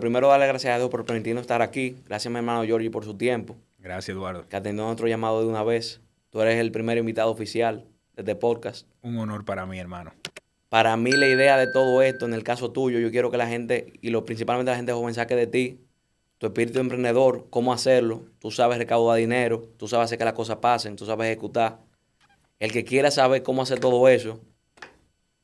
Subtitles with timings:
[0.00, 1.96] primero darle gracias a Dios por permitirnos estar aquí.
[2.06, 4.48] Gracias a mi hermano Giorgi por su tiempo, Gracias, Eduardo.
[4.48, 6.00] que atendió nuestro llamado de una vez.
[6.30, 7.84] Tú eres el primer invitado oficial
[8.14, 8.86] de este podcast.
[9.02, 10.12] Un honor para mí, hermano.
[10.68, 13.46] Para mí la idea de todo esto, en el caso tuyo, yo quiero que la
[13.46, 15.80] gente, y lo, principalmente la gente joven, saque de ti
[16.38, 18.22] tu espíritu emprendedor, cómo hacerlo.
[18.40, 21.78] Tú sabes recaudar dinero, tú sabes hacer que las cosas pasen, tú sabes ejecutar.
[22.58, 24.40] El que quiera saber cómo hacer todo eso,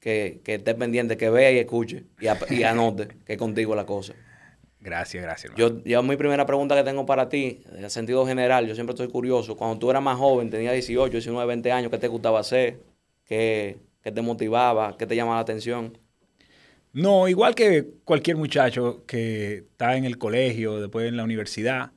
[0.01, 3.87] que, que esté pendiente, que vea y escuche y, y anote que es contigo la
[3.87, 4.15] cosa.
[4.81, 5.79] Gracias, gracias, hermano.
[5.79, 8.95] Yo, yo mi primera pregunta que tengo para ti, en el sentido general, yo siempre
[8.95, 9.57] estoy curioso.
[9.57, 12.81] Cuando tú eras más joven, tenías 18, 19, 20 años, ¿qué te gustaba hacer?
[13.25, 14.97] ¿Qué, qué te motivaba?
[14.97, 15.99] ¿Qué te llamaba la atención?
[16.93, 21.93] No, igual que cualquier muchacho que está en el colegio, después en la universidad,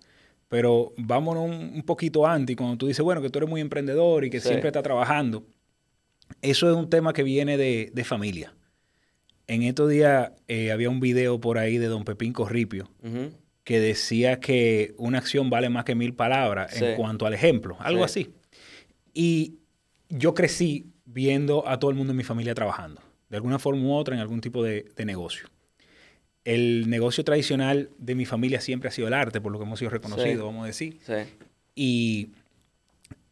[0.49, 4.23] pero vámonos un, un poquito antes, cuando tú dices, bueno, que tú eres muy emprendedor
[4.23, 4.49] y que Sí.
[4.49, 5.45] siempre estás trabajando,
[6.41, 8.53] eso es un tema que viene de, de familia.
[9.47, 12.89] En estos días eh, había un video por ahí de don Pepín Corripio
[13.63, 16.83] que decía que una acción vale más que mil palabras Sí.
[16.85, 18.21] en cuanto al ejemplo, algo Sí.
[18.21, 18.33] así.
[19.13, 19.55] Y
[20.09, 23.93] yo crecí viendo a todo el mundo en mi familia trabajando, de alguna forma u
[23.93, 25.47] otra, en algún tipo de, de negocio.
[26.45, 29.79] El negocio tradicional de mi familia siempre ha sido el arte, por lo que hemos
[29.79, 30.41] sido reconocidos, Sí.
[30.41, 30.99] vamos a decir.
[31.75, 32.29] Y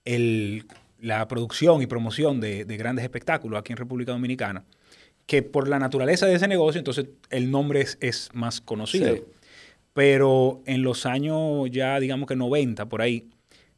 [0.06, 0.66] el-
[1.00, 4.64] la producción y promoción de, de grandes espectáculos aquí en República Dominicana,
[5.26, 9.16] que por la naturaleza de ese negocio, entonces el nombre es, es más conocido.
[9.16, 9.24] Sí.
[9.94, 13.30] Pero en los años ya, digamos que 90, por ahí,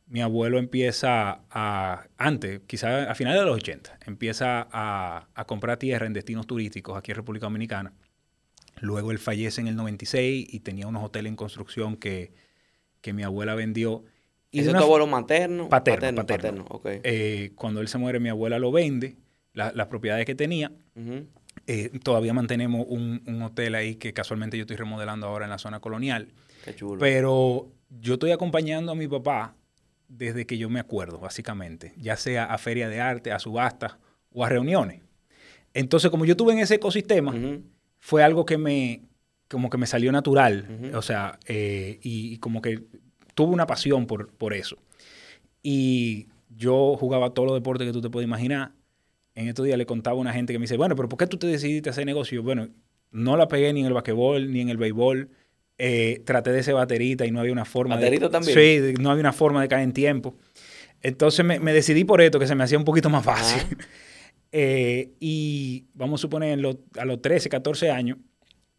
[0.07, 5.77] mi abuelo empieza a, antes, quizás a finales de los 80, empieza a, a comprar
[5.77, 7.93] tierra en destinos turísticos aquí en República Dominicana.
[8.79, 12.31] Luego él fallece en el 96 y tenía unos hoteles en construcción que,
[13.01, 14.03] que mi abuela vendió.
[14.51, 15.69] Y ¿Ese de es tu abuelo materno?
[15.69, 16.65] Paterno, paterno.
[16.69, 16.85] ok.
[17.03, 19.15] eh, cuando él se muere, mi abuela lo vende,
[19.53, 20.71] la- las propiedades que tenía.
[21.67, 25.57] Eh, todavía mantenemos un, un hotel ahí que casualmente yo estoy remodelando ahora en la
[25.59, 26.29] zona colonial.
[26.65, 26.99] Qué chulo.
[26.99, 27.71] Pero
[28.01, 29.55] yo estoy acompañando a mi papá
[30.07, 33.95] desde que yo me acuerdo, básicamente, ya sea a feria de arte, a subastas
[34.31, 35.01] o a reuniones.
[35.73, 37.31] Entonces, como yo estuve en ese ecosistema,
[37.99, 39.01] fue algo que me,
[39.49, 42.83] como que me salió natural, o sea, eh, y, y como que
[43.33, 44.77] tuve una pasión por, por eso.
[45.61, 48.71] Y yo jugaba todos los deportes que tú te puedes imaginar.
[49.35, 51.27] En estos días le contaba a una gente que me dice, bueno, pero ¿por qué
[51.27, 52.43] tú te decidiste hacer negocio?
[52.43, 52.69] Bueno,
[53.11, 55.29] no la pegué ni en el basquetbol, ni en el béisbol.
[55.79, 58.31] Eh, traté de ser baterita y no había una forma ¿Baterito de...
[58.31, 58.53] también?
[58.53, 60.35] Sí, de- no había una forma de caer en tiempo.
[61.01, 63.61] Entonces me, me decidí por esto, que se me hacía un poquito más fácil.
[63.63, 63.77] Ajá.
[64.55, 66.59] Eh, y vamos a suponer,
[66.99, 68.19] a los 13, 14 años,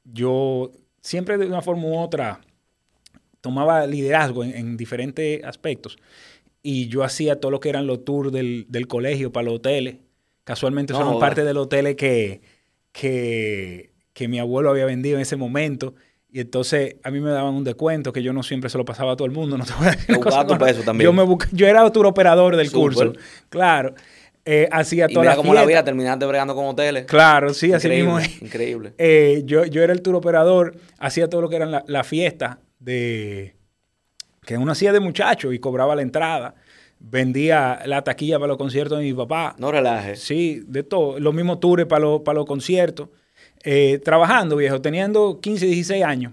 [0.04, 2.40] yo siempre de una forma u otra
[3.40, 5.98] tomaba liderazgo en, en diferentes aspectos.
[6.62, 9.96] Y yo hacía todo lo que eran los tours del, del colegio para los hoteles.
[10.44, 12.42] Casualmente No parte de los hoteles que,
[12.92, 15.94] que, que mi abuelo había vendido en ese momento.
[16.30, 19.12] Y entonces a mí me daban un descuento que yo no siempre se lo pasaba
[19.12, 19.56] a todo el mundo.
[19.56, 21.04] No te voy a decir una también.
[21.06, 23.12] Yo, me busca- yo era tour operador del curso.
[23.48, 23.94] Claro.
[24.44, 27.06] Eh, hacía Y toda mira la cómo la vida terminaste bregando con hoteles.
[27.06, 28.94] Claro, sí, así mismo Increíble, increíble.
[28.98, 32.58] Eh, yo, yo era el tour operador, hacía todo lo que eran la, la fiesta
[32.78, 33.54] de
[34.44, 36.54] que uno hacía de muchacho y cobraba la entrada,
[37.10, 40.20] vendía la taquilla para los conciertos de mi papá, No relajes.
[40.20, 43.08] sí, de todo, los mismos tours para los, para los conciertos,
[43.66, 46.32] Eh, trabajando viejo, teniendo 15, 16 años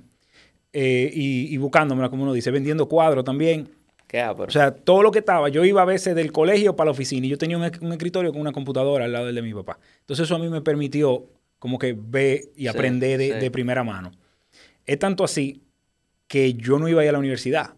[0.74, 3.70] eh, y, y buscándomela, como uno dice, vendiendo cuadros también.
[4.08, 4.22] Qué.
[4.26, 7.26] O sea, todo lo que estaba, yo iba a veces del colegio para la oficina
[7.26, 9.53] y yo tenía un, esc- un escritorio con una computadora al lado del de mi
[9.53, 9.80] papá.
[10.02, 11.26] Entonces eso a mí me permitió
[11.58, 13.40] como que ver y Sí, aprender de, sí.
[13.40, 14.12] de primera mano.
[14.86, 15.62] Es tanto así
[16.28, 17.76] que yo no iba a ir a la universidad.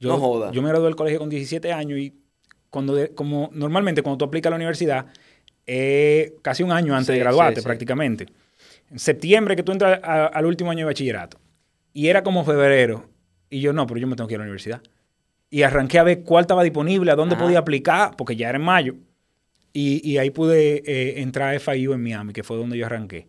[0.00, 0.50] Yo, No joda.
[0.50, 2.12] Yo me gradué del colegio con 17 años y
[2.76, 5.06] cuando de- como normalmente cuando tú aplicas a la universidad,
[5.66, 7.64] eh, casi un año antes Sí, de graduarte sí, sí.
[7.66, 8.26] prácticamente.
[8.90, 11.38] En septiembre que tú entras a- al último año de bachillerato.
[11.94, 13.08] Y era como febrero.
[13.48, 14.82] Y yo, no, pero yo me tengo que ir a la universidad.
[15.48, 17.44] Y arranqué a ver cuál estaba disponible, a dónde Ajá.
[17.44, 18.94] podía aplicar, porque ya era en mayo.
[19.72, 23.26] Y, y ahí pude eh, entrar a FIU en Miami, que fue donde yo arranqué.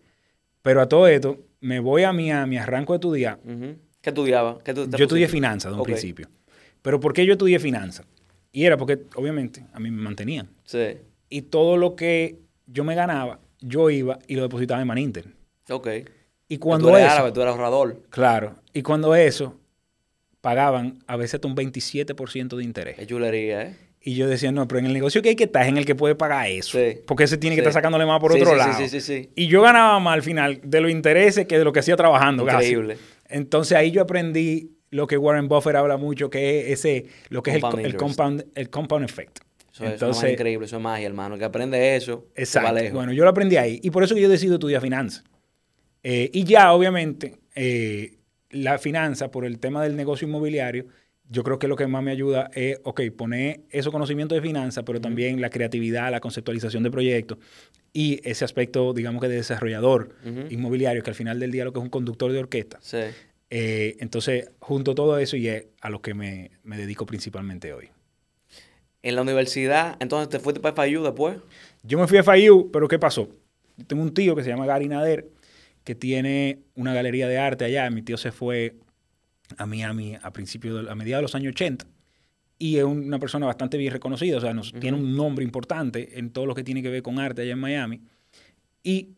[0.61, 3.39] Pero a todo esto, me voy a Miami, arranco a estudiar.
[3.45, 3.77] Ujú.
[4.01, 4.59] ¿Qué estudiaba?
[4.63, 6.27] ¿Qué tú- te Yo estudié finanzas de un principio.
[6.81, 8.05] Pero ¿por qué yo estudié finanzas?
[8.57, 10.49] Y era porque, obviamente, a mí me mantenían.
[10.63, 10.97] Sí.
[11.29, 15.25] Y todo lo que yo me ganaba, yo iba y lo depositaba en Maninter.
[15.69, 15.87] Ok.
[16.49, 18.01] Y Cuando tú eres eso, árabe, tú eres ahorrador.
[18.09, 19.53] claro, y cuando eso,
[20.41, 22.95] pagaban a veces hasta un 27% de interés.
[22.95, 23.75] Qué chulería, ¿eh?
[24.01, 25.85] Y yo decía, no, pero en el negocio que hay que estar es en el
[25.85, 26.77] que puede pagar eso.
[26.79, 26.99] Sí.
[27.05, 28.73] Porque ese tiene que estar sacándole más por Sí, otro lado.
[28.77, 29.29] sí, sí, sí.
[29.35, 32.45] Y yo ganaba más al final de los intereses que de lo que hacía trabajando.
[32.45, 32.69] casi.
[32.69, 32.97] Increíble.
[33.27, 37.51] Entonces ahí yo aprendí lo que Warren Buffett habla mucho, que es ese, lo que
[37.59, 39.39] Compound es el, compound, el compound effect.
[39.39, 41.35] Eso, es- eso es Entonces, más increíble, eso es magia, hermano.
[41.35, 42.93] El que aprende eso, Exacto.
[42.93, 43.79] Bueno, yo lo aprendí ahí.
[43.83, 45.23] Y por eso que yo decido estudiar finanzas.
[46.03, 48.15] Eh, y ya, obviamente, eh,
[48.49, 50.85] la finanza, por el tema del negocio inmobiliario,
[51.29, 54.85] yo creo que lo que más me ayuda es, ok, poner esos conocimientos de finanzas,
[54.85, 57.37] pero también la creatividad, la conceptualización de proyectos
[57.91, 60.15] y ese aspecto, digamos que de desarrollador
[60.49, 62.77] inmobiliario, que al final del día lo que es un conductor de orquesta.
[62.81, 62.99] Sí.
[63.49, 67.89] Eh, entonces, junto todo eso y es a lo que me, me, dedico principalmente hoy.
[69.03, 71.37] En la universidad, entonces te fuiste para FIU después.
[71.83, 73.29] Yo me fui a FIU, pero ¿qué pasó?
[73.85, 75.29] tengo un tío que se llama Gary Nader,
[75.83, 77.89] que tiene una galería de arte allá.
[77.91, 78.75] Mi tío se fue
[79.57, 81.85] a Miami a principios, a mediados de los años 80
[82.59, 86.31] y es una persona bastante bien reconocida, o sea, nos, tiene un nombre importante en
[86.31, 88.01] todo lo que tiene que ver con arte allá en Miami.
[88.83, 89.09] Y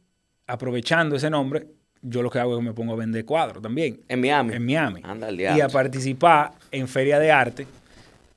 [0.46, 1.68] aprovechando ese nombre,
[2.02, 4.02] yo lo que hago es que me pongo a vender cuadros también.
[4.08, 4.54] En Miami.
[4.54, 5.02] En Miami.
[5.04, 7.68] Anda, y a participar en feria de arte,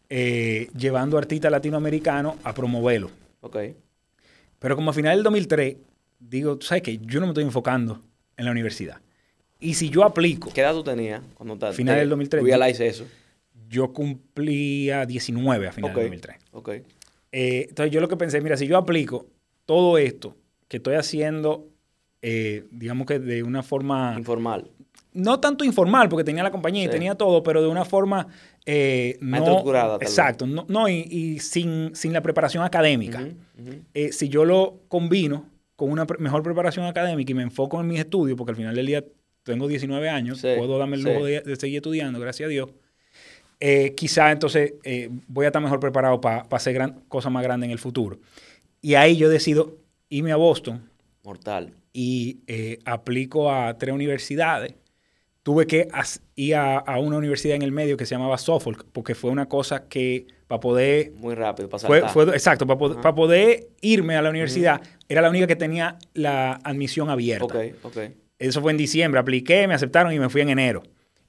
[0.09, 3.11] eh, llevando artistas latinoamericanos a promoverlo.
[3.41, 3.57] Ok.
[4.59, 5.77] Pero como a final del 2003,
[6.19, 6.99] digo, ¿sabes qué?
[6.99, 8.01] Yo no me estoy enfocando
[8.37, 9.01] en la universidad.
[9.59, 10.53] Y si yo aplico...
[10.53, 12.81] ¿Qué edad tú tenías cuando te, Final del 2003.
[12.81, 13.07] eso?
[13.69, 16.37] Yo cumplía 19 a final del 2003.
[16.53, 16.69] Ok.
[17.33, 19.27] Eh, entonces yo lo que pensé, mira, si yo aplico
[19.65, 20.37] todo esto
[20.69, 21.69] que estoy haciendo,
[22.23, 24.15] eh, digamos que de una forma...
[24.17, 24.71] Informal.
[25.13, 28.29] No tanto informal, porque tenía la compañía y tenía todo, pero de una forma...
[28.65, 29.99] Eh, no, estructurada.
[30.01, 30.47] exacto.
[30.47, 33.29] No, y, sin, sin, la preparación académica.
[34.11, 38.39] si yo lo combino con una mejor preparación académica y me enfoco en mis estudios,
[38.39, 39.05] porque al final del día
[39.43, 42.71] tengo 19 años, puedo darme el lujo de, seguir estudiando, gracias a Dios.
[43.59, 47.67] Eh, quizá entonces eh, voy a estar mejor preparado para hacer gran, cosas más grandes
[47.67, 48.19] en el futuro.
[48.81, 49.79] Y ahí yo decido
[50.09, 50.89] irme a Boston.
[51.23, 51.75] Mortal.
[51.93, 54.75] Y eh, aplico a tres universidades.
[55.43, 55.89] Tuve que
[56.37, 59.89] ir a, una universidad en el medio que se llamaba Suffolk, porque fue una cosa
[59.89, 61.13] que para poder...
[61.17, 65.31] Muy rápido, para fue, fue, Exacto, para, para, poder irme a la universidad, era la
[65.31, 67.47] única que tenía la admisión abierta.
[67.47, 67.99] Ok, ok.
[68.39, 70.83] Eso fue en diciembre, apliqué, me aceptaron y me fui en enero.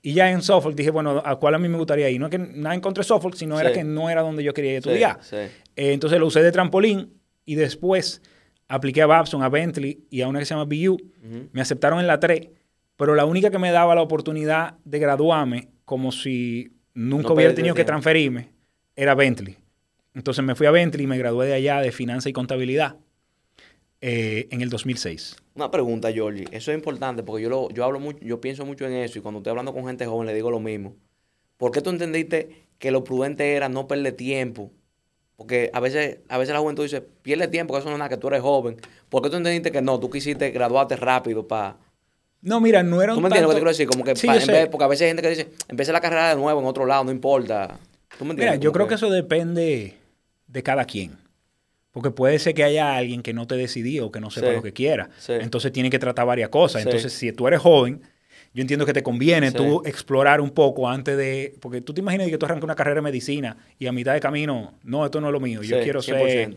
[0.05, 2.19] Y ya en Suffolk dije, bueno, ¿a cuál a mí me gustaría ir?
[2.19, 5.19] No es que nada encontré Suffolk, sino era que no era donde yo quería estudiar.
[5.31, 5.49] Eh,
[5.93, 7.13] entonces lo usé de trampolín
[7.45, 8.21] y después
[8.73, 10.97] apliqué a Babson, a Bentley y a una que se llama BU.
[11.51, 12.49] Me aceptaron en la 3,
[12.95, 17.75] pero la única que me daba la oportunidad de graduarme como si nunca hubiera tenido
[17.75, 18.49] que transferirme
[18.95, 19.57] era Bentley.
[20.15, 22.97] Entonces me fui a Bentley y me gradué de allá de finanza y contabilidad.
[24.05, 25.37] Eh, en el 2006.
[25.55, 26.43] Una pregunta, Jordi.
[26.51, 29.21] Eso es importante porque yo, lo, yo hablo mucho, yo pienso mucho en eso y
[29.21, 30.97] cuando estoy hablando con gente joven le digo lo mismo.
[31.55, 34.73] ¿Por qué tú entendiste que lo prudente era no perder tiempo?
[35.43, 38.07] Porque a veces, a veces la juventud dice, pierde tiempo, que eso no es nada,
[38.07, 38.77] que tú eres joven.
[39.09, 39.99] ¿Por qué tú entendiste que no?
[39.99, 41.75] Tú quisiste graduarte rápido para...
[42.41, 43.87] No, mira, no era un ¿Tú me entiendes lo que quiero decir?
[43.87, 46.65] Como que porque a veces hay gente que dice, empieza la carrera de nuevo en
[46.65, 47.77] otro lado, no importa.
[48.17, 48.57] ¿Tú me entiendes?
[48.57, 49.97] Mira, yo creo que eso depende
[50.47, 51.17] de cada quien.
[51.91, 54.61] Porque puede ser que haya alguien que no te decidió o que no sepa lo
[54.61, 55.09] que quiera.
[55.27, 56.85] Entonces tiene que tratar varias cosas.
[56.85, 58.01] Entonces, si tú eres joven,
[58.53, 61.55] yo entiendo que te conviene tú explorar un poco antes de...
[61.59, 64.19] Porque tú te imaginas que tú arrancas una carrera de medicina y a mitad de
[64.19, 65.61] camino, no, esto no es lo mío.
[65.63, 66.53] Yo quiero ser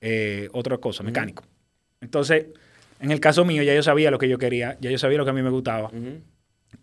[0.00, 1.44] eh, otra cosa, mecánico.
[2.00, 2.46] Entonces,
[3.00, 5.24] en el caso mío, ya yo sabía lo que yo quería, ya yo sabía lo
[5.24, 5.90] que a mí me gustaba.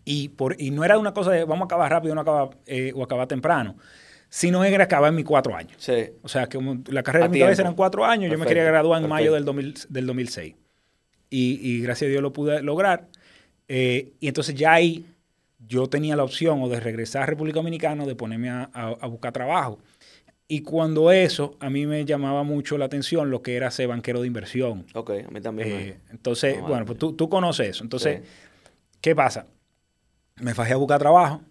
[0.03, 2.91] y, por, y no era una cosa de vamos a acabar rápido no acabar, eh,
[2.95, 3.77] o acabar temprano
[4.29, 5.75] si no era acabar en mis cuatro años.
[5.77, 6.09] Sí.
[6.21, 6.59] O sea, que
[6.89, 9.45] la carrera de mi cabeza eran cuatro años, yo me quería graduar en mayo del,
[9.45, 10.55] 2006.
[11.29, 13.07] Y, gracias a Dios lo pude lograr.
[13.67, 15.05] Eh, y entonces ya ahí
[15.67, 19.33] yo tenía la opción o de regresar a República Dominicana o de ponerme a, buscar
[19.33, 19.79] trabajo.
[20.47, 24.21] Y cuando eso, a mí me llamaba mucho la atención lo que era ser banquero
[24.21, 24.85] de inversión.
[24.93, 25.67] Ok, a mí también.
[25.69, 27.83] Eh, entonces, bueno, pues tú, tú, conoces eso.
[27.83, 28.21] Entonces,
[29.01, 29.45] ¿qué pasa?
[30.37, 31.41] Me fajé a buscar trabajo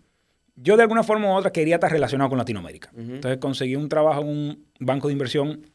[0.56, 2.90] yo de alguna forma u otra quería estar relacionado con Latinoamérica.
[2.96, 5.66] Entonces conseguí un trabajo en un banco de inversión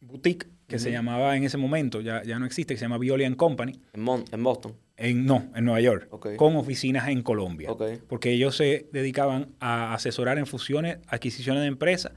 [0.00, 3.34] boutique que se llamaba en ese momento, ya, ya no existe, que se llama Violi
[3.36, 3.80] Company.
[3.92, 4.74] ¿En, en Boston?
[5.00, 7.70] En, no, en Nueva York, con oficinas en Colombia.
[8.08, 12.12] Porque ellos se dedicaban a asesorar en fusiones, adquisiciones de empresas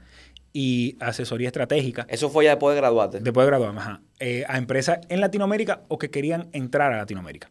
[0.52, 2.06] y asesoría estratégica.
[2.08, 3.20] ¿Eso fue ya después de graduarte?
[3.20, 4.02] Después de graduarme, ajá.
[4.18, 7.50] Eh, a empresas en Latinoamérica o que querían entrar a Latinoamérica.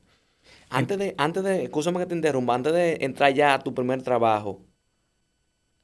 [0.70, 4.02] Antes de, antes de, escúchame que te interrumpa, antes de entrar ya a tu primer
[4.04, 4.62] trabajo,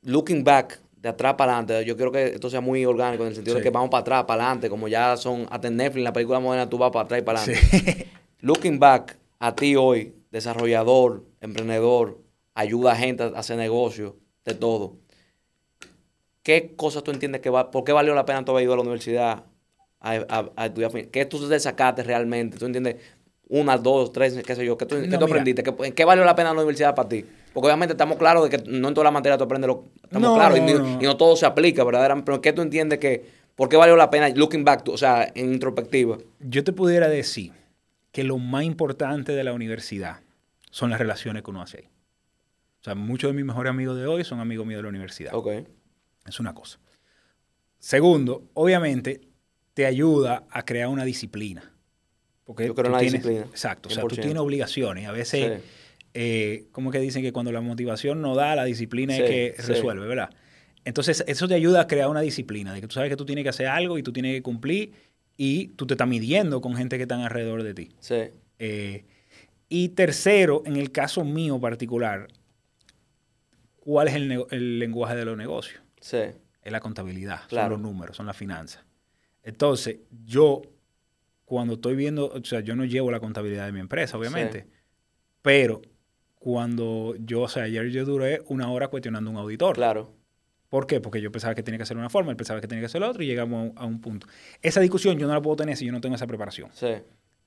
[0.02, 3.36] looking back, de atrás para adelante, yo quiero que esto sea muy orgánico en el
[3.36, 6.14] sentido de que vamos para atrás, para adelante, como ya son, hasta en Netflix, la
[6.14, 8.08] película moderna, tú vas para atrás y para adelante.
[8.42, 12.20] looking back, a ti hoy, desarrollador, emprendedor,
[12.54, 14.14] ayuda a gente a hacer negocios,
[14.46, 14.98] de todo.
[16.44, 18.78] ¿Qué cosas tú entiendes que va, por qué valió la pena tu haber ido a
[18.78, 19.44] la universidad
[20.00, 20.92] a, estudiar?
[21.10, 22.58] ¿Qué tú te sacaste realmente?
[22.58, 22.96] ¿Tú entiendes?
[23.50, 25.64] una, dos, tres, qué sé yo, ¿qué tú, aprendiste?
[25.64, 27.26] ¿Qué, ¿Qué, valió la pena la universidad para ti?
[27.54, 29.86] Porque obviamente estamos claros de que no en toda la materia tú aprendes lo...
[30.04, 32.24] Estamos claros y, no todo se aplica, ¿verdad?
[32.26, 33.26] Pero ¿qué tú entiendes que...
[33.56, 36.18] ¿Por qué valió la pena, looking back, o sea, en introspectiva?
[36.40, 37.52] Yo te pudiera decir
[38.18, 40.22] que lo más importante de la universidad
[40.72, 41.84] son las relaciones que uno hace ahí.
[42.82, 45.36] O sea, muchos de mis mejores amigos de hoy son amigos míos de la universidad.
[45.36, 45.50] Ok.
[46.26, 46.80] Es una cosa.
[47.78, 49.22] Segundo, obviamente,
[49.76, 51.72] te ayuda a crear una disciplina.
[52.44, 53.90] Porque Yo creo tú en la tienes- disciplina, Exacto.
[53.90, 54.22] O sea, tú 100%.
[54.24, 55.08] tienes obligaciones.
[55.08, 55.70] A veces, Sí.
[56.16, 59.56] eh, como que dicen que cuando la motivación no da, la disciplina Sí, es que
[59.62, 59.68] sí.
[59.74, 60.32] resuelve, ¿verdad?
[60.86, 63.44] Entonces, eso te ayuda a crear una disciplina, de que tú sabes que tú tienes
[63.44, 64.94] que hacer algo y tú tienes que cumplir
[65.38, 67.92] y tú te estás midiendo con gente que están alrededor de ti.
[68.00, 68.32] Sí.
[68.60, 69.06] Eh,
[69.70, 72.28] y tercero, en el caso mío particular,
[73.80, 75.82] ¿cuál es el, lenguaje de los negocios?
[76.02, 76.18] Sí.
[76.62, 77.76] Es la contabilidad, Claro.
[77.76, 78.84] son los números, son las finanzas.
[79.44, 80.64] Entonces, yo,
[81.46, 84.68] cuando estoy viendo, o sea, yo no llevo la contabilidad de mi empresa, obviamente,
[85.42, 85.82] pero
[86.36, 89.76] cuando yo, o sea, ayer yo duré una hora cuestionando a un auditor.
[89.76, 90.14] Claro.
[90.70, 91.00] ¿Por qué?
[91.00, 93.02] Porque yo pensaba que tenía que hacer una forma, él pensaba que tenía que hacer
[93.02, 94.28] la otra y llegamos a un, a un punto.
[94.62, 96.70] Esa discusión yo no la puedo tener si yo no tengo esa preparación.
[96.74, 96.88] Sí.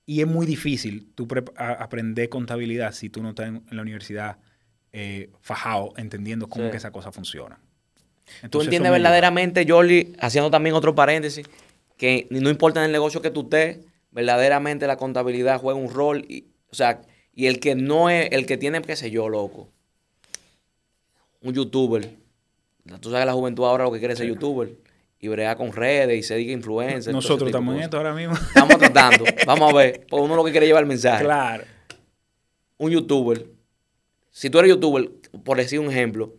[0.07, 4.39] Y es muy difícil tú aprender contabilidad si tú no estás en, en la universidad
[4.93, 6.71] eh, fajado, entendiendo cómo Sí.
[6.73, 7.57] que esa cosa funciona.
[8.41, 11.47] Tú Entonces, entiendes verdaderamente, Jordi, haciendo también otro paréntesis,
[11.97, 13.81] que no importa en el negocio que tú estés,
[14.12, 16.25] verdaderamente la contabilidad juega un rol.
[16.29, 17.03] Y, o sea,
[17.35, 19.69] y el que no es, el que tiene, qué sé yo, loco,
[21.43, 22.09] un youtuber.
[23.01, 24.75] Tú sabes la juventud ahora lo que quiere ser youtuber.
[25.23, 27.13] Y brega con redes y se diga influencer.
[27.13, 28.35] Nosotros estamos en esto ahora mismo.
[28.35, 29.25] Estamos tratando.
[29.47, 30.07] Vamos a ver.
[30.09, 31.25] Porque uno lo que quiere llevar el mensaje.
[31.25, 31.65] claro.
[32.79, 33.45] un youtuber,
[34.31, 35.11] si tú eres youtuber,
[35.45, 36.33] por decir un ejemplo,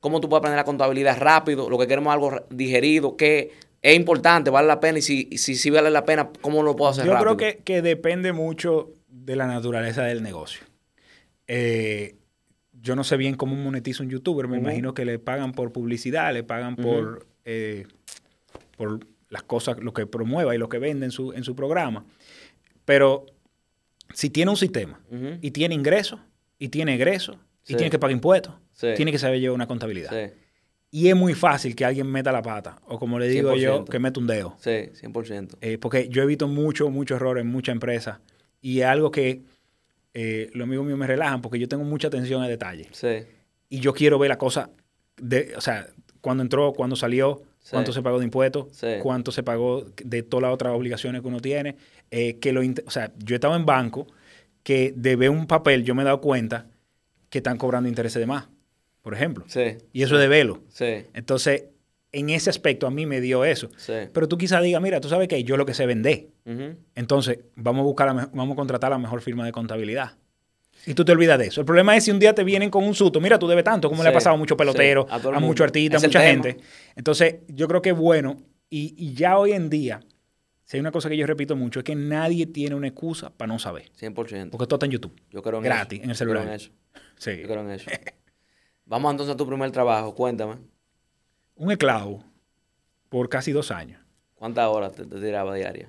[0.00, 1.70] ¿cómo tú puedes aprender la contabilidad rápido?
[1.70, 5.54] Lo que queremos es algo digerido, que es importante, vale la pena, y si, si,
[5.54, 7.36] si vale la pena, ¿cómo lo puedo hacer Yo rápido?
[7.36, 10.62] creo que, que depende mucho de la naturaleza del negocio.
[11.46, 12.16] Eh,
[12.84, 14.46] yo no sé bien cómo monetiza un youtuber.
[14.46, 17.86] Me imagino que le pagan por publicidad, le pagan por, eh,
[18.76, 19.00] por
[19.30, 22.04] las cosas, lo que promueva y lo que vende en su, en su programa.
[22.84, 23.26] Pero
[24.12, 25.00] si tiene un sistema
[25.40, 26.20] y tiene ingresos
[26.58, 27.36] y tiene egresos
[27.66, 28.88] y tiene que pagar impuestos, Sí.
[28.96, 30.10] tiene que saber llevar una contabilidad.
[30.10, 30.32] Sí,
[30.90, 33.90] Y es muy fácil que alguien meta la pata, o como le digo yo, 100%.
[33.90, 34.56] que meta un dedo.
[34.60, 35.56] sí, 100%.
[35.60, 38.18] Eh, porque yo he visto mucho, mucho error en muchas empresas
[38.60, 39.42] y es algo que
[40.14, 43.24] eh, los amigos míos me relajan porque yo tengo mucha atención a detalle Sí,
[43.68, 44.70] y yo quiero ver la cosa,
[45.16, 45.88] de, o sea,
[46.20, 47.70] cuando entró, cuando salió, Sí.
[47.72, 48.86] cuánto se pagó de impuestos, Sí.
[49.02, 51.76] cuánto se pagó de todas las otras obligaciones que uno tiene.
[52.10, 54.06] eh, que lo, o sea, yo he estado en banco
[54.62, 56.66] que de ver un papel yo me he dado cuenta
[57.30, 58.46] que están cobrando intereses de más,
[59.02, 59.44] por ejemplo.
[59.48, 60.60] sí, Y eso es de velo.
[60.68, 61.64] sí, Entonces,
[62.14, 63.70] en ese aspecto a mí me dio eso.
[63.76, 63.92] sí.
[64.12, 66.28] Pero tú quizás digas, mira, tú sabes que yo lo que sé vender.
[66.94, 70.16] Entonces, vamos a buscar la vamos a contratar la mejor firma de contabilidad.
[70.86, 71.60] Y tú te olvidas de eso.
[71.60, 73.88] El problema es si un día te vienen con un susto, mira, tú debes tanto,
[73.88, 76.58] como le ha pasado a muchos peloteros, sí, a muchos artistas, a mucha gente.
[76.94, 78.36] Entonces, yo creo que es bueno.
[78.68, 80.00] Y, y ya hoy en día,
[80.64, 83.52] si hay una cosa que yo repito mucho, es que nadie tiene una excusa para
[83.52, 83.90] no saber.
[83.98, 84.50] 100%.
[84.50, 85.14] Porque todo está en YouTube.
[85.30, 86.04] Yo creo en gratis, eso.
[86.04, 86.48] en el Yo creo celular.
[86.48, 86.70] en eso.
[87.16, 87.30] Sí.
[87.40, 87.90] Yo creo en eso.
[88.84, 90.14] Vamos entonces a tu primer trabajo.
[90.14, 90.56] Cuéntame.
[91.56, 92.24] Un esclavo
[93.08, 94.00] por casi dos años.
[94.34, 95.88] ¿Cuántas horas te, te tiraba diaria?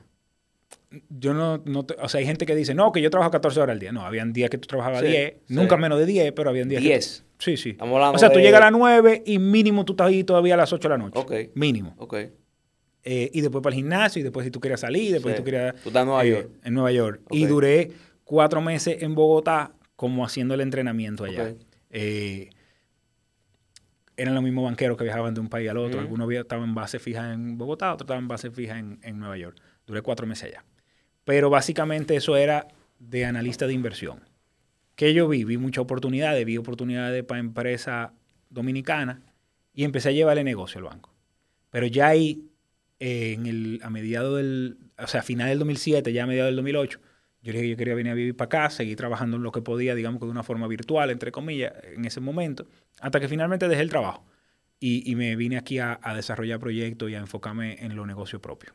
[1.10, 3.60] Yo no, no te- o sea, hay gente que dice, no, que yo trabajo 14
[3.60, 3.92] horas al día.
[3.92, 5.54] No, habían días que tú trabajabas Sí, 10, sí.
[5.54, 7.26] nunca menos de 10, pero habían días que- 10.
[7.40, 7.72] Sí, sí.
[7.72, 10.24] Estamos hablando O sea, tú de- llegas a las 9 y mínimo tú estás ahí
[10.24, 11.20] todavía a las 8 de la noche.
[11.20, 11.34] Ok.
[11.56, 11.94] Mínimo.
[11.98, 12.14] Ok.
[13.08, 15.38] Eh, y después para el gimnasio, y después si tú querías salir, después Sí.
[15.38, 15.74] si tú querías...
[15.84, 16.50] Tú estás en Nueva eh, York.
[16.64, 17.22] En Nueva York.
[17.32, 17.92] Y duré
[18.24, 21.50] cuatro meses en Bogotá como haciendo el entrenamiento allá.
[21.52, 21.58] Ok.
[21.92, 22.50] Eh,
[24.18, 26.00] eran los mismos banqueros que viajaban de un país al otro.
[26.00, 29.38] Algunos estaban en base fija en Bogotá, otros estaban en base fija en, en Nueva
[29.38, 29.58] York.
[29.86, 30.66] Duré cuatro meses allá.
[31.24, 32.68] Pero básicamente eso era
[33.00, 34.22] de analista de inversión.
[34.96, 38.12] Que yo vi, vi muchas oportunidades, vi oportunidades para empresas
[38.50, 39.20] dominicanas
[39.74, 41.14] y empecé a llevarle negocio al banco.
[41.70, 42.46] Pero ya ahí,
[43.00, 46.50] eh, en el, a mediados del, o sea, a final del 2007, ya a mediados
[46.50, 47.02] del 2008,
[47.46, 49.62] yo dije que yo quería venir a vivir para acá, seguir trabajando en lo que
[49.62, 52.66] podía, digamos que de una forma virtual, entre comillas, en ese momento,
[53.00, 54.26] hasta que finalmente dejé el trabajo
[54.80, 58.42] y, y me vine aquí a, a desarrollar proyectos y a enfocarme en los negocios
[58.42, 58.74] propios.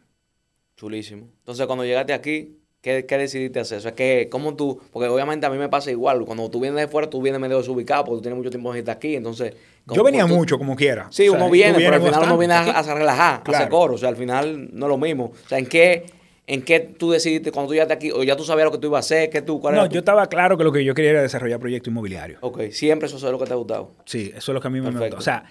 [0.76, 1.28] Chulísimo.
[1.40, 3.78] Entonces, cuando llegaste aquí, ¿qué, qué decidiste hacer?
[3.78, 4.80] O sea, que, ¿cómo tú?
[4.92, 6.24] Porque obviamente a mí me pasa igual.
[6.24, 8.78] Cuando tú vienes de fuera, tú vienes medio desubicado porque tú tienes mucho tiempo en
[8.78, 9.14] estar aquí.
[9.14, 9.54] Entonces,
[9.92, 11.08] Yo venía tú- mucho como quiera.
[11.10, 13.42] Sí, O sea, uno viene, pero al final uno viene a, a relajar, a hacer
[13.44, 13.68] Claro.
[13.70, 13.94] coro.
[13.94, 15.24] O sea, al final no es lo mismo.
[15.44, 16.06] O sea, ¿en qué,
[16.52, 18.10] ¿en qué tú decidiste cuando tú llegaste aquí?
[18.10, 19.30] ¿O ya tú sabías lo que tú ibas a hacer?
[19.30, 21.22] ¿Qué tú, cuál No, era tu- yo estaba claro que lo que yo quería era
[21.22, 22.38] desarrollar proyectos inmobiliarios.
[22.42, 23.92] Ok, siempre eso es lo que te ha gustado.
[24.04, 25.16] Sí, eso es lo que a mí me- me Perfecto.
[25.16, 25.30] gustó.
[25.30, 25.44] O sea,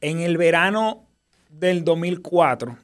[0.00, 1.06] en el verano
[1.50, 2.78] del 2004,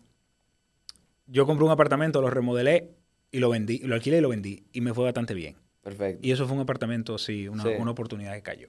[1.26, 2.90] yo compré un apartamento, lo remodelé
[3.32, 4.64] y lo vendí, lo alquilé y lo vendí.
[4.72, 5.56] Y me fue bastante bien.
[5.82, 6.20] Perfecto.
[6.26, 7.70] Y eso fue un apartamento, sí, una, Sí.
[7.78, 8.68] una oportunidad que cayó.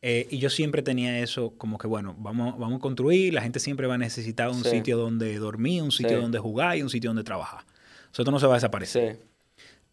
[0.00, 3.58] Eh, y yo siempre tenía eso como que, bueno, vamos, vamos a construir, la gente
[3.58, 4.70] siempre va a necesitar un Sí.
[4.70, 6.22] sitio donde dormir, un sitio Sí.
[6.22, 7.64] donde jugar y un sitio donde trabajar.
[8.12, 9.16] Eso no se va a desaparecer.
[9.16, 9.22] Sí.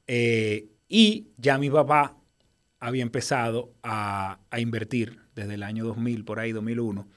[0.08, 2.16] Eh, y ya mi papá
[2.80, 7.08] había empezado a, a invertir desde el año 2000, por ahí 2001,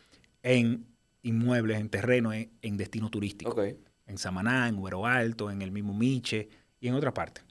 [0.42, 0.86] en
[1.22, 3.50] inmuebles, en terreno, en, en destino turístico.
[3.52, 3.60] Ok.
[4.06, 6.48] En Samaná, en Güero Alto, en el mismo Miche
[6.80, 7.42] y en otra parte.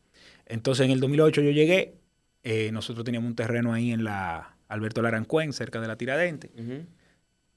[0.46, 1.96] Entonces, en el 2008 yo llegué.
[2.44, 6.52] eh, nosotros teníamos un terreno ahí en la Alberto Larancuén, cerca de la Tiradente.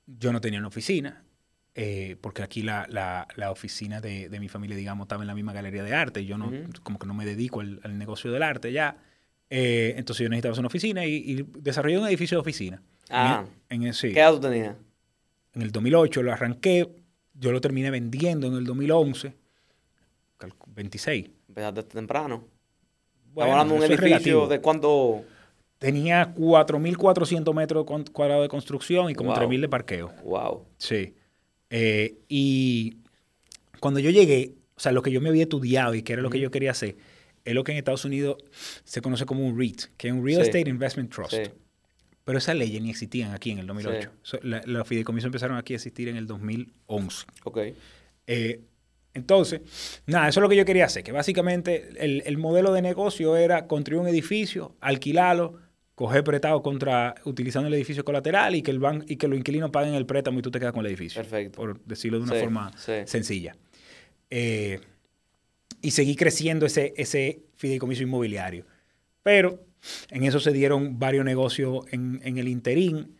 [0.06, 1.24] Yo no tenía una oficina,
[1.74, 5.34] eh, porque aquí la, la- la oficina de, de mi familia, digamos, estaba en la
[5.34, 6.24] misma galería de arte.
[6.24, 6.50] Yo no,
[6.82, 8.96] como que no me dedico al, al negocio del arte ya.
[9.50, 12.82] Eh, entonces yo necesitaba hacer una oficina y, y desarrollé un edificio de oficina.
[13.08, 13.44] Ah.
[13.68, 14.12] En, el- sí.
[14.12, 14.76] ¿Qué edad tú tenías?
[15.54, 16.88] En el 2008 lo arranqué,
[17.34, 19.34] yo lo terminé vendiendo en el 2011,
[20.38, 21.30] calcu- 26.
[21.48, 22.44] Empezaste temprano.
[23.32, 24.46] Bueno, Estamos hablando de un edificio relativo.
[24.48, 25.24] de cuánto.
[25.78, 29.38] Tenía 4.400 metros cuadrados de construcción y como Wow.
[29.48, 30.12] 3.000 de parqueo.
[30.24, 30.66] Wow.
[30.76, 31.14] Sí.
[31.70, 32.96] Eh, y
[33.80, 36.30] cuando yo llegué, o sea, lo que yo me había estudiado y que era lo
[36.30, 36.96] que yo quería hacer,
[37.44, 38.36] es lo que en Estados Unidos
[38.84, 40.48] se conoce como un REIT, que es un Real Sí.
[40.50, 41.32] Estate Investment Trust.
[41.32, 41.42] Sí.
[42.24, 44.10] Pero esas leyes ni existían aquí en el 2008.
[44.22, 47.24] So, la- los fideicomisos empezaron aquí a existir en el 2011.
[47.44, 47.58] Ok.
[48.26, 48.60] Eh,
[49.14, 49.60] entonces,
[50.06, 53.36] nada, eso es lo que yo quería hacer, que básicamente el, el modelo de negocio
[53.36, 55.58] era construir un edificio, alquilarlo,
[56.00, 59.68] coger prestado contra, utilizando el edificio colateral y que, el ban, y que los inquilinos
[59.68, 61.20] paguen el préstamo y tú te quedas con el edificio.
[61.20, 61.56] Perfecto.
[61.58, 62.92] Por decirlo de una Sí, forma sí.
[63.04, 63.54] sencilla.
[64.30, 64.80] Eh,
[65.82, 68.64] y seguí creciendo ese, ese fideicomiso inmobiliario.
[69.22, 69.62] Pero
[70.10, 73.18] en eso se dieron varios negocios en, en el interín,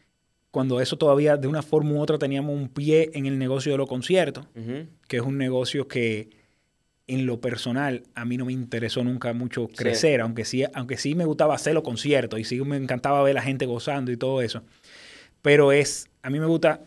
[0.51, 3.77] cuando eso todavía de una forma u otra teníamos un pie en el negocio de
[3.79, 4.47] los conciertos
[5.07, 6.31] que es un negocio que
[7.15, 11.15] en lo personal a mí no me interesó nunca mucho crecer, aunque sí, aunque sí
[11.15, 14.17] me gustaba hacer los conciertos y sí me encantaba ver a la gente gozando y
[14.17, 14.63] todo eso.
[15.43, 16.81] Pero es, a mí me gusta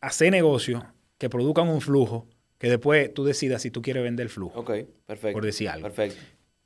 [0.00, 0.82] hacer negocios
[1.18, 2.26] que produzcan un flujo,
[2.58, 4.70] que después tú decidas si tú quieres vender el flujo, Ok,
[5.06, 5.34] perfecto.
[5.34, 5.88] por decir algo.
[5.88, 6.16] Perfecto.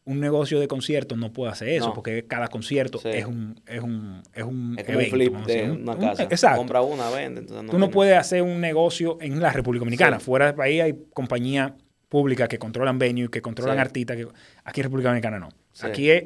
[0.07, 1.95] Un negocio de conciertos no puede hacer eso, No.
[1.95, 3.09] porque cada concierto Sí.
[3.09, 5.99] es un, es un, es un Es como evento, un flip de decir, una un-
[6.01, 6.23] casa.
[6.25, 6.59] exacto.
[6.59, 7.41] Compra una, vende.
[7.41, 10.21] Entonces no Tú no puedes hacer un negocio en la República Dominicana.
[10.21, 11.73] Fuera del país hay compañías
[12.15, 13.81] públicas que controlan venue, que controlan Sí.
[13.81, 14.17] artistas.
[14.17, 14.29] Que...
[14.63, 15.49] Aquí en República Dominicana no.
[15.73, 15.87] Sí.
[15.87, 16.25] Aquí es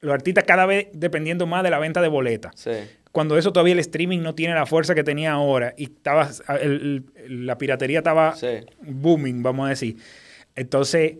[0.00, 2.52] los artistas cada vez dependiendo más de la venta de boletas.
[2.54, 2.70] Sí.
[3.10, 6.28] Cuando eso todavía el streaming no tiene la fuerza que tenía ahora y estaba,
[6.62, 8.34] el- el- la piratería estaba
[8.80, 9.96] booming, vamos a decir.
[10.54, 11.16] Entonces,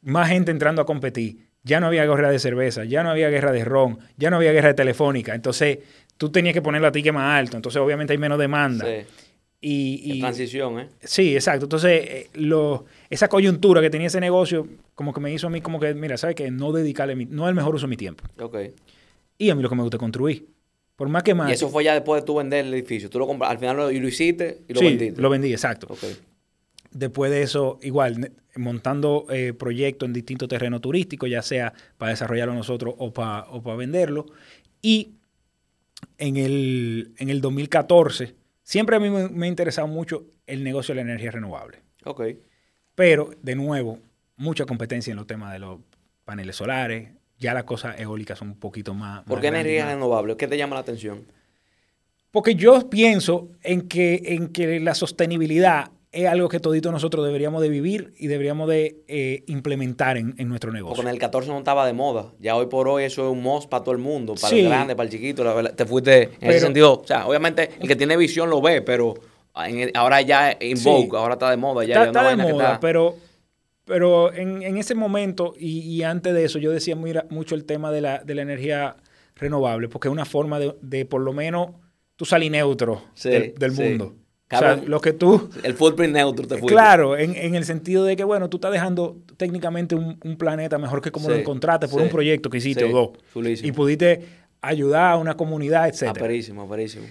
[0.00, 1.48] más gente entrando a competir.
[1.64, 4.52] Ya no había guerra de cerveza, ya no había guerra de ron, ya no había
[4.52, 5.34] guerra de telefónica.
[5.34, 5.78] Entonces,
[6.16, 7.56] tú tenías que poner la ticket más alto.
[7.56, 8.84] Entonces, obviamente hay menos demanda.
[8.86, 9.06] Sí.
[9.64, 10.88] Y, y- transición, ¿eh?
[11.02, 11.66] sí, exacto.
[11.66, 15.60] Entonces, eh, lo, esa coyuntura que tenía ese negocio, como que me hizo a mí
[15.60, 16.50] como que, mira, ¿sabes qué?
[16.50, 18.24] No dedicarle, mi- no es el mejor uso de mi tiempo.
[18.40, 18.56] Ok.
[19.38, 20.48] Y a mí lo que me gusta es construir.
[20.96, 21.48] Por más que más...
[21.48, 23.08] Y eso fue ya después de tú vender el edificio.
[23.08, 25.22] Tú lo compras, al final lo, y lo hiciste y lo sí, vendiste.
[25.22, 25.86] lo vendí, exacto.
[25.90, 26.04] Ok.
[26.90, 32.52] Después de eso, igual, montando eh, proyectos en distintos terrenos turísticos, ya sea para desarrollarlo
[32.54, 34.26] nosotros o para o para venderlo.
[34.82, 35.12] Y
[36.18, 38.34] en el, en el 2014,
[38.72, 41.80] siempre a mí me, ha interesado mucho el negocio de la energía renovable.
[42.06, 42.22] Ok.
[42.94, 43.98] Pero, de nuevo,
[44.36, 45.80] mucha competencia en los temas de los
[46.24, 47.10] paneles solares.
[47.38, 49.24] Ya las cosas eólicas son un poquito más...
[49.24, 50.38] ¿Por qué energía renovable?
[50.38, 51.26] ¿Qué te llama la atención?
[52.30, 57.62] Porque yo pienso en que, en que la sostenibilidad es algo que todito nosotros deberíamos
[57.62, 60.94] de vivir y deberíamos de eh, implementar en, en nuestro negocio.
[60.96, 62.32] Porque en el 14 no estaba de moda.
[62.38, 64.34] Ya hoy por hoy eso es un must para todo el mundo.
[64.34, 64.60] Para Sí.
[64.60, 65.42] el grande, para el chiquito.
[65.42, 67.00] la verdad, te fuiste en Pero- ese sentido.
[67.00, 69.14] O sea, obviamente el que tiene visión lo ve, pero
[69.56, 71.08] en ahora ya en Sí.
[71.12, 71.84] ahora está de moda.
[71.84, 73.16] Ya, está, de moda, está- pero,
[73.84, 77.64] pero en, en ese momento y, y antes de eso yo decía muy- mucho el
[77.64, 78.96] tema de la, de la energía
[79.36, 81.70] renovable, porque es una forma de, de por lo menos
[82.16, 83.98] tú salir neutro Sí, del, del sí.
[84.52, 84.56] Mundo.
[84.56, 84.80] O Cabrón.
[84.80, 85.50] sea, lo que tú...
[85.62, 86.72] El footprint neutro te fuiste.
[86.74, 90.78] Claro, en, en el sentido de que, bueno, tú estás dejando técnicamente un, un planeta
[90.78, 93.10] mejor que como lo encontraste por sí, un proyecto que hiciste sí, o dos.
[93.32, 93.68] chulísimo.
[93.68, 94.26] Y pudiste
[94.60, 96.08] ayudar a una comunidad, etc.
[96.08, 97.06] Aperísimo, aperísimo.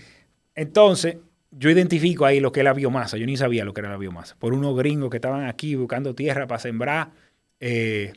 [0.55, 1.17] Entonces,
[1.51, 3.17] yo identifico ahí lo que es la biomasa.
[3.17, 4.35] Yo ni sabía lo que era la biomasa.
[4.39, 7.09] Por unos gringos que estaban aquí buscando tierra para sembrar.
[7.59, 8.13] eh,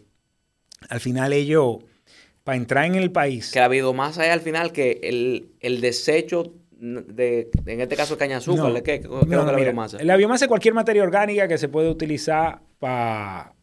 [0.89, 1.79] al final ellos,
[2.43, 3.51] para entrar en el país...
[3.53, 6.53] Que la biomasa es al final que el, el desecho
[6.85, 9.01] de, en este caso, caña azúcar, No, ¿de qué?
[9.01, 10.03] ¿Qué, qué no, es no, la mira, biomasa?
[10.03, 13.55] La biomasa es cualquier materia orgánica que se puede utilizar para,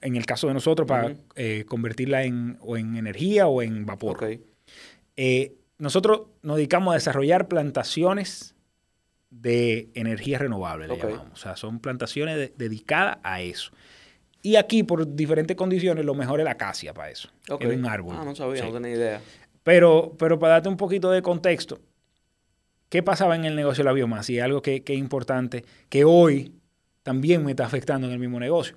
[0.00, 4.18] en el caso de nosotros, para eh, convertirla en, o en energía o en vapor.
[5.16, 8.54] Eh, nosotros nos dedicamos a desarrollar plantaciones
[9.30, 11.26] de energía renovable, le llamamos.
[11.32, 13.70] O sea, son plantaciones de- dedicadas a eso.
[14.42, 17.28] Y aquí, por diferentes condiciones, lo mejor es la acacia para eso.
[17.50, 17.62] Ok.
[17.64, 18.16] Es un árbol.
[18.18, 18.68] Ah, no sabía, Sí.
[18.68, 19.20] no tenía idea.
[19.62, 21.78] Pero, pero para darte un poquito de contexto,
[22.90, 24.30] ¿qué pasaba en el negocio de la biomasa?
[24.32, 26.52] Y algo que, que es importante, que hoy
[27.02, 28.76] también me está afectando en el mismo negocio.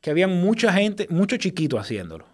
[0.00, 2.24] Que había mucha gente, muchos chiquitos haciéndolo.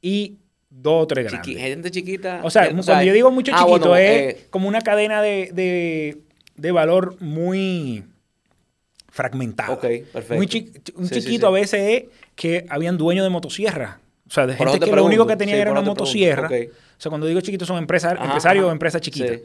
[0.00, 0.38] Y
[0.70, 1.58] dos o tres Chiqui- grandes.
[1.62, 2.40] gente chiquita.
[2.42, 5.22] O sea, eh, cuando yo digo mucho ah, chiquito, bueno, es eh, como una cadena
[5.22, 6.18] de, de-
[6.56, 8.04] de valor muy
[9.10, 9.72] fragmentada.
[9.72, 9.82] Ok,
[10.12, 10.34] perfecto.
[10.34, 11.46] Muy chi- un Sí, chiquito sí.
[11.46, 14.00] a veces es que habían dueños de motosierra.
[14.28, 16.48] O sea, de gente te que lo único que tenía era una motosierra.
[16.48, 18.70] O sea, cuando digo chiquito son empresas, Ajá, empresarios ajá.
[18.70, 19.40] o empresas chiquitas.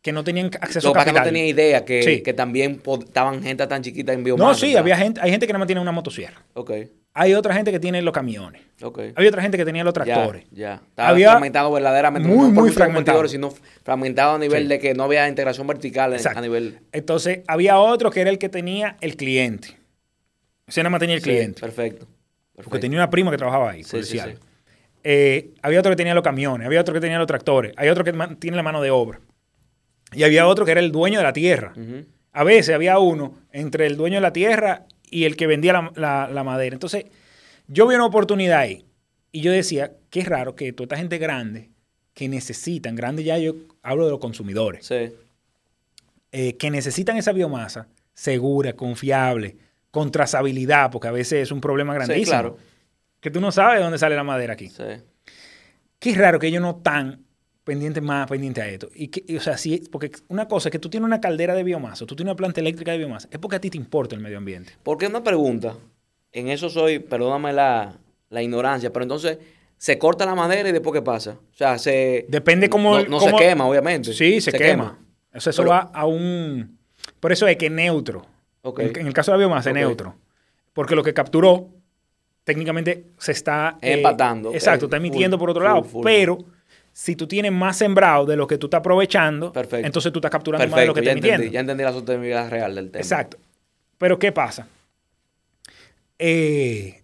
[0.00, 1.22] Que no tenían acceso Lo a pasa es que capital.
[1.24, 2.22] no tenía idea que, Sí.
[2.22, 4.48] que también estaban gente tan chiquita en biomasa.
[4.48, 4.80] No, sí, ¿verdad?
[4.82, 6.40] había gente, hay gente que más tiene una motosierra.
[6.54, 6.70] Ok,
[7.14, 8.62] Hay otra gente que tiene los camiones.
[8.80, 9.00] ok.
[9.16, 10.44] Hay otra gente que tenía los tractores.
[10.52, 10.74] Ya, ya.
[10.88, 12.28] Estaba Había fragmentado verdaderamente.
[12.28, 13.26] muy, no muy fragmentado.
[13.26, 14.68] sino fragmentado a nivel Sí.
[14.68, 16.38] de que no había integración vertical Exacto.
[16.38, 16.78] a nivel...
[16.92, 19.76] Entonces, había otro que era el que tenía el cliente.
[20.68, 21.60] Ese nada más tenía el Sí, cliente.
[21.60, 22.06] perfecto.
[22.54, 24.38] Porque tenía una prima que trabajaba ahí, sí, algo.
[25.02, 28.04] Eh, había otro que tenía los camiones, había otro que tenía los tractores, hay otro
[28.04, 29.20] que tiene la mano de obra.
[30.12, 31.74] Y había otro que era el dueño de la tierra.
[32.32, 35.92] A veces había uno entre el dueño de la tierra y el que vendía la,
[35.96, 36.74] la- la madera.
[36.74, 37.06] Entonces,
[37.66, 38.84] yo vi una oportunidad ahí.
[39.32, 41.70] Y yo decía, qué raro que toda esta gente grande,
[42.14, 45.12] que necesitan, grande ya yo hablo de los consumidores, Sí,
[46.32, 49.56] eh, que necesitan esa biomasa segura, confiable,
[49.90, 52.24] con trazabilidad, porque a veces es un problema grandísimo.
[52.24, 52.56] sí, claro.
[53.20, 54.68] Que tú no sabes de dónde sale la madera aquí.
[54.68, 54.82] Sí.
[55.98, 57.24] Qué raro que ellos no están
[57.68, 58.88] pendientes más pendientes a esto.
[58.94, 61.54] Y que, y, o sea, sí, porque una cosa es que tú tienes una caldera
[61.54, 64.14] de biomasa, tú tienes una planta eléctrica de biomasa, es porque a ti te importa
[64.16, 64.72] el medio ambiente.
[64.82, 65.76] Porque una pregunta,
[66.32, 67.96] en eso soy, perdóname la,
[68.30, 69.38] la ignorancia, pero entonces
[69.76, 71.32] se corta la madera y después qué pasa?
[71.52, 72.26] O sea, se...
[72.28, 72.98] Depende cómo...
[72.98, 74.12] No, no cómo- se quema, obviamente.
[74.12, 74.98] Sí, se, quema.
[75.32, 76.78] O sea, eso Pero- va a un...
[77.20, 78.26] Por eso es que es neutro.
[78.78, 80.16] En, en el caso de la biomasa es neutro.
[80.72, 81.68] Porque lo que capturó
[82.44, 83.78] técnicamente se está...
[83.82, 84.54] eh, Empatando, ok.
[84.54, 85.84] Exacto, está emitiendo Full, por otro full, lado.
[85.84, 86.04] full.
[86.04, 86.38] Pero
[87.00, 89.86] si tú tienes más sembrado de lo que tú estás aprovechando, Perfecto.
[89.86, 92.50] entonces tú estás capturando más de lo que ya estás entendí, ya entendí la sostenibilidad
[92.50, 93.00] real del tema.
[93.00, 93.36] Exacto.
[93.98, 94.66] Pero ¿qué pasa?
[96.18, 97.02] Eh,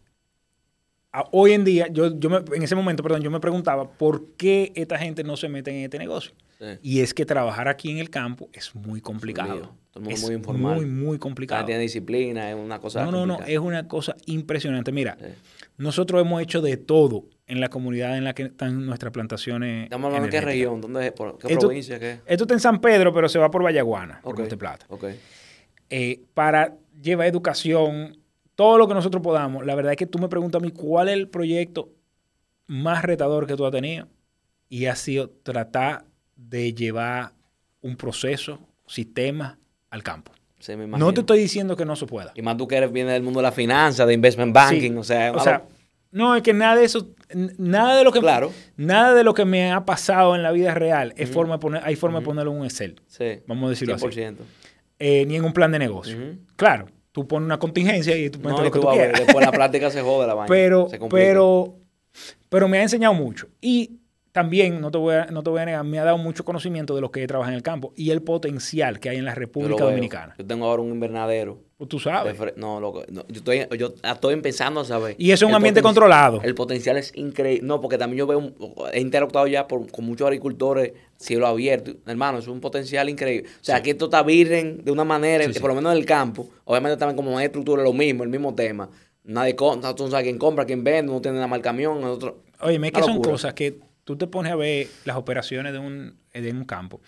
[1.30, 4.72] hoy en día, yo, yo me- en ese momento, perdón, yo me preguntaba por qué
[4.74, 6.32] esta gente no se mete en este negocio.
[6.58, 6.64] Sí.
[6.82, 9.76] Y es que trabajar aquí en el campo es muy complicado.
[9.92, 10.74] Todo es muy informal.
[10.76, 11.64] Muy, muy complicado.
[11.64, 14.90] tiene disciplina, es una cosa No, no, no, es una cosa impresionante.
[14.90, 15.26] Mira, Sí.
[15.76, 19.84] nosotros hemos hecho de todo en la comunidad en la que están nuestras plantaciones.
[19.84, 22.20] Estamos hablando de qué región, dónde es, por qué Esto- provincia, qué.
[22.26, 24.86] Esto está en San Pedro, pero se va por Vallaguana, por Ok, Monte Plata.
[25.90, 28.16] eh, para llevar educación,
[28.54, 29.66] todo lo que nosotros podamos.
[29.66, 31.90] La verdad es que tú me preguntas a mí cuál es el proyecto
[32.66, 34.08] más retador que tú has tenido
[34.68, 36.04] y ha sido tratar
[36.36, 37.32] de llevar
[37.82, 39.58] un proceso, sistema
[39.90, 40.32] al campo.
[40.58, 41.04] Sí, me imagino.
[41.06, 42.32] No te estoy diciendo que no se pueda.
[42.34, 44.96] Y más tú que eres, vienes del mundo de la finanza, de investment banking, Sí.
[44.98, 45.64] o sea, O sea,
[46.10, 47.13] no, es que nada de eso,
[47.58, 48.52] nada de lo que, Claro.
[48.76, 51.82] nada de lo que me ha pasado en la vida real es forma de poner,
[51.84, 53.00] hay forma de ponerlo en un Excel.
[53.06, 54.06] sí, Vamos a decirlo así.
[54.06, 54.36] 100%.
[54.98, 56.16] Eh, ni en un plan de negocio.
[56.56, 59.20] Claro, tú pones una contingencia y tú pones No, lo que tú tú quieras.
[59.20, 60.48] después la práctica se jode la vaina.
[60.48, 61.76] pero, se pero,
[62.48, 63.48] pero me ha enseñado mucho.
[63.60, 63.98] Y
[64.32, 66.94] también, no te, voy a, no te voy a negar, me ha dado mucho conocimiento
[66.94, 69.32] de lo que he trabajado en el campo y el potencial que hay en la
[69.34, 69.86] Yo República veo.
[69.90, 70.34] Dominicana.
[70.38, 71.62] Yo tengo ahora un invernadero.
[71.84, 72.36] Pues tú sabes.
[72.56, 75.14] no, loco, no, yo, estoy, yo estoy empezando a saber.
[75.18, 76.40] Y eso es un El ambiente controlado.
[76.42, 77.66] El potencial es increíble.
[77.66, 78.54] No, porque también yo veo, un-
[78.92, 81.92] he interactuado ya por- con muchos agricultores, cielo abierto.
[82.06, 83.48] Hermano, es un potencial increíble.
[83.60, 85.60] O sea, aquí esto está virgen de una manera, Sí, sí.
[85.60, 86.48] por lo menos en el campo.
[86.64, 88.88] Obviamente también como hay estructura, lo mismo, el mismo tema.
[89.24, 92.04] Nadie compra, tú no sabes quién compra, quién vende, no tiene nada más el camión,
[92.04, 92.42] otro.
[92.60, 96.16] Oye, es que son cosas que tú te pones a ver las operaciones de un,
[96.32, 97.00] de un campo.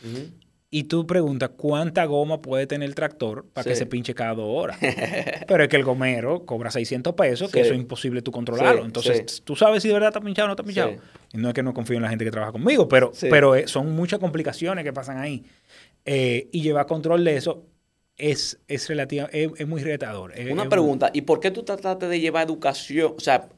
[0.71, 4.49] Y tú preguntas cuánta goma puede tener el tractor para que se pinche cada dos
[4.51, 4.79] horas.
[5.49, 7.67] Pero es que el gomero cobra 600 pesos, que Sí.
[7.67, 8.81] eso es imposible tú controlarlo.
[8.83, 10.93] Sí, Entonces, tú sabes si de verdad está pinchado o no está pinchado.
[11.33, 13.69] Y no es que no confío en la gente que trabaja conmigo, pero, pero eh,
[13.69, 15.45] son muchas complicaciones que pasan ahí.
[16.05, 17.65] Eh, y llevar control de eso
[18.17, 20.33] es, es, relativa, es, es muy retador.
[20.37, 23.15] Es- Una pregunta, ¿y por qué tú trataste de llevar educación?
[23.17, 23.49] O sea,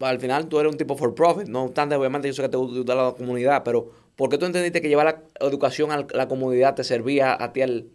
[0.00, 2.56] al final tú eres un tipo for profit, no obstante, obviamente yo sé que te
[2.58, 6.74] gusta la comunidad, pero ¿por qué tú entendiste que llevar la educación a la comunidad
[6.74, 7.86] te servía a ti al...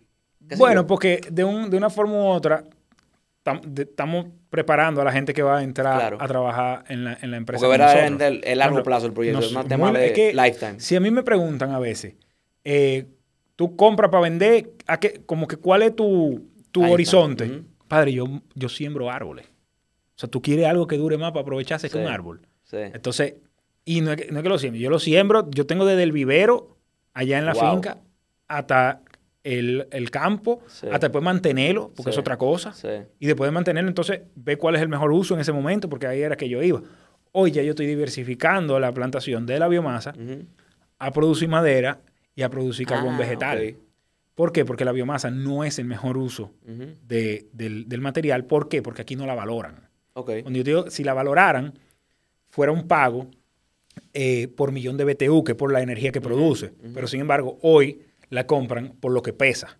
[0.58, 2.64] Bueno, porque de, un, de una forma u otra
[3.78, 6.18] estamos preparando a la gente que va a entrar Claro.
[6.20, 7.60] a trabajar en la, en la empresa.
[7.66, 10.34] Porque verdaderamente el- el largo plazo el proyecto, es un nos- tema de es que
[10.34, 10.80] lifetime.
[10.80, 12.16] Si a mí me preguntan a veces,
[12.64, 13.06] eh,
[13.56, 17.64] tú compras para vender, ¿a qué, como que cuál es tu, tu horizonte?
[17.88, 19.46] Padre, yo, yo siembro árboles.
[19.48, 22.04] O sea, tú quieres algo que dure más para aprovecharse que Sí.
[22.04, 22.42] un árbol.
[22.64, 22.78] Sí.
[22.78, 23.36] Entonces,
[23.86, 26.04] y no es, que, no es que lo siembro, yo lo siembro, yo tengo desde
[26.04, 26.78] el vivero,
[27.14, 27.72] allá en la Wow.
[27.74, 27.98] finca,
[28.48, 29.02] hasta
[29.44, 30.86] el, el campo, Sí.
[30.92, 32.16] hasta después mantenerlo, porque Sí.
[32.16, 32.74] es otra cosa.
[32.74, 32.88] Sí.
[33.20, 36.06] Y después de mantenerlo, entonces ve cuál es el mejor uso en ese momento, porque
[36.08, 36.82] ahí era que yo iba.
[37.32, 40.14] Hoy ya yo estoy diversificando la plantación de la biomasa
[41.00, 42.02] a producir madera
[42.36, 43.76] y a producir carbón Ah, vegetal.
[44.36, 44.64] ¿Por qué?
[44.66, 46.52] Porque la biomasa no es el mejor uso
[47.08, 48.46] de- del, del material.
[48.46, 48.82] ¿Por qué?
[48.82, 49.90] Porque aquí no la valoran.
[50.14, 50.32] Ok.
[50.44, 51.74] Cuando yo digo, si la valoraran,
[52.50, 53.28] fuera un pago
[54.14, 56.72] eh, por millón de BTU, que por la energía que produce.
[56.94, 59.78] Pero sin embargo, hoy la compran por lo que pesa.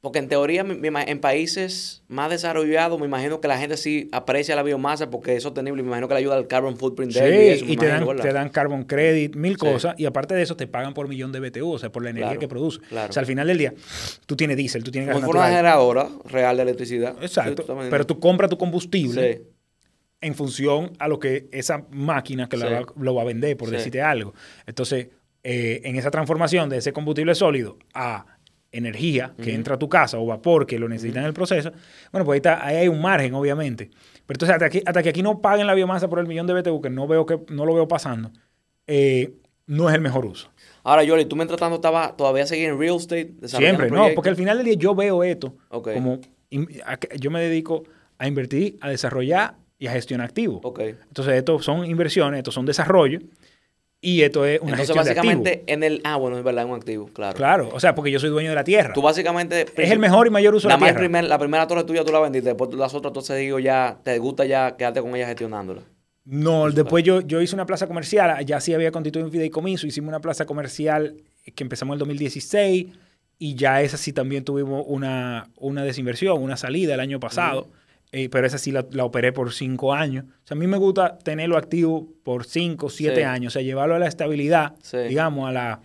[0.00, 4.62] Porque en teoría, en países más desarrollados, me imagino que la gente sí aprecia la
[4.62, 5.82] biomasa porque es sostenible.
[5.82, 7.76] Me imagino que le ayuda al carbon footprint Sí, de él y eso, me y
[7.76, 9.58] te imagino, dan, te dan carbon credit, mil Sí.
[9.58, 12.10] cosas, y aparte de eso te pagan por millón de BTU, o sea, por la
[12.10, 12.80] energía Claro, que produce.
[12.88, 13.10] claro.
[13.10, 13.74] O sea, al final del día,
[14.24, 15.56] tú tienes diésel, tú tienes gas fuera una natural.
[15.58, 17.16] generadora real de electricidad.
[17.20, 19.42] Exacto, Sí, pero tú compras tu combustible Sí.
[20.20, 22.64] En función a lo que esa máquina que Sí.
[22.96, 23.76] lo va a vender, por Sí.
[23.76, 24.34] decirte algo.
[24.66, 25.08] Entonces,
[25.42, 28.26] eh, en esa transformación de ese combustible sólido a
[28.72, 31.72] energía que entra a tu casa o vapor que lo necesita en el proceso,
[32.12, 33.90] bueno, pues ahí, está, ahí hay un margen, obviamente.
[34.26, 36.52] Pero entonces, hasta, aquí- hata que aquí no paguen la biomasa por el millón de
[36.54, 38.30] BTU, que no, veo que, no lo veo pasando,
[38.86, 39.32] eh,
[39.66, 40.50] no es el mejor uso.
[40.84, 43.32] Ahora, Yoli, tú mientras tanto estaba, todavía seguías en real estate.
[43.40, 45.56] desarrollando Siempre, no, porque al final del día yo veo esto
[45.94, 46.20] como
[47.18, 47.84] yo me dedico
[48.18, 50.60] a invertir, a desarrollar y a gestionar activos.
[50.62, 50.78] Ok.
[51.08, 53.22] Entonces, esto son inversiones, estos son desarrollos
[54.02, 55.26] y esto es una Entonces, gestión de activos.
[55.44, 56.00] básicamente, en el.
[56.04, 57.36] Ah, bueno, es verdad, es un activo, claro.
[57.36, 58.92] Claro, o sea, porque yo soy dueño de la tierra.
[58.94, 59.66] Tú básicamente.
[59.76, 60.98] es el mejor y mayor uso de la tierra.
[61.00, 64.18] primer- la primera torre tuya tú la vendiste, después las otras entonces digo ya, te
[64.18, 65.82] gusta ya quedarte con ella gestionándola.
[66.24, 70.08] No, después yo, yo hice una plaza comercial, ya sí había constituido un fideicomiso, hicimos
[70.08, 71.16] una plaza comercial
[71.54, 72.86] que empezamos en el 2016
[73.38, 77.68] y ya esa sí también tuvimos una, una desinversión, una salida el año pasado,
[78.12, 80.24] eh, pero esa sí la, la operé por cinco años.
[80.44, 83.22] O sea, a mí me gusta tenerlo activo por cinco, siete Sí.
[83.22, 84.98] años, o sea, llevarlo a la estabilidad, Sí.
[85.08, 85.80] digamos, a la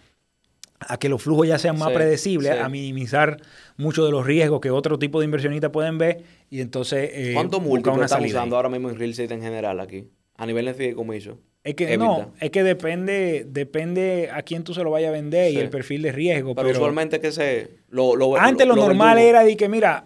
[0.88, 3.38] a que los flujos ya sean más Sí, predecibles, a minimizar
[3.78, 7.60] muchos de los riesgos que otro tipo de inversionistas pueden ver y entonces eh, ¿Cuántos
[7.60, 8.42] buscar múltiplos una están salida ahí.
[8.42, 10.10] usando ahora mismo en real estate en general aquí?
[10.36, 11.40] A nivel de fideicomiso.
[11.64, 12.06] Es que Evita.
[12.06, 15.70] no, es que depende, depende a quién tú se lo vayas a vender y el
[15.70, 16.54] perfil de riesgo.
[16.54, 17.72] Pero, Pero, usualmente que se.
[17.90, 20.06] Lo, lo- antes lo, normal era de que, mira,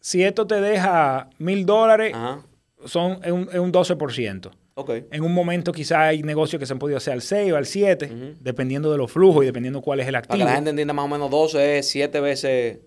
[0.00, 2.14] si esto te deja mil dólares,
[2.84, 4.50] son es un, es un 12%.
[4.74, 4.90] Ok.
[5.10, 7.66] En un momento quizá hay negocios que se han podido hacer al 6 o al
[7.66, 8.34] 7, Ujú.
[8.40, 10.38] dependiendo de los flujos y dependiendo cuál es el Para activo.
[10.38, 12.78] que la gente entienda más o menos 12 es 7 veces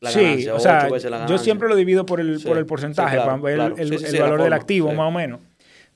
[0.00, 1.38] la sí, ganancia, o 8 sea, veces la yo ganancia.
[1.38, 3.76] siempre lo divido por el, Sí, por el sí, porcentaje, claro, para ver claro.
[3.78, 5.40] el, el valor del activo, más o menos.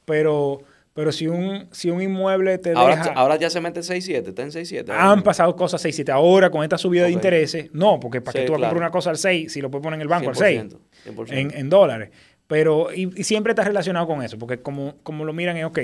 [0.04, 0.60] Pero,
[0.94, 3.12] pero si un, si un inmueble te Ahora, deja...
[3.12, 4.90] ahora ya se mete 6-7, está en 6-7.
[4.90, 6.12] Han pasado cosas 6, 7.
[6.12, 7.14] Ahora, con esta subida de Ok.
[7.14, 8.86] intereses, no, porque para Sí, que tú vas a comprar claro.
[8.86, 10.78] una cosa al 6, si lo puedes poner en el banco al 6, 100%,
[11.14, 11.32] 100%.
[11.32, 12.10] en, en dólares.
[12.46, 15.78] Pero, y, y siempre está relacionado con eso, porque como, como lo miran es, ok,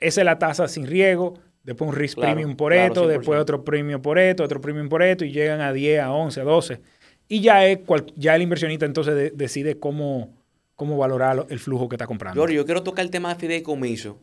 [0.00, 3.08] esa es la tasa sin riesgo, después un risk Claro, premium por claro, esto, 100%.
[3.08, 6.40] después otro premium por esto, otro premium por esto, y llegan a 10, a 11,
[6.40, 6.80] a 12.
[7.28, 10.30] Y ya, es cual- ya el inversionista entonces de- decide cómo,
[10.78, 12.40] cómo valorar lo- el flujo que está comprando.
[12.40, 14.16] Jorge, yo quiero tocar el tema de fideicomiso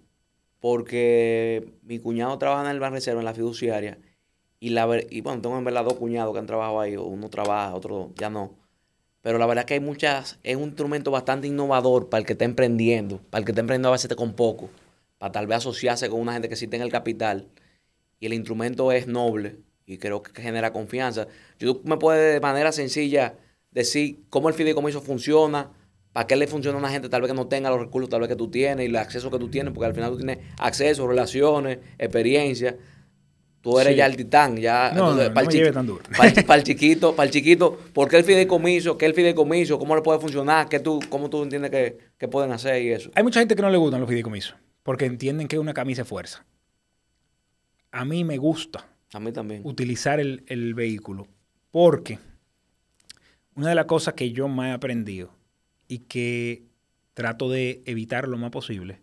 [0.61, 3.99] porque mi cuñado trabaja en el Banreserva, en la fiduciaria,
[4.59, 7.75] y, la, y bueno, tengo en verdad dos cuñados que han trabajado ahí, uno trabaja,
[7.75, 8.55] otro ya no.
[9.21, 12.33] Pero la verdad es que hay muchas, es un instrumento bastante innovador para el que
[12.33, 14.69] está emprendiendo, para el que está emprendiendo a veces con poco,
[15.17, 17.47] para tal vez asociarse con una gente que sí tenga el capital.
[18.19, 21.27] Y el instrumento es noble y creo que genera confianza.
[21.59, 23.35] Yo me puede de manera sencilla
[23.71, 25.71] decir cómo el fideicomiso funciona,
[26.15, 28.21] para qué le funciona a una gente tal vez que no tenga los recursos tal
[28.21, 30.37] vez que tú tienes y el acceso que tú tienes, porque al final tú tienes
[30.57, 32.77] acceso, relaciones, experiencia.
[33.59, 33.97] Tú eres Sí.
[33.97, 34.91] ya el titán, ya.
[34.95, 36.03] No, no, no para, el tan duro.
[36.15, 38.97] para el chi- para el chiquito, para el chiquito, ¿por qué el fideicomiso?
[38.97, 39.77] ¿Qué es el fideicomiso?
[39.77, 40.69] ¿Cómo le puede funcionar?
[40.69, 43.11] ¿Qué tú, ¿Cómo tú entiendes que, que pueden hacer y eso?
[43.13, 46.03] Hay mucha gente que no le gustan los fideicomisos, porque entienden que es una camisa
[46.03, 46.45] de fuerza.
[47.91, 49.61] A mí me gusta A mí también.
[49.65, 51.27] utilizar el, el vehículo.
[51.71, 52.19] Porque
[53.55, 55.31] una de las cosas que yo más he aprendido
[55.87, 56.63] y que
[57.13, 59.01] trato de evitar lo más posible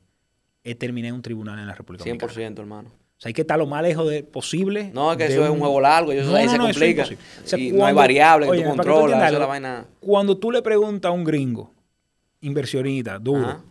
[0.65, 2.61] es terminar en un tribunal en la República 100%, Dominicana.
[2.61, 2.89] hermano.
[2.91, 4.91] O sea, hay que estar lo más lejos de posible.
[4.93, 7.03] No, es que eso es un juego largo eso ahí se eso es complica.
[7.03, 7.25] imposible.
[7.45, 9.47] O sea, y no hay cuando- variables que oye, tú que controlas, eso es la
[9.47, 9.87] vaina.
[10.01, 11.73] Cuando tú le preguntas a un gringo,
[12.41, 13.65] inversionista, duro, Ajá.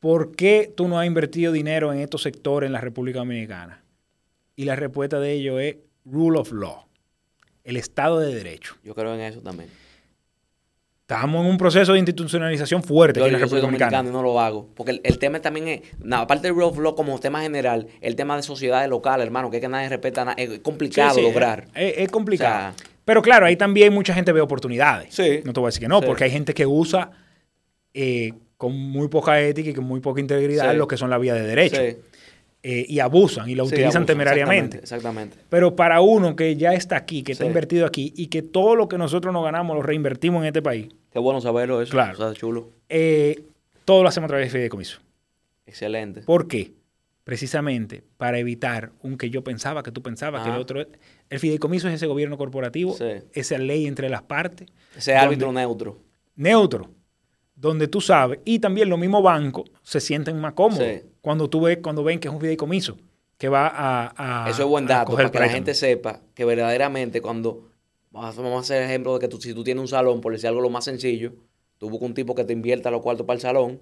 [0.00, 3.82] ¿por qué tú no has invertido dinero en estos sectores en la República Dominicana?
[4.54, 5.76] Y la respuesta de ellos es
[6.06, 6.86] rule of law,
[7.64, 8.76] el Estado de Derecho.
[8.82, 9.68] Yo creo en eso también.
[11.08, 14.08] Estamos en un proceso de institucionalización fuerte Yo, aquí en la República Dominicana.
[14.08, 14.68] y no lo hago.
[14.74, 17.86] Porque el, el tema también es, nada, aparte del rule of law como tema general,
[18.00, 20.34] el tema de sociedades locales, hermano, que es que nadie respeta nada.
[20.36, 21.68] Es complicado Sí, sí, lograr.
[21.76, 22.70] Es, es complicado.
[22.74, 25.14] O sea, Pero claro, ahí también mucha gente ve oportunidades.
[25.14, 25.42] Sí.
[25.44, 27.12] No te voy a decir que no, porque hay gente que usa
[27.94, 31.36] eh, con muy poca ética y con muy poca integridad lo que son las vías
[31.36, 31.82] de derecho.
[32.68, 34.78] Eh, y abusan y la Sí, utilizan abusan, temerariamente.
[34.78, 35.34] Exactamente.
[35.36, 35.36] exactamente.
[35.48, 38.88] Pero para uno que ya está aquí, que está invertido aquí y que todo lo
[38.88, 41.92] que nosotros nos ganamos lo reinvertimos en este país, Qué bueno saberlo eso.
[41.92, 42.14] Claro.
[42.14, 42.70] O sea, chulo.
[42.88, 43.40] eh,
[43.84, 44.98] todo lo hacemos a través de fideicomiso.
[45.64, 46.22] Excelente.
[46.22, 46.72] ¿Por qué?
[47.22, 50.84] Precisamente para evitar un que yo pensaba, que tú pensabas, que el otro...
[51.30, 53.04] El fideicomiso es ese gobierno corporativo, Sí.
[53.32, 55.98] esa ley entre las partes, Ese árbitro neutro.
[56.34, 56.90] neutro.
[57.56, 61.00] Donde tú sabes, y también los mismos bancos se sienten más cómodos Sí.
[61.20, 62.96] cuando tú ves, cuando ven que es un fideicomiso
[63.38, 67.20] que va a, a- Eso es buen dato para que la gente sepa que verdaderamente
[67.20, 67.68] cuando
[68.10, 70.32] vamos a vamos a hacer ejemplo de que tú, si tú tienes un salón, por
[70.32, 71.32] decir algo lo más sencillo,
[71.78, 73.80] tú buscas un tipo que te invierta los cuartos para el salón.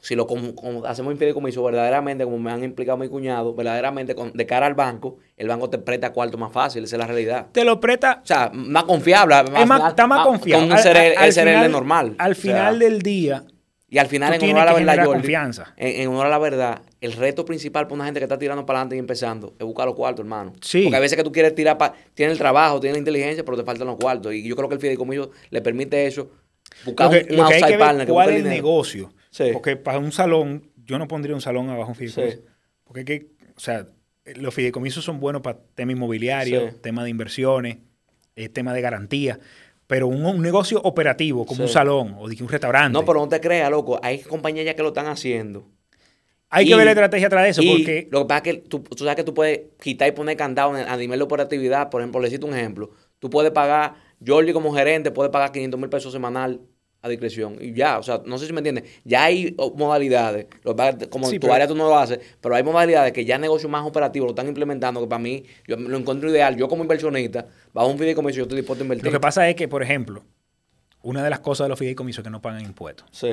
[0.00, 4.14] Si lo como, como hacemos un fideicomiso, verdaderamente, como me han implicado mi cuñado, verdaderamente
[4.14, 7.06] con- de cara al banco, el banco te presta cuartos más fácil, esa es la
[7.06, 7.46] realidad.
[7.52, 9.34] Te lo presta O sea, más confiable.
[9.56, 10.62] es más, está más confiado.
[10.62, 12.14] Con un CRL, al final- normal.
[12.18, 13.44] Al O sea, final del día,
[13.90, 15.74] Y al final, en honor a la verdad, generar Jordi, confianza.
[15.78, 18.66] En, en honor a la verdad, el reto principal para una gente que está tirando
[18.66, 20.52] para adelante y empezando es buscar los cuartos, hermano.
[20.60, 20.82] Sí.
[20.82, 21.94] Porque a veces que tú quieres tirar para...
[22.14, 24.34] Tienes el trabajo, tienes la inteligencia, pero te faltan los cuartos.
[24.34, 26.28] Y yo creo que el fideicomiso le permite eso.
[26.84, 28.54] Buscar lo que, un, lo que hay que ver partner que cuál es el dinero.
[28.62, 29.12] negocio.
[29.30, 29.50] Sí.
[29.52, 32.36] Porque para un salón, yo no pondría un salón abajo un fideicomiso.
[32.36, 32.44] Sí.
[32.84, 33.86] Porque que, o sea,
[34.36, 36.76] los fideicomisos son buenos para tema inmobiliario, Sí.
[36.82, 37.78] tema de inversiones,
[38.52, 39.38] tema de garantía.
[39.86, 43.40] Pero un, un negocio operativo, como un salón o un restaurante, No, pero no te
[43.40, 43.98] creas, loco.
[44.02, 45.66] Hay compañías ya que lo están haciendo.
[46.50, 47.62] hay y- que ver la estrategia atrás de eso.
[47.62, 50.12] y Porque lo que pasa es que tú, tú sabes que tú puedes quitar y
[50.12, 51.90] poner candado a nivel de operatividad.
[51.90, 52.90] Por ejemplo, le cito un ejemplo.
[53.18, 53.94] Tú puedes pagar,
[54.26, 56.60] Jordi como gerente puede pagar 500 mil pesos semanal
[57.08, 57.56] a discreción.
[57.60, 58.84] Y ya, o sea, no sé si me entiendes.
[59.04, 60.46] Ya hay modalidades.
[61.10, 63.70] Como Sí, tu pero- área tú no lo haces, pero hay modalidades que ya negocios
[63.70, 66.56] más operativos lo están implementando que para mí yo lo encuentro ideal.
[66.56, 69.04] Yo como inversionista, bajo un fideicomiso, yo estoy dispuesto a invertir.
[69.04, 70.24] lo que pasa es que, por ejemplo,
[71.02, 73.06] una de las cosas de los fideicomisos es que no pagan impuestos.
[73.12, 73.30] Sí,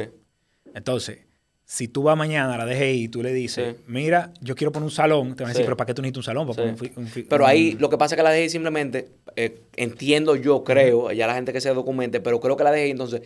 [0.73, 1.19] Entonces,
[1.63, 3.83] si tú vas mañana a la DGI y tú le dices, Sí.
[3.88, 5.65] mira, yo quiero poner un salón, te van a decir, Sí.
[5.65, 6.53] pero ¿para qué tú necesitas un salón?
[6.53, 6.91] Sí.
[6.95, 10.35] un un Pero un- ahí lo que pasa es que la DGI simplemente, eh, entiendo
[10.35, 13.21] yo, creo, ya la gente que se documente, pero creo que la DGI entonces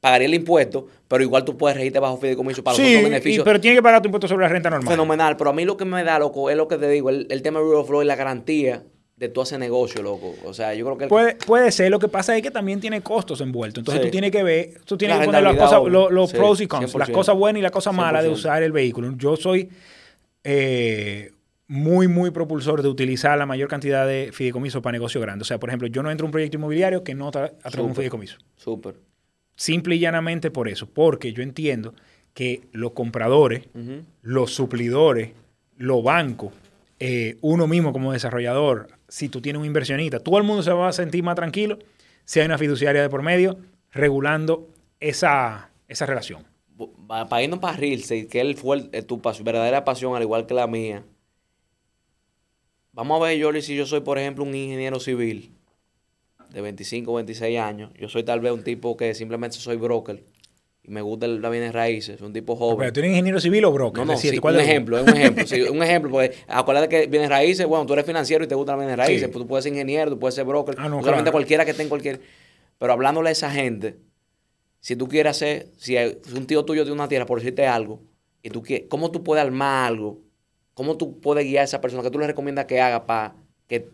[0.00, 3.44] pagaría el impuesto, pero igual tú puedes regirte bajo fideicomiso para los Sí, y- beneficios.
[3.44, 4.88] pero tiene que pagar tu impuesto sobre la renta normal.
[4.92, 7.26] Fenomenal, pero a mí lo que me da, loco, es lo que te digo, el,
[7.30, 8.84] el tema de Rule of Law y la garantía
[9.16, 10.32] de tú hacer negocio, loco.
[10.44, 11.04] O sea, yo creo que...
[11.04, 13.80] el- Puede, puede ser, lo que pasa es que también tiene costos envueltos.
[13.80, 14.06] Entonces Sí.
[14.08, 16.66] tú tienes que ver, tú tienes La que poner las cosas, los Sí, pros y
[16.68, 17.12] cons, las 100%.
[17.12, 18.32] cosas buenas y las cosas malas de 100%.
[18.34, 19.12] usar el vehículo.
[19.16, 19.68] Yo soy
[20.44, 21.32] eh,
[21.66, 25.46] muy, muy propulsor de utilizar la mayor cantidad de fideicomisos para negocios grandes.
[25.46, 27.48] O sea, por ejemplo, yo no entro a un proyecto inmobiliario que no está a
[27.70, 28.38] través de un fideicomiso.
[28.56, 28.94] Súper.
[29.58, 30.86] Simple y llanamente por eso.
[30.88, 31.92] Porque yo entiendo
[32.32, 33.64] que los compradores,
[34.22, 35.32] los suplidores,
[35.76, 36.52] los bancos,
[37.00, 40.88] eh, uno mismo como desarrollador, si tú tienes un inversionista, todo el mundo se va
[40.88, 41.78] a sentir más tranquilo
[42.24, 43.58] si hay una fiduciaria de por medio
[43.90, 44.68] regulando
[45.00, 46.44] esa, esa relación.
[47.08, 50.54] Para irnos para Estate, que él fue el- eh, tu verdadera pasión, al igual que
[50.54, 51.02] la mía.
[52.92, 55.50] Vamos a ver, Jordi, si yo soy, por ejemplo, un ingeniero civil
[56.50, 57.90] de 25 o 26 años.
[57.98, 60.22] Yo soy tal vez un tipo que simplemente soy broker
[60.82, 62.78] y me gusta la bienes raíces, un tipo joven.
[62.78, 63.98] Pero tú eres ingeniero civil o broker.
[64.00, 66.88] No, no, Decide, sí, ¿cuál un ejemplo, es un ejemplo, sí, un ejemplo, porque acuérdate
[66.88, 69.32] que bienes raíces, bueno, tú eres financiero y te gustan las bienes raíces, Sí.
[69.32, 71.30] pues tú puedes ser ingeniero, tú puedes ser broker, Ah, no, claro.
[71.30, 72.20] cualquiera que esté en cualquier...
[72.78, 73.96] Pero hablándole a esa gente,
[74.80, 78.00] si tú quieres hacer, si un tío tuyo tiene una tierra, por decirte algo,
[78.42, 80.20] y tú quieres, ¿cómo tú puedes armar algo?
[80.74, 82.04] ¿Cómo tú puedes guiar a esa persona?
[82.04, 83.34] que tú le recomiendas que haga para
[83.66, 83.88] que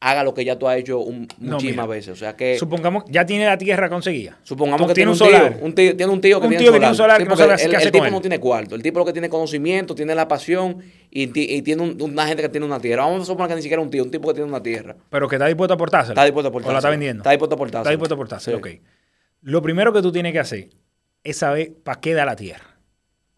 [0.00, 2.10] haga lo que ya tú has hecho un- muchísimas veces?
[2.10, 2.56] O sea que...
[2.58, 4.38] Supongamos, ya tiene la tierra conseguida.
[4.44, 5.54] Supongamos Tú que tiene un, solar.
[5.56, 7.16] tío, un tío, tiene un tío que Un tiene tío que un tiene un solar.
[7.16, 8.74] solar que no sabe el, tipo no tiene cuarto.
[8.76, 10.78] El tipo lo que tiene conocimiento, tiene la pasión
[11.10, 13.04] y, y tiene un- una gente que tiene una tierra.
[13.04, 14.94] Vamos a suponer que ni siquiera un tío, un tipo que tiene una tierra.
[15.10, 16.12] Pero que está dispuesto a aportársela.
[16.12, 16.78] Está dispuesto a O la aportársela.
[16.78, 17.22] está vendiendo.
[17.22, 17.80] Está dispuesto a aportársela.
[17.82, 18.76] Está dispuesto a aportársela, Sí.
[18.76, 18.82] ok.
[19.42, 20.68] Lo primero que tú tienes que hacer
[21.24, 22.77] es saber para qué da la tierra.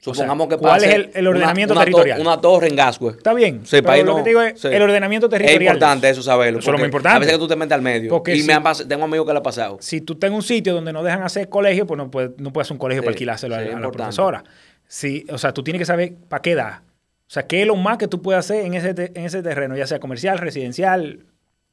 [0.03, 2.21] Supongamos O sea, que ¿cuál es el- el ordenamiento una territorial?
[2.23, 3.11] Una torre en Gascue.
[3.13, 3.61] Está bien.
[3.67, 4.69] Sí, pero lo no- que te digo es sí.
[4.69, 5.63] el ordenamiento Es territorial.
[5.75, 6.59] importante eso saberlo.
[6.61, 7.17] Eso es lo importante.
[7.17, 8.09] A veces que tú te metes al medio.
[8.09, 9.77] Porque y si- me han tengo amigos que le ha pasado.
[9.81, 12.51] Si tú estás en un sitio donde no dejan hacer colegio, pues no puedes no
[12.51, 14.45] puedes hacer un colegio Sí, para alquilárselo a, sí, a la profesora.
[14.89, 16.83] Sí, o sea, tú tienes que saber para qué da.
[16.87, 19.43] O sea, qué es lo más que tú puedes hacer en ese, te- en ese
[19.43, 21.21] terreno, ya sea comercial, residencial,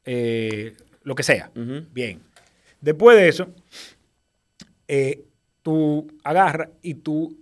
[0.06, 1.50] eh, lo que sea.
[1.94, 2.20] Bien.
[2.82, 3.48] Después de eso,
[4.88, 5.24] eh,
[5.64, 7.38] tú agarras y tú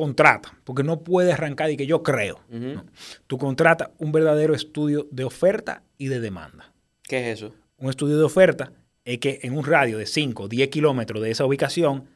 [0.00, 2.40] contratas, porque no puedes arrancar y que yo creo.
[2.48, 2.58] Ujú.
[2.58, 2.86] No.
[3.26, 6.72] Tú contratas un verdadero estudio de oferta y de demanda.
[7.02, 7.54] ¿Qué es eso?
[7.76, 8.72] Un estudio de oferta
[9.04, 12.08] es que en un radio de 5 o 10 kilómetros de esa ubicación,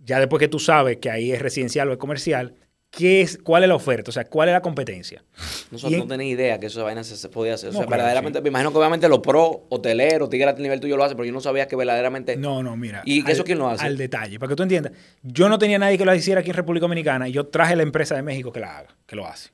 [0.00, 2.56] ya después que tú sabes que ahí es residencial o es comercial,
[2.92, 4.10] ¿qué es, ¿cuál es la oferta?
[4.10, 5.24] O sea, ¿cuál es la competencia?
[5.70, 7.70] Nosotros Y no en- tenía idea que esa vaina se, se podía hacer.
[7.70, 8.42] O sea, verdaderamente, sí.
[8.42, 11.32] me imagino que obviamente los pro, hoteleros, tigres a nivel tuyo lo hacen, pero yo
[11.32, 12.36] no sabía que verdaderamente.
[12.36, 13.02] No, no, mira.
[13.06, 13.84] ¿Y eso quién lo hace?
[13.86, 14.92] Al detalle, para que tú entiendas.
[15.22, 17.82] Yo no tenía nadie que lo hiciera aquí en República Dominicana y yo traje la
[17.82, 19.50] empresa de México que la haga, que lo hace.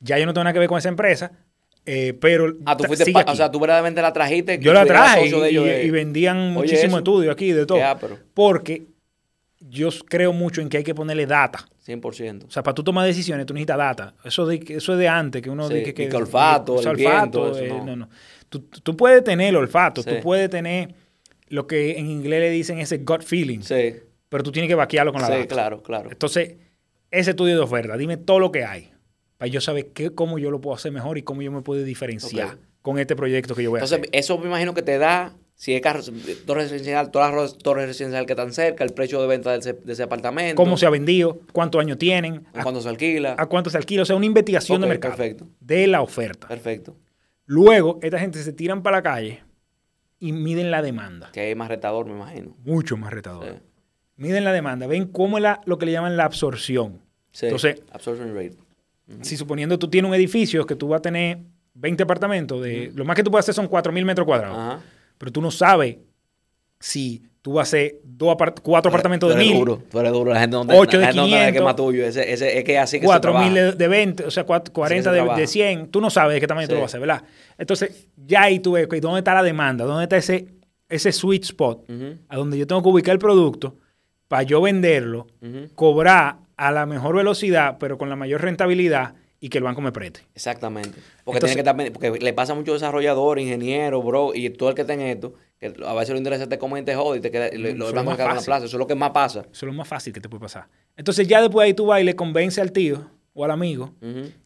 [0.00, 1.32] Ya yo no tengo nada que ver con esa empresa,
[1.84, 4.58] eh, pero Ah, tú fuiste, pa- o sea, tú verdaderamente la trajiste.
[4.60, 6.98] Yo la traje y, de ellos y- de- y vendían Oye, muchísimo eso.
[6.98, 7.80] estudio aquí, de todo.
[8.34, 8.86] Porque
[9.58, 11.66] yo creo mucho en que hay que ponerle data.
[11.88, 12.44] 100%.
[12.46, 14.14] O sea, para tú tomar decisiones, tú necesitas data.
[14.24, 16.08] Eso de, eso es de antes, que uno Sí, dice que...
[16.08, 17.84] que olfato, el viento, eso eh, no.
[17.84, 18.08] no, no.
[18.48, 20.10] Tú, tú puedes tener el olfato, Sí.
[20.10, 20.94] tú puedes tener
[21.48, 23.60] lo que en inglés le dicen ese gut feeling.
[23.60, 23.94] Sí.
[24.28, 25.46] pero tú tienes que vaquearlo con la Sí, data.
[25.46, 26.10] claro, claro.
[26.10, 26.56] Entonces,
[27.10, 28.90] ese estudio de oferta, dime todo lo que hay
[29.38, 31.82] para yo saber qué, cómo yo lo puedo hacer mejor y cómo yo me puedo
[31.82, 34.10] diferenciar con este proyecto que yo voy a Entonces, hacer.
[34.12, 36.00] eso me imagino que te da, si es carro,
[36.46, 39.72] torre residencial, todas las torres residenciales que están cerca, el precio de venta de ese,
[39.72, 43.34] de ese apartamento, Cómo se ha vendido, cuántos años tienen, a, cuándo se alquila.
[43.36, 44.02] a cuánto se alquila.
[44.02, 45.46] O sea, una investigación de Ok, mercado perfecto.
[45.58, 46.46] de la oferta.
[46.46, 46.96] Perfecto.
[47.44, 49.42] Luego, esta gente se tiran para la calle
[50.20, 51.30] y miden la demanda.
[51.32, 52.56] Que es más retador, me imagino.
[52.64, 53.44] Mucho más retador.
[53.44, 53.50] Sí.
[54.16, 57.00] Miden la demanda, ven cómo es la, lo que le llaman la absorción.
[57.32, 57.46] Sí.
[57.46, 58.56] Entonces, Absorption rate.
[59.22, 61.38] si suponiendo tú tienes un edificio que tú vas a tener
[61.74, 64.56] 20 apartamentos, de, lo más que tú puedes hacer son 4.000 metros cuadrados.
[64.56, 64.80] Ajá.
[65.18, 65.96] Pero tú no sabes
[66.80, 69.98] si tú vas a hacer dos apart- cuatro apartamentos de Tú eres 1.000, duro, tú
[70.00, 70.32] eres duro.
[70.34, 71.52] La gente no te, Ocho de gente no te da 500.
[71.60, 72.04] que más tuyo.
[72.06, 73.50] Ese, ese, es que así que se 4.000 trabaja.
[73.54, 75.88] de, de 20, o sea, cuat- 40 se de, de 100.
[75.90, 77.22] Tú no sabes de qué tamaño tú lo vas a hacer, ¿verdad?
[77.56, 80.48] Entonces, ya ahí tú ves ok, dónde está la demanda, dónde está ese,
[80.88, 81.84] ese sweet spot,
[82.28, 83.76] a donde yo tengo que ubicar el producto
[84.28, 85.26] para yo venderlo,
[85.74, 89.92] cobrar a la mejor velocidad, pero con la mayor rentabilidad y que el banco me
[89.92, 90.20] preste.
[90.34, 90.98] Exactamente.
[91.24, 94.70] Porque, Entonces- tiene que estar porque le pasa a muchos desarrolladores, ingenieros, bro, y todo
[94.70, 97.20] el que tenga esto, que a veces lo interesa te comenta y te jode y
[97.20, 98.56] te queda, y lo- Eso quedan en la plaza.
[98.58, 99.40] Eso es lo que más pasa.
[99.40, 100.66] Eso es lo más fácil que te puede pasar.
[100.96, 103.92] Entonces, ya después ahí tú vas y le convence al tío o al amigo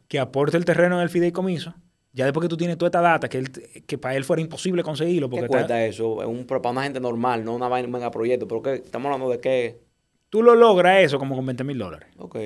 [0.09, 1.75] que aporte el terreno en el fideicomiso.
[2.15, 3.51] Ya después que tú tienes toda esta data, que, él-
[3.87, 5.31] que para él fuera imposible conseguirlo.
[5.31, 6.21] Porque ¿Qué está- cuesta eso?
[6.21, 8.47] Es un, para una gente normal, no una vaina, mega proyecto.
[8.47, 9.81] Pero que estamos hablando de qué.
[10.29, 12.09] tú lo logras eso como con 20 mil dólares.
[12.19, 12.37] Ok.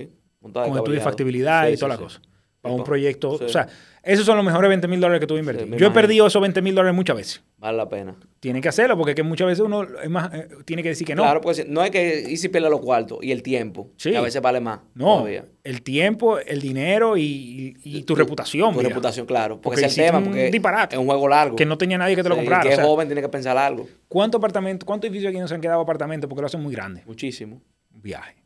[0.40, 2.02] Con estudio de factibilidad Sí, y sí, toda la sí.
[2.04, 2.20] cosa.
[2.68, 3.38] Sí, un proyecto.
[3.38, 3.44] sí.
[3.44, 3.68] O sea,
[4.02, 5.66] esos son los mejores 20 mil dólares que tú a invertir.
[5.68, 7.42] Sí, Yo he perdido esos 20 mil dólares muchas veces.
[7.58, 8.14] Vale la pena.
[8.38, 11.04] Tiene que hacerlo porque es que muchas veces uno es más, eh, tiene que decir
[11.04, 11.22] que no.
[11.24, 14.12] Claro, porque si- no es que y si pierde los cuartos y el tiempo, Sí.
[14.12, 14.78] que a veces vale más.
[14.94, 15.44] No, todavía.
[15.64, 18.70] el tiempo, el dinero y, y tu reputación.
[18.72, 18.90] Tu mira.
[18.90, 19.56] reputación, claro.
[19.60, 20.94] Porque, Porque es el tema, un porque disparate.
[20.94, 21.56] es un juego largo.
[21.56, 22.62] Que no tenía nadie que te lo comprara.
[22.62, 23.88] El o que es joven tiene que pensar algo.
[24.06, 27.02] ¿Cuántos apartamentos, cuántos edificios aquí no se han quedado apartamentos porque lo hacen muy grande?
[27.06, 27.60] Muchísimo.
[27.92, 28.36] Un viaje.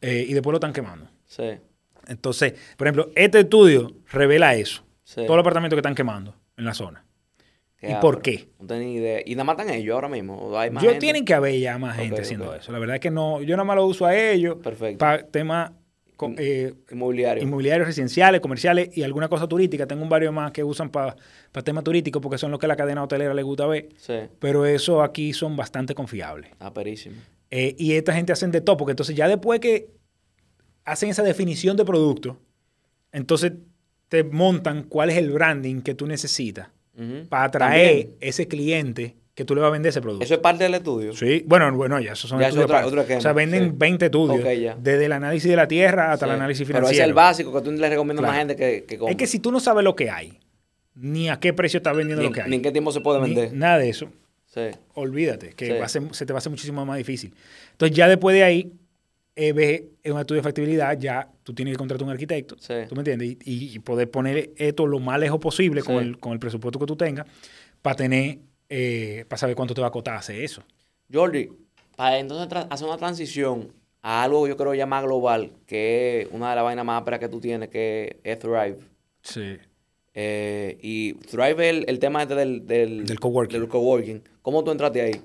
[0.00, 1.06] Eh, y después lo están quemando.
[1.26, 1.58] Sí.
[2.08, 4.84] Entonces, por ejemplo, este estudio revela eso.
[5.04, 5.16] Sí.
[5.26, 7.04] Todos los apartamentos que están quemando en la zona.
[7.82, 8.48] ¿Y por qué?
[8.58, 9.20] No tenía ni idea.
[9.26, 10.38] Y nada más están ellos ahora mismo.
[10.38, 11.00] ¿O hay más Yo gente?
[11.04, 12.72] tienen que haber ya más gente haciendo eso.
[12.72, 14.96] La verdad es que no, yo nada más lo uso a ellos Perfecto.
[14.98, 15.72] para temas
[16.38, 17.42] eh, Inmobiliario.
[17.42, 19.86] inmobiliarios residenciales, comerciales y alguna cosa turística.
[19.86, 21.14] Tengo un barrio más que usan para
[21.62, 23.90] temas turísticos porque son los que la cadena hotelera le gusta ver.
[23.98, 24.14] sí.
[24.38, 26.52] Pero eso aquí son bastante confiables.
[26.60, 27.16] Ah, perísimo.
[27.50, 29.88] Eh, y esta gente hacen de todo, porque entonces ya después que
[30.84, 32.38] hacen esa definición de producto,
[33.12, 33.52] entonces
[34.08, 36.68] te montan cuál es el branding que tú necesitas
[37.28, 38.16] para atraer También.
[38.20, 40.24] ese cliente que tú le vas a vender ese producto.
[40.24, 41.12] Eso es parte del estudio.
[41.12, 42.88] Sí, bueno, bueno, ya esos son Ya es estudios otra- aparte.
[42.88, 43.72] otro esquema, O sea, venden sí.
[43.76, 44.44] 20 estudios,
[44.80, 46.92] desde el análisis de la tierra hasta el análisis Pero financiero.
[46.94, 49.12] ese es el básico que tú le recomiendas a la gente que, que compre.
[49.12, 50.38] Es que si tú no sabes lo que hay,
[50.94, 53.00] ni a qué precio estás vendiendo ni, lo que hay, ni en qué tiempo se
[53.00, 53.52] puede ni vender.
[53.54, 54.08] nada de eso,
[54.46, 54.60] Sí.
[54.94, 55.72] olvídate, que Sí.
[55.72, 57.34] va a ser- se te va a hacer muchísimo más difícil.
[57.72, 58.72] Entonces, ya después de ahí,
[59.36, 62.74] ves en un estudio de factibilidad, ya tú tienes que contratar un arquitecto, Sí.
[62.88, 63.30] ¿tú me entiendes?
[63.44, 66.86] Y, y poder poner esto lo más lejos posible con, el, con el presupuesto que
[66.86, 67.26] tú tengas
[67.82, 70.62] para tener, eh, para saber cuánto te va a costar hacer eso.
[71.12, 71.50] Jordi,
[71.96, 73.72] para entonces hacer una transición
[74.02, 76.98] a algo que yo creo ya más global, que es una de las vainas más
[77.00, 78.78] ásperas que tú tienes, que es Thrive.
[79.22, 79.56] Sí.
[80.14, 83.58] Eh, y Thrive es el, el tema este del, del, Del coworking.
[83.60, 84.22] del coworking.
[84.42, 85.20] ¿Cómo tú entraste ahí?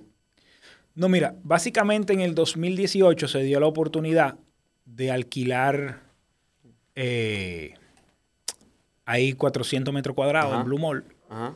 [0.99, 4.37] No, mira, básicamente en el 2018 se dio la oportunidad
[4.83, 6.01] de alquilar
[6.93, 7.75] eh,
[9.05, 10.59] ahí 400 metros cuadrados Ajá.
[10.59, 11.05] en Blue Mall.
[11.29, 11.55] Ajá.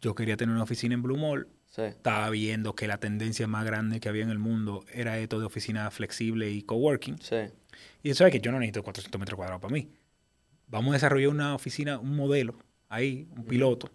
[0.00, 1.46] Yo quería tener una oficina en Blue Mall.
[1.66, 1.82] Sí.
[1.82, 5.46] Estaba viendo que la tendencia más grande que había en el mundo era esto de
[5.46, 7.18] oficina flexible y coworking.
[7.22, 7.36] Sí.
[8.02, 9.92] Y eso es que yo no necesito 400 metros cuadrados para mí.
[10.66, 12.56] Vamos a desarrollar una oficina, un modelo
[12.88, 13.92] ahí, un piloto,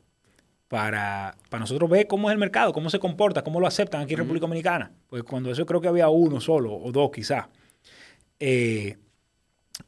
[0.67, 4.13] para, para nosotros ver cómo es el mercado, cómo se comporta, cómo lo aceptan aquí
[4.13, 4.91] en República Dominicana.
[5.09, 7.45] Porque cuando eso creo que había uno solo o dos quizás.
[8.39, 8.97] Eh,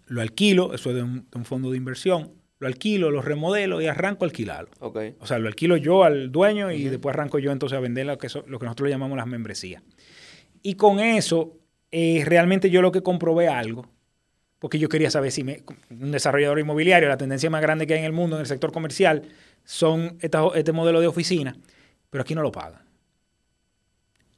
[0.07, 3.81] lo alquilo, eso es de un, de un fondo de inversión, lo alquilo, lo remodelo
[3.81, 4.69] y arranco a alquilarlo.
[4.79, 4.97] Ok.
[5.19, 8.17] O sea, lo alquilo yo al dueño y después arranco yo entonces a vender lo
[8.17, 9.81] que, so- lo que nosotros le llamamos las membresías.
[10.61, 11.57] Y con eso,
[11.91, 13.87] eh, realmente yo lo que comprobé algo,
[14.59, 17.99] porque yo quería saber si me- un desarrollador inmobiliario, la tendencia más grande que hay
[17.99, 19.23] en el mundo en el sector comercial,
[19.71, 21.55] son esta- este modelo de oficina,
[22.09, 22.81] pero aquí no lo pagan.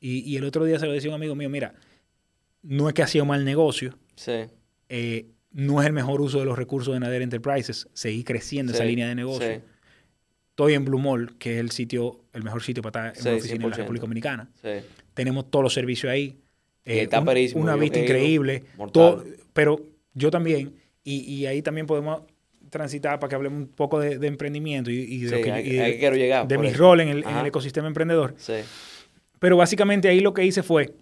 [0.01, 1.73] Y, y el otro día se lo decía un amigo mío, mira,
[2.63, 4.33] no es que ha sido mal negocio, Sí.
[4.89, 8.83] eh, no es el mejor uso de los recursos de Nader Enterprises, seguir creciendo esa
[8.83, 9.61] línea de negocio Sí.
[10.49, 13.37] estoy en Blue Mall, que es el sitio, el mejor sitio para estar en una
[13.39, 13.77] oficina en la 100%.
[13.77, 14.49] República Dominicana.
[15.13, 16.37] Tenemos todos los servicios ahí.
[16.83, 18.63] Está un- una vista increíble.
[18.91, 19.23] todo-
[19.53, 19.81] pero
[20.13, 20.73] yo también,
[21.05, 22.23] y, y ahí también podemos
[22.71, 25.75] transitar para que hablemos un poco de, de emprendimiento y, y de, Sí, que, y
[25.75, 26.79] de- quiero llegar, de por mi eso.
[26.79, 27.41] rol en el, en Ajá.
[27.41, 28.33] el ecosistema emprendedor.
[28.37, 28.53] Sí.
[29.37, 30.93] Pero básicamente ahí lo que hice fue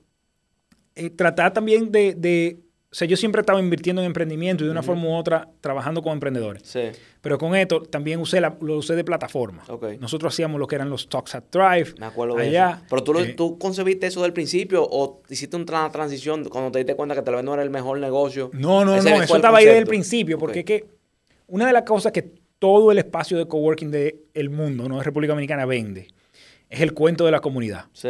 [0.96, 2.58] eh, tratar también de, de,
[2.92, 6.02] o sea, yo siempre estaba invirtiendo en emprendimiento y de una forma u otra trabajando
[6.02, 6.64] con emprendedores.
[6.66, 6.82] Sí.
[7.22, 9.64] Pero con esto también usé la, lo usé de plataforma.
[9.68, 9.86] Ok.
[10.00, 11.94] Nosotros hacíamos lo que eran los Talks at Drive.
[12.00, 12.78] Me acuerdo de allá.
[12.78, 12.86] eso.
[12.90, 16.80] Pero tú, lo- Eh, tú concebiste eso del principio o hiciste una transición cuando te
[16.80, 18.50] diste cuenta que tal vez no era el mejor negocio.
[18.54, 20.70] No, no, Ese no, eso estaba ahí desde el principio, porque Ok.
[20.70, 20.99] es que
[21.50, 25.32] una de las cosas que todo el espacio de coworking del mundo, no de República
[25.34, 26.08] Dominicana, vende,
[26.70, 27.86] es el cuento de la comunidad.
[27.94, 28.10] Sí.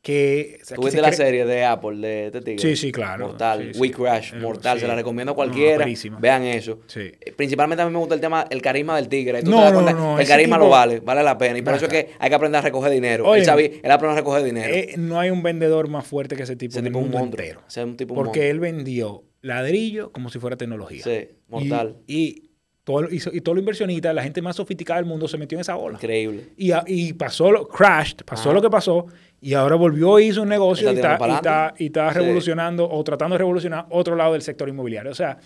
[0.00, 2.62] Que, o sea, Tuviste se la cree- serie de Apple, de este tigre.
[2.62, 3.26] Sí, sí, claro.
[3.28, 3.64] Mortal.
[3.66, 3.80] Sí, sí.
[3.80, 4.76] We Crash, Eh, mortal.
[4.78, 4.82] sí.
[4.82, 5.78] Se la recomiendo a No, cualquiera.
[5.84, 6.18] perísima.
[6.20, 6.78] Vean eso.
[6.86, 7.00] Sí.
[7.20, 9.42] Eh, Principalmente a mí me gusta el tema, el carisma del tigre.
[9.42, 11.58] Tú No, te das no, no, El carisma tipo- lo vale, vale la pena.
[11.58, 13.26] Y por eso es que hay que aprender a recoger dinero.
[13.26, 14.72] Oye, él sabía, él aprendió a recoger dinero.
[14.72, 17.44] Eh, no hay un vendedor más fuerte que ese tipo Ese tipo un monstruo.
[17.66, 21.02] Ese es un tipo un Porque él vendió ladrillo como si fuera tecnología.
[21.02, 21.96] Sí, mortal.
[22.06, 22.47] Y, y
[22.92, 25.60] todo, y, y todo lo inversionista, la gente más sofisticada del mundo se metió en
[25.60, 25.96] esa ola.
[25.96, 26.48] Increíble.
[26.56, 29.06] Y, y pasó lo, crashed, pasó lo que pasó,
[29.40, 31.84] y ahora volvió y hizo un negocio Está y está, tirando y para está, adelante.
[31.84, 32.18] y está Sí.
[32.18, 35.10] revolucionando o tratando de revolucionar otro lado del sector inmobiliario.
[35.12, 35.38] O sea,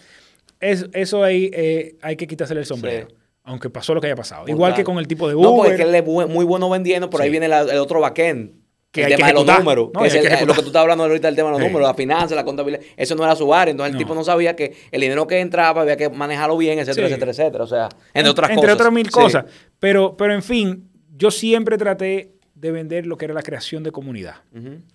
[0.61, 3.09] es, eso ahí eh, hay que quitársele el sombrero.
[3.11, 3.17] Sí.
[3.45, 4.47] Aunque pasó lo que haya pasado.
[4.47, 5.73] Igual que con el tipo de No, porque Uber.
[5.73, 8.62] es que él es muy bueno vendiendo, pero ahí viene la- el otro backend.
[8.93, 9.91] Que el hay que tema de los números.
[9.95, 11.53] No, que es hay el- que lo que tú estabas hablando ahorita del tema de
[11.55, 11.67] los Sí.
[11.67, 12.83] números, la finanza, la contabilidad.
[12.97, 13.71] Eso no era su área.
[13.73, 13.99] Entonces el No.
[13.99, 17.15] tipo no sabía que el dinero que entraba había que manejarlo bien, etcétera, Sí.
[17.15, 17.65] etcétera, etcétera.
[17.65, 18.75] O sea, entre otras entre cosas.
[18.75, 19.11] otras mil Sí.
[19.13, 19.45] cosas.
[19.79, 23.91] Pero, pero en fin, yo siempre traté de vender lo que era la creación de
[23.93, 24.37] comunidad.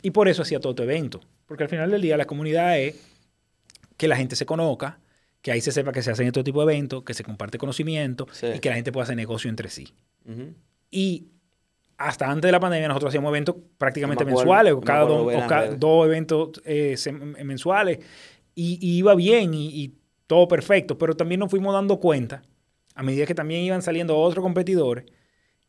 [0.04, 1.20] Y por eso hacía todo tu evento.
[1.48, 2.96] Porque al final del día la comunidad es
[3.98, 5.00] que la gente se conozca,
[5.42, 8.28] que ahí se sepa que se hacen este tipo de eventos, que se comparte conocimiento
[8.56, 9.88] y que la gente pueda hacer negocio entre sí.
[10.26, 10.54] Ujú.
[10.92, 11.28] Y
[11.98, 15.48] hasta antes de la pandemia nosotros hacíamos eventos prácticamente me mensuales, o cada dos, o
[15.48, 16.96] cada eventos eh,
[17.44, 18.00] mensuales.
[18.54, 19.96] Y, y iba bien y, y
[20.28, 22.44] todo perfecto, pero también nos fuimos dando cuenta,
[22.96, 25.06] a medida que también iban saliendo otros competidores,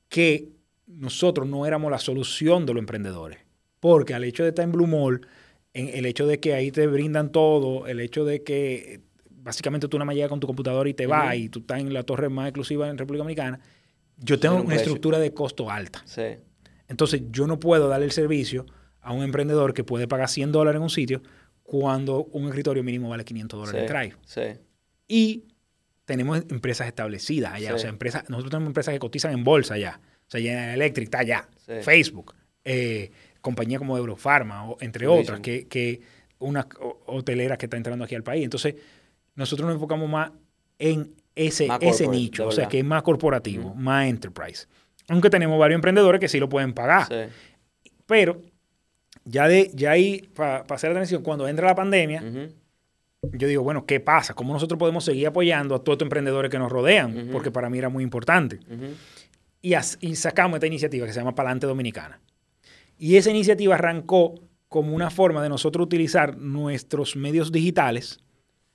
[0.08, 0.50] que
[0.86, 3.38] nosotros no éramos la solución de los emprendedores.
[3.80, 5.26] Porque al hecho de estar en Blue Mall,
[5.74, 9.00] en el hecho de que ahí te brindan todo, el hecho de que eh,
[9.30, 11.92] básicamente tú nada más llegas con tu computadora y te vas y tú estás en
[11.92, 13.60] la torre más exclusiva en República Dominicana,
[14.18, 14.84] yo tengo un una precio.
[14.84, 16.02] estructura de costo alta.
[16.04, 16.22] Sí.
[16.88, 18.66] Entonces yo no puedo darle el servicio
[19.00, 21.22] a un emprendedor que puede pagar 100 dólares en un sitio
[21.62, 23.86] cuando un escritorio mínimo vale 500 dólares Sí.
[23.86, 24.16] de drive.
[24.26, 24.60] Sí.
[25.06, 25.44] Y
[26.04, 27.68] tenemos empresas establecidas allá.
[27.68, 27.74] Sí.
[27.74, 30.00] O sea, empresas, nosotros tenemos empresas que cotizan en bolsa allá.
[30.26, 31.48] O sea, General Electric está allá.
[31.82, 32.34] Facebook.
[32.64, 33.10] eh,
[33.40, 36.00] compañías como Eurofarma, o, entre otras, que, que
[36.38, 38.44] unas ho- hoteleras que están entrando aquí al país.
[38.44, 38.74] Entonces,
[39.36, 40.32] nosotros nos enfocamos más
[40.78, 42.46] en ese, ese nicho.
[42.48, 44.66] O sea, que es más corporativo, más enterprise.
[45.08, 47.06] Aunque tenemos varios emprendedores que sí lo pueden pagar.
[47.08, 47.90] Sí.
[48.06, 48.40] Pero
[49.24, 52.22] ya, de, ya ahí, para hacer la transición, cuando entra la pandemia,
[53.32, 54.34] yo digo, bueno, ¿qué pasa?
[54.34, 57.28] ¿Cómo nosotros podemos seguir apoyando a todos estos emprendedores que nos rodean?
[57.32, 58.60] Porque para mí era muy importante.
[59.60, 62.20] Y, as- y sacamos esta iniciativa que se llama Palante Dominicana.
[62.98, 64.34] Y esa iniciativa arrancó
[64.68, 68.20] como una forma de nosotros utilizar nuestros medios digitales,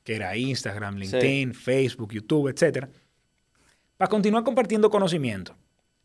[0.03, 2.89] que era Instagram, LinkedIn, Facebook, YouTube, etcétera,
[3.97, 5.55] para continuar compartiendo conocimiento.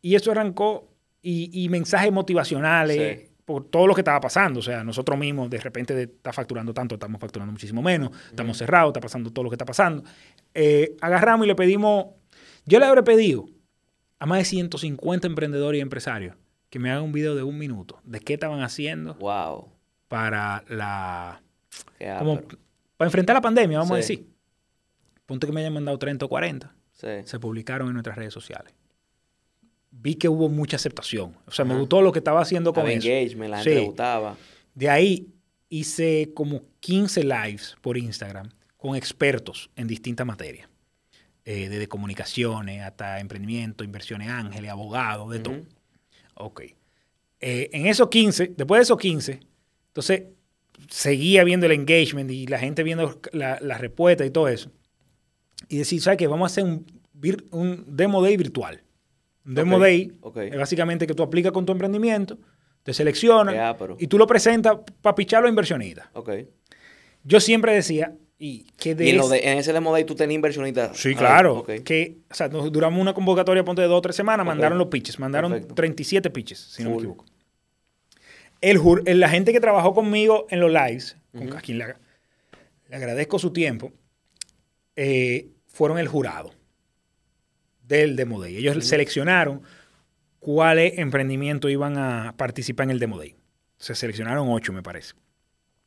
[0.01, 0.87] Y eso arrancó
[1.21, 3.25] y, y mensajes motivacionales Sí.
[3.45, 4.59] por todo lo que estaba pasando.
[4.59, 8.89] O sea, nosotros mismos de repente está facturando tanto, estamos facturando muchísimo menos, estamos cerrados,
[8.91, 10.03] está pasando todo lo que está pasando.
[10.53, 12.05] Eh, agarramos y le pedimos,
[12.65, 13.49] yo le habré pedido
[14.19, 16.35] a más de 150 emprendedores y empresarios
[16.69, 19.69] que me hagan un video de un minuto de qué estaban haciendo Wow.
[20.07, 21.41] para la
[21.97, 22.59] Qué como ápero.
[22.99, 24.27] Para enfrentar la pandemia, vamos a decir.
[25.25, 26.75] Ponte que me hayan mandado 30 o 40.
[26.91, 27.07] Sí.
[27.23, 28.73] Se publicaron en nuestras redes sociales.
[29.89, 31.33] Vi que hubo mucha aceptación.
[31.45, 33.07] O sea, me gustó lo que estaba haciendo con eso.
[33.07, 34.35] engagement, la gente gustaba.
[34.75, 35.29] De ahí
[35.69, 40.67] hice como 15 lives por Instagram con expertos en distintas materias.
[41.45, 45.61] Eh, desde comunicaciones hasta emprendimiento, inversiones ángeles, abogados, de todo.
[46.33, 46.63] Ok.
[47.39, 49.39] Eh, en esos 15, después de esos 15,
[49.87, 50.23] entonces
[50.89, 54.71] seguía viendo el engagement y la gente viendo la, la respuesta y todo eso.
[55.67, 56.27] Y decir, ¿sabes qué?
[56.27, 58.81] Vamos a hacer un, demo day virtual.
[59.45, 62.37] Un demo day es básicamente que tú aplicas con tu emprendimiento,
[62.83, 62.93] te
[63.59, 63.97] ápero.
[63.99, 66.07] y tú lo presentas para pichar a inversionistas.
[67.23, 70.05] Yo siempre decía, y que de Y en, lo ese- de, en ese demo day
[70.05, 70.97] tú tenías inversionistas.
[70.97, 71.65] Sí, claro.
[71.65, 74.87] Que, o sea, nos duramos una convocatoria, ponte de dos o tres semanas, mandaron los
[74.87, 75.19] pitches.
[75.19, 75.75] Mandaron Perfecto.
[75.75, 77.25] 37 pitches, si no me equivoco.
[78.61, 81.99] El, el- la gente que trabajó conmigo en los lives, con- quien le, agra-
[82.89, 83.91] le agradezco su tiempo,
[84.95, 86.51] eh, fueron el jurado
[87.83, 88.57] del Demo Day.
[88.57, 89.61] Ellos seleccionaron
[90.39, 93.35] cuáles emprendimientos iban a participar en el Demo Day.
[93.77, 95.13] Se seleccionaron ocho, me parece.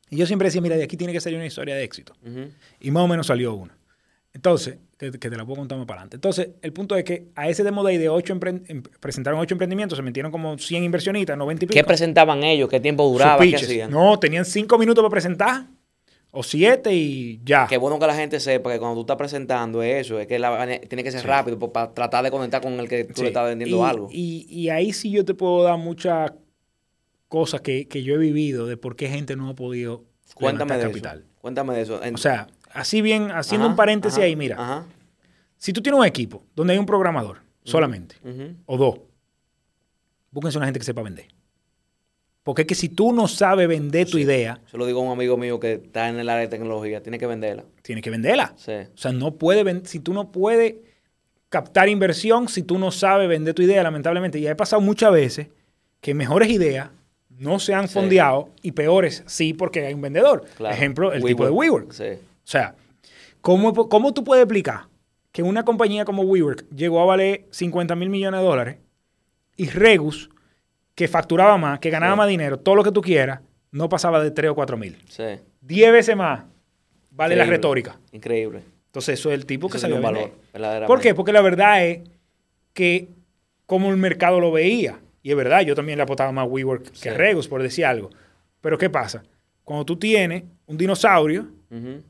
[0.09, 2.15] Y yo siempre decía, mira, de aquí tiene que salir una historia de éxito.
[2.81, 3.77] Y más o menos salió una.
[4.35, 4.79] Entonces,
[5.11, 6.17] que te la puedo contar más para adelante.
[6.17, 9.55] Entonces, el punto es que a ese Demo Day de ocho empre- em- presentaron ocho
[9.55, 11.77] emprendimientos, se metieron como 100 inversionistas, 90 y pico.
[11.79, 12.69] ¿Qué presentaban ellos?
[12.69, 13.43] ¿Qué tiempo duraba?
[13.43, 13.91] ¿Qué hacían?
[13.91, 15.67] No, tenían cinco minutos para presentar,
[16.31, 17.67] o siete y ya.
[17.69, 20.39] Qué bueno que la gente sepa que cuando tú estás presentando es eso, es que
[20.39, 23.23] la, tiene que ser rápido para tratar de conectar con el que tú Sí.
[23.23, 24.09] le estás vendiendo y, algo.
[24.11, 26.33] Y, y ahí sí yo te puedo dar muchas
[27.29, 30.79] cosas que, que yo he vivido de por qué gente no ha podido Cuéntame de
[30.79, 30.89] levantar eso.
[30.89, 31.25] capital.
[31.41, 32.03] Cuéntame de eso.
[32.03, 34.87] En- O sea, así bien, haciendo Ajá, un paréntesis ajá, ahí, mira, Ajá.
[35.57, 38.17] si tú tienes un equipo donde hay un programador solamente,
[38.67, 38.99] o dos,
[40.31, 41.27] búsquense una gente que sepa vender.
[42.43, 45.13] Porque es que si tú no sabes vender tu idea, Se lo digo a un
[45.13, 47.65] amigo mío que está en el área de tecnología, tiene que venderla.
[47.83, 48.53] tienes que venderla.
[48.57, 48.73] Sí.
[48.73, 50.75] O sea, no puede si tú no puedes
[51.49, 54.41] captar inversión, si tú no sabes vender tu idea, lamentablemente.
[54.41, 55.49] Y ha pasado muchas veces
[56.01, 56.91] que mejores ideas
[57.29, 57.95] no se han Sí.
[57.95, 60.45] fondeado y peores sí porque hay un vendedor.
[60.57, 60.75] Claro.
[60.75, 61.93] Ejemplo, el tipo de WeWork.
[61.93, 62.05] Sí.
[62.45, 62.75] O sea,
[63.41, 64.87] ¿cómo, ¿cómo tú puedes explicar
[65.31, 68.77] que una compañía como WeWork llegó a valer 50 mil millones de dólares
[69.57, 70.31] y Regus,
[70.95, 72.19] que facturaba más, que ganaba Sí.
[72.19, 73.41] más dinero, todo lo que tú quieras,
[73.71, 74.99] no pasaba de 3 o 4 mil?
[75.09, 75.25] Sí.
[75.63, 76.45] 10 veces más
[77.11, 77.99] vale la retórica.
[78.13, 78.63] Increíble.
[78.87, 80.33] Entonces, eso es el tipo que salió un valor.
[80.87, 81.15] ¿Por qué?
[81.15, 82.01] Porque la verdad es
[82.75, 83.09] que
[83.65, 86.91] como el mercado lo veía, y es verdad, yo también le apostaba más a WeWork
[87.01, 87.15] que a.
[87.15, 88.11] Regus, por decir algo.
[88.61, 89.23] Pero ¿qué pasa?
[89.65, 92.03] Cuando tú tienes un dinosaurio Ujú.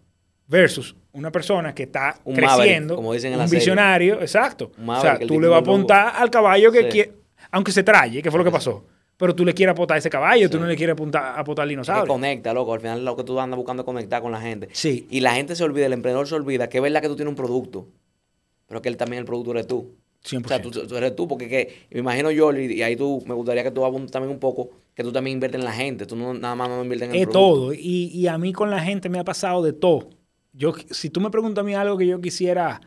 [0.46, 3.58] Versus una persona que está Un creciendo, Maverick, como dicen en un la serie.
[3.60, 4.72] visionario, exacto.
[4.78, 6.88] Un o sea, tú le vas a apuntar al caballo que Sí.
[6.88, 7.12] quiere,
[7.50, 8.84] aunque se traye, que fue lo que pasó.
[9.16, 11.68] Pero tú le quieres apostar a ese caballo, tú no le quieres apuntar, apostar al
[11.68, 12.12] Es que dinosaurio.
[12.12, 12.74] conecta, loco.
[12.74, 14.68] Al final lo que tú andas buscando es conectar con la gente.
[14.72, 15.06] Sí.
[15.10, 17.30] Y la gente se olvida, el emprendedor se olvida que es verdad que tú tienes
[17.30, 17.86] un producto,
[18.66, 19.94] pero que él también el producto eres tú.
[20.24, 20.44] 100%.
[20.44, 23.22] O sea, tú, tú eres tú, porque que, me imagino yo, y, y ahí tú,
[23.26, 26.06] me gustaría que tú abundes también un poco, que tú también inviertes en la gente,
[26.06, 27.54] tú no, nada más no inviertes en el Es producto.
[27.60, 27.74] todo.
[27.74, 30.08] Y, y a mí con la gente me ha pasado de todo.
[30.52, 32.80] Yo, si tú me preguntas a mí algo que yo quisiera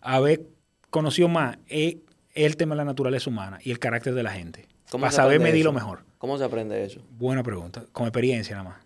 [0.00, 0.42] haber
[0.90, 1.96] conocido más, es
[2.34, 4.66] el tema de la naturaleza humana y el carácter de la gente.
[4.90, 6.00] ¿Cómo Para saber medir lo mejor.
[6.18, 7.00] ¿Cómo se aprende eso?
[7.18, 7.84] Buena pregunta.
[7.92, 8.78] Con experiencia nada más.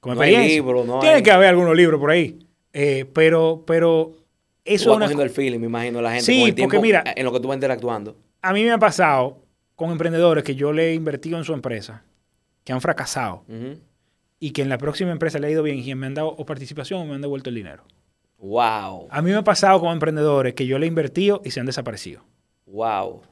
[0.00, 0.56] Con No hay experiencia.
[0.62, 2.38] libro, no Tiene hay- que haber algunos libros por ahí.
[2.72, 4.12] Eh, pero, pero
[4.64, 6.54] eso Tú es vas una cogiendo el feeling, me imagino, la gente Sí, con el
[6.56, 8.16] porque mira- en lo que tú vas interactuando.
[8.42, 9.38] A mí me ha pasado
[9.76, 12.02] con emprendedores que yo le he invertido en su empresa,
[12.64, 13.78] que han fracasado Ujú.
[14.44, 16.44] Y que en la próxima empresa le ha ido bien y me han dado o
[16.44, 17.84] participación o me han devuelto el dinero.
[18.38, 21.60] Wow, A mí me ha pasado con emprendedores que yo le he invertido y se
[21.60, 22.22] han desaparecido.
[22.66, 23.22] wow.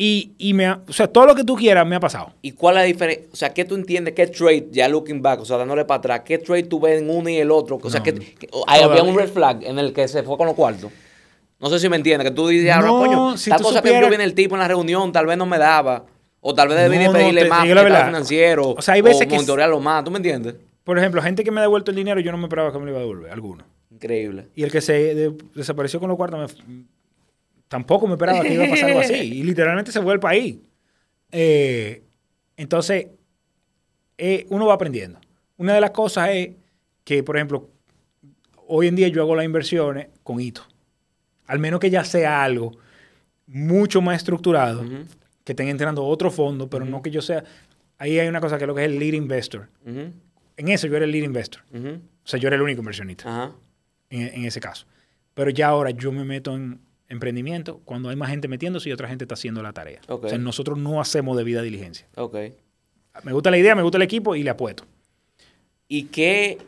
[0.00, 2.32] Y, y me ha- o sea, todo lo que tú quieras me ha pasado.
[2.40, 3.26] ¿Y cuál es la diferencia?
[3.32, 4.14] O sea, ¿qué tú entiendes?
[4.14, 7.10] ¿Qué trade, ya looking back, o sea, dándole para atrás, qué trade tú ves en
[7.10, 7.80] uno y el otro?
[7.82, 10.54] O sea, que, que- había un red flag en el que se fue con los
[10.54, 10.92] cuartos.
[11.58, 13.88] No sé si me entiendes, que tú dices, ahora, No, coño, si tal cosa que
[13.88, 16.06] supieras- yo viene el tipo en la reunión, tal vez no me daba.
[16.40, 17.66] O tal vez debí No, no, pedirle te- más
[18.06, 18.70] financiero.
[18.70, 20.54] O sea, hay veces que- monitorearlo más, ¿tú me entiendes?
[20.84, 22.84] Por ejemplo, gente que me ha devuelto el dinero, yo no me esperaba que me
[22.84, 23.64] lo iba a devolver, alguno.
[23.90, 24.48] Increíble.
[24.54, 26.84] Y el que se de- desapareció con los cuartos, me-
[27.66, 29.14] tampoco me esperaba que iba a pasar algo así.
[29.38, 30.56] Y literalmente se fue al país.
[31.32, 32.02] Eh,
[32.56, 33.08] entonces,
[34.16, 35.18] eh, uno va aprendiendo.
[35.56, 36.50] Una de las cosas es
[37.04, 37.68] que, por ejemplo,
[38.66, 40.62] hoy en día yo hago las inversiones con hito.
[41.46, 42.72] Al menos que ya sea algo
[43.46, 44.84] mucho más estructurado,
[45.48, 47.42] que estén entrando otro fondo, pero no que yo sea...
[47.96, 49.70] Ahí hay una cosa que es lo que es el lead investor.
[49.86, 51.62] En eso yo era el lead investor.
[51.72, 53.54] O sea, yo era el único inversionista
[54.10, 54.86] en, en ese caso.
[55.32, 59.08] Pero ya ahora yo me meto en emprendimiento cuando hay más gente metiéndose y otra
[59.08, 60.02] gente está haciendo la tarea.
[60.08, 60.24] Ok.
[60.24, 62.06] O sea, nosotros no hacemos debida diligencia.
[63.24, 64.84] Me gusta la idea, me gusta el equipo y le apuesto.
[65.88, 66.58] ¿Y qué?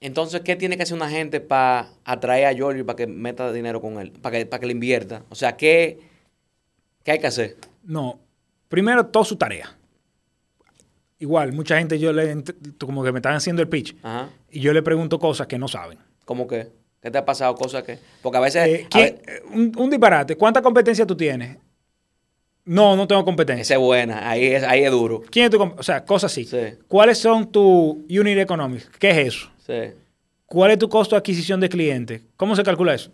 [0.00, 3.80] Entonces, ¿qué tiene que hacer una gente para atraer a Giorgio para que meta dinero
[3.80, 4.10] con él?
[4.12, 5.22] Para que, para que le invierta.
[5.28, 6.00] O sea, ¿qué,
[7.04, 7.56] ¿qué hay que hacer?
[7.82, 8.20] No,
[8.68, 9.76] primero todo su tarea.
[11.18, 12.42] Igual, mucha gente yo le
[12.78, 14.30] como que me están haciendo el pitch Ajá.
[14.50, 15.98] y yo le pregunto cosas que no saben.
[16.24, 16.68] ¿Cómo que?
[17.02, 17.54] ¿Qué te ha pasado?
[17.54, 17.98] Cosas que...
[18.22, 18.66] Porque a veces...
[18.66, 20.36] Eh, a ¿quién- ve- eh, un, un disparate.
[20.36, 21.58] ¿Cuánta competencia tú tienes?
[22.64, 23.62] No, no tengo competencia.
[23.62, 24.28] esa es buena.
[24.30, 25.22] Ahí es, ahí es duro.
[25.30, 26.44] ¿Quién es tu O sea, cosas así.
[26.44, 26.58] Sí.
[26.88, 28.88] ¿Cuáles son tus unit economics?
[28.98, 29.50] ¿Qué es eso?
[29.66, 29.94] Sí.
[30.46, 32.22] ¿Cuál es tu costo de adquisición de clientes?
[32.36, 33.10] ¿Cómo se calcula eso?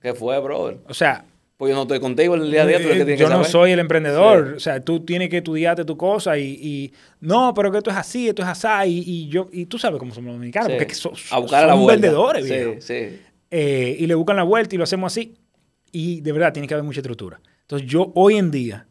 [0.00, 0.78] ¿Qué fue, brother?
[0.88, 1.24] O sea,
[1.56, 2.76] Pues yo no estoy contigo el día a día.
[2.82, 3.50] Tú el que eh, tienes yo que no saber.
[3.50, 4.48] soy el emprendedor.
[4.50, 4.56] Sí.
[4.56, 7.96] O sea, tú tienes que estudiarte tu cosa y, y, no, pero que esto es
[7.96, 8.68] así, esto es así.
[8.90, 10.72] Y, y yo, y tú sabes cómo somos los dominicanos, Sí.
[10.76, 12.74] porque es que so- a buscar a la son vendedores, viejo.
[12.80, 13.20] sí.
[13.50, 15.34] Eh, y le buscan la vuelta y lo hacemos así.
[15.92, 17.40] Y de verdad tiene que haber mucha estructura.
[17.62, 18.86] Entonces, yo hoy en día,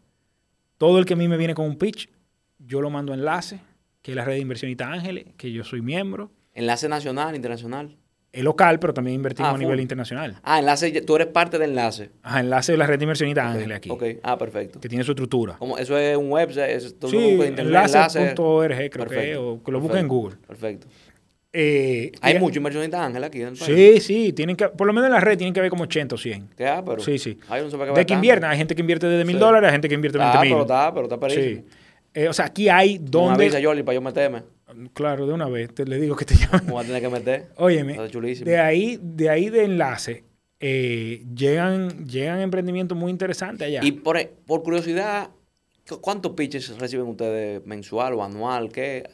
[0.78, 2.10] todo el que a mí me viene con un pitch,
[2.58, 3.60] yo lo mando a enlace,
[4.02, 6.32] que es la red de inversionista Ángeles, que yo soy miembro.
[6.54, 7.96] Enlace nacional, internacional.
[8.36, 10.36] Es local, pero también invertimos Ah, a nivel internacional.
[10.44, 12.10] Ah, enlace, tú eres parte de enlace.
[12.22, 14.80] Ajá, enlace de la red de inversionista Ok, Ángeles aquí, Ok, ah, perfecto.
[14.82, 15.56] que tiene su estructura.
[15.58, 15.78] ¿Cómo?
[15.78, 18.20] Eso es un website, eso, tú Sí, lo buscas en internet, enlace.
[18.20, 20.36] enlace.org creo que es, Perfecto, o que lo busquen en Google.
[20.46, 20.88] Perfecto.
[21.54, 23.64] eh, Hay muchos inversionistas ángeles aquí en el país.
[23.64, 26.16] Sí, sí, tienen que, por lo menos en la red tienen que haber como 80
[26.16, 26.50] o 100.
[26.58, 27.00] ¿Qué ah, pero?
[27.02, 27.40] Sí, sí.
[27.48, 28.14] Ay, yo no sabía que De que tanto.
[28.16, 29.40] invierten, hay gente que invierte desde mil Sí.
[29.40, 30.50] dólares, hay gente que invierte 20 Ah, mil.
[30.52, 31.64] pero está, pero está Sí.
[32.14, 33.46] Eh, o sea, aquí hay donde...
[33.46, 34.44] avisa, Jordi, para yo meterme.
[34.94, 36.66] Claro, de una vez, te le digo que te llamen.
[36.66, 37.48] Me voy a tener que meter.
[37.58, 37.98] Óyeme,
[38.46, 40.24] de ahí, de ahí de enlace,
[40.60, 43.82] eh, llegan, llegan emprendimientos muy interesantes allá.
[43.84, 45.30] Y por, por curiosidad,
[45.88, 48.72] ¿cu- ¿cuántos pitches reciben ustedes mensual o anual?
[48.72, 49.10] ¿Qué?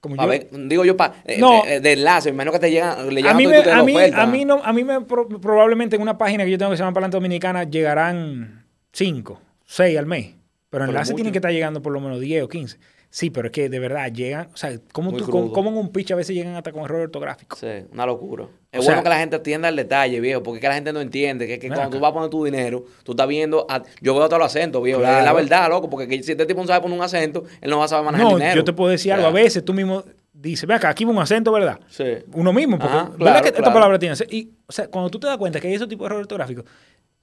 [0.00, 1.64] Como yo- ver, digo yo, pa, eh, No.
[1.64, 3.82] eh, de enlace, me imagino que te llegan, le a llegan mí, todo me, a,
[3.82, 6.70] mí, a mí no, a mí me pro- probablemente en una página que yo tengo
[6.70, 10.26] que se llama Palante Dominicana llegarán 5, 6 al mes.
[10.70, 11.16] Pero Pero enlace mucho.
[11.16, 12.78] tienen que estar llegando por lo menos 10 o 15.
[13.10, 15.90] Sí, pero es que de verdad llegan, o sea, como Muy tú, como en un
[15.90, 17.56] pitch a veces llegan hasta con error ortográfico.
[17.56, 18.44] Sí, una locura.
[18.70, 20.74] Es O bueno sea- que la gente atienda al detalle, viejo, porque es que la
[20.74, 21.90] gente no entiende que, cuando acá.
[21.90, 24.82] tú vas a poner tu dinero, tú estás viendo, a- yo veo todos los acentos,
[24.82, 25.18] viejo, Claro.
[25.20, 27.70] es la verdad, loco, porque que si este tipo no sabe poner un acento, él
[27.70, 28.56] no va a saber manejar No, dinero.
[28.56, 29.26] yo te puedo decir algo.
[29.26, 30.04] A veces tú mismo
[30.34, 31.80] dices, ve acá, aquí va un acento, ¿verdad?
[31.88, 32.04] Sí.
[32.34, 34.14] Uno mismo, porque Ajá, ¿verdad claro, que esta palabra tiene?
[34.30, 36.64] Y, o sea, cuando tú te das cuenta que hay ese tipo de errores ortográficos,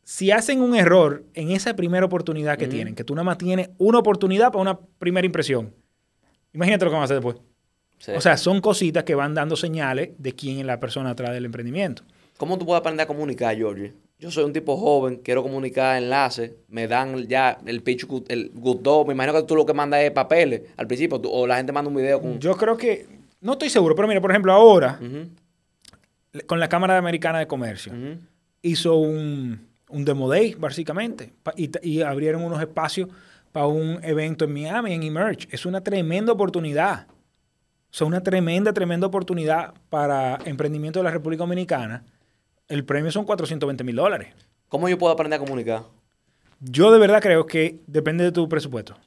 [0.07, 3.71] si hacen un error en esa primera oportunidad que tienen, que tú nada más tienes
[3.79, 5.73] una oportunidad para una primera impresión,
[6.53, 7.37] imagínate lo que van a hacer después.
[7.97, 8.11] sí.
[8.15, 11.43] O sea, son cositas que van dando señales de quién es la persona atrás del
[11.45, 12.03] emprendimiento.
[12.37, 13.93] ¿Cómo tú puedes aprender a comunicar, Georgie?
[14.19, 19.03] Yo soy un tipo joven, quiero comunicar enlaces, me dan ya el pitch, el gustó,
[19.05, 21.71] me imagino que tú lo que mandas es papeles al principio, tú- o la gente
[21.73, 22.39] manda un video con...
[22.39, 23.07] Yo creo que,
[23.41, 24.99] no estoy seguro, pero mira, por ejemplo, ahora,
[26.47, 27.91] con la Cámara Americana de Comercio,
[28.61, 33.09] hizo un, un Demo Day, básicamente, y, abrieron unos espacios
[33.53, 35.47] para un evento en Miami, en Emerge.
[35.51, 37.07] Es una tremenda oportunidad.
[37.07, 42.03] O sea, una tremenda, tremenda oportunidad para emprendimiento de la República Dominicana.
[42.67, 44.33] El premio son 420 mil dólares.
[44.67, 45.83] ¿Cómo yo puedo aprender a comunicar?
[46.59, 48.97] Yo de verdad creo que depende de tu presupuesto.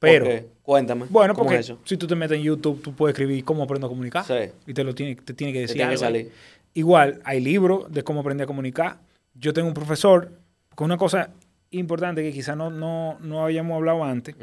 [0.00, 0.48] Pero, ¿Por qué?
[0.62, 1.06] Cuéntame.
[1.08, 3.86] bueno, ¿Cómo porque es si tú te metes en YouTube, tú puedes escribir cómo aprendo
[3.86, 4.24] a comunicar.
[4.24, 4.50] Sí.
[4.66, 6.22] Y te lo tiene, te tiene que Te decir tiene que algo ahí.
[6.24, 6.32] salir.
[6.74, 8.98] Igual, hay libros de cómo aprender a comunicar.
[9.34, 10.40] Yo tengo un profesor
[10.74, 11.30] con una cosa
[11.70, 14.34] importante que quizás no, no, no habíamos hablado antes,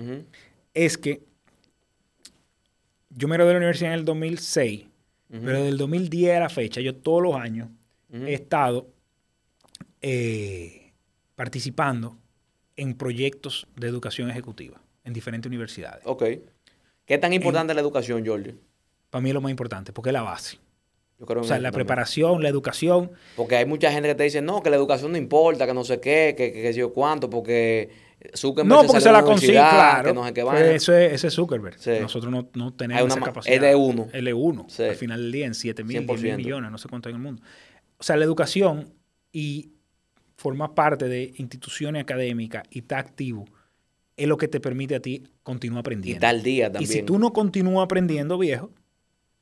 [0.73, 1.21] es que
[3.09, 4.85] yo me gradué de la universidad en el 2006,
[5.29, 7.69] pero del 2010 a la fecha, yo todos los años
[8.11, 8.87] he estado
[10.01, 10.93] eh,
[11.35, 12.17] participando
[12.75, 16.03] en proyectos de educación ejecutiva en diferentes universidades.
[16.05, 16.23] Ok.
[17.05, 18.55] ¿Qué tan importante es la educación, Georgie?
[19.09, 20.59] Para mí es lo más importante, porque es la base.
[21.19, 21.73] Yo creo O sea, la también.
[21.85, 25.17] preparación, la educación, Porque hay mucha gente que te dice, no, que la educación no
[25.17, 27.89] importa, que no sé qué, que, que, que sé yo cuánto, porque
[28.35, 30.09] Zuckerberg No, porque se la consigue, claro.
[30.09, 30.71] que no sé qué Pero vaina.
[30.71, 31.79] eso es, ese es Zuckerberg.
[31.79, 31.91] Sí.
[32.01, 33.55] Nosotros no, no tenemos una esa capacidad.
[33.55, 34.07] es de uno.
[34.13, 34.65] Él es uno.
[34.69, 34.83] Sí.
[34.83, 36.37] Al final del día, en 7 mil, 10 mil 100%.
[36.37, 37.41] millones, no sé cuánto hay en el mundo.
[37.97, 38.93] O sea, la educación
[39.31, 39.71] y
[40.35, 43.45] formar parte de instituciones académicas y estar activo
[44.15, 46.21] es lo que te permite a ti continuar Y aprendiendo.
[46.21, 46.91] tal día Y también.
[46.91, 48.71] si tú no continúas aprendiendo, viejo,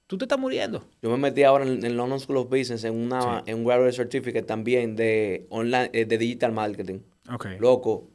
[0.07, 0.85] tú te estás muriendo.
[1.01, 3.51] Yo me metí ahora en el London School of Business en, una, Sí.
[3.51, 6.99] en un graduate certificate también de, online, eh, de digital marketing.
[7.33, 7.47] Ok.
[7.59, 8.07] Loco,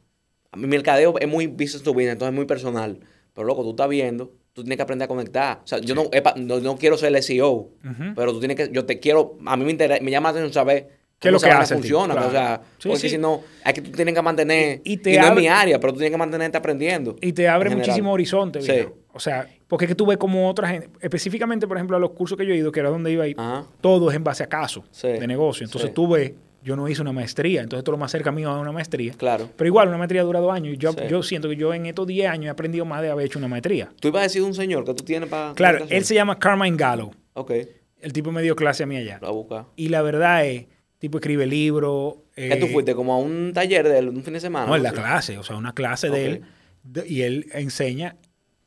[0.55, 2.99] mi mercadeo es muy business to business, entonces es muy personal.
[3.33, 5.61] Pero loco, tú estás viendo, tú tienes que aprender a conectar.
[5.63, 7.69] O sea, yo no, epa, no, no quiero ser el SEO,
[8.15, 10.53] pero tú tienes que, yo te quiero, a mí me, interesa, me llama la atención
[10.53, 12.15] saber ¿Qué es lo que hace funciona.
[12.15, 12.29] Claro.
[12.29, 13.09] O sea, Sí, porque sí.
[13.09, 15.47] si no, es que tú tienes que mantener, Y- y, y te no es mi
[15.47, 17.15] área, pero tú tienes que mantenerte aprendiendo.
[17.21, 18.87] Y te abre muchísimo horizonte, Sí.
[19.13, 22.11] O sea, porque es que tú ves como otra gente, específicamente, por ejemplo, a los
[22.11, 23.65] cursos que yo he ido, que era donde iba a ir, Ajá.
[23.81, 25.07] todo es en base a caso Sí.
[25.07, 25.65] de negocio.
[25.65, 25.93] Entonces Sí.
[25.93, 26.33] tú ves,
[26.63, 29.13] yo no hice una maestría, entonces todo lo más cerca mío a una maestría.
[29.17, 29.49] Claro.
[29.57, 30.75] Pero igual, una maestría dura dos años.
[30.75, 30.99] Y yo, Sí.
[31.09, 33.47] yo siento que yo en estos 10 años he aprendido más de haber hecho una
[33.47, 33.89] maestría.
[33.99, 35.53] Tú ibas a decir un señor que tú tienes para...
[35.55, 37.11] Claro, él se llama Carmine Gallo.
[37.33, 37.51] Ok,
[37.99, 39.19] El tipo me dio clase a mí allá.
[39.21, 39.65] lo voy a buscar.
[39.75, 40.67] Y la verdad es,
[40.99, 42.15] tipo escribe libros.
[42.35, 42.95] ¿Qué tú eh, fuiste?
[42.95, 44.67] ¿Como a un taller de él, un fin de semana?
[44.67, 46.41] No, en la clase, o sea, una clase de él.
[46.83, 48.15] de- y él enseña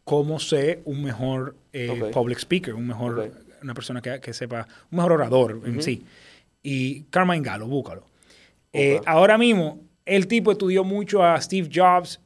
[0.05, 2.13] cómo ser un mejor eh, Ok.
[2.13, 3.33] public speaker, un mejor, Ok.
[3.63, 6.05] una persona que, que sepa, un mejor orador en sí.
[6.63, 8.05] Y Carmine Gallo, búscalo.
[8.73, 9.05] Eh, Ok.
[9.07, 12.21] ahora mismo, el tipo estudió mucho a Steve Jobs.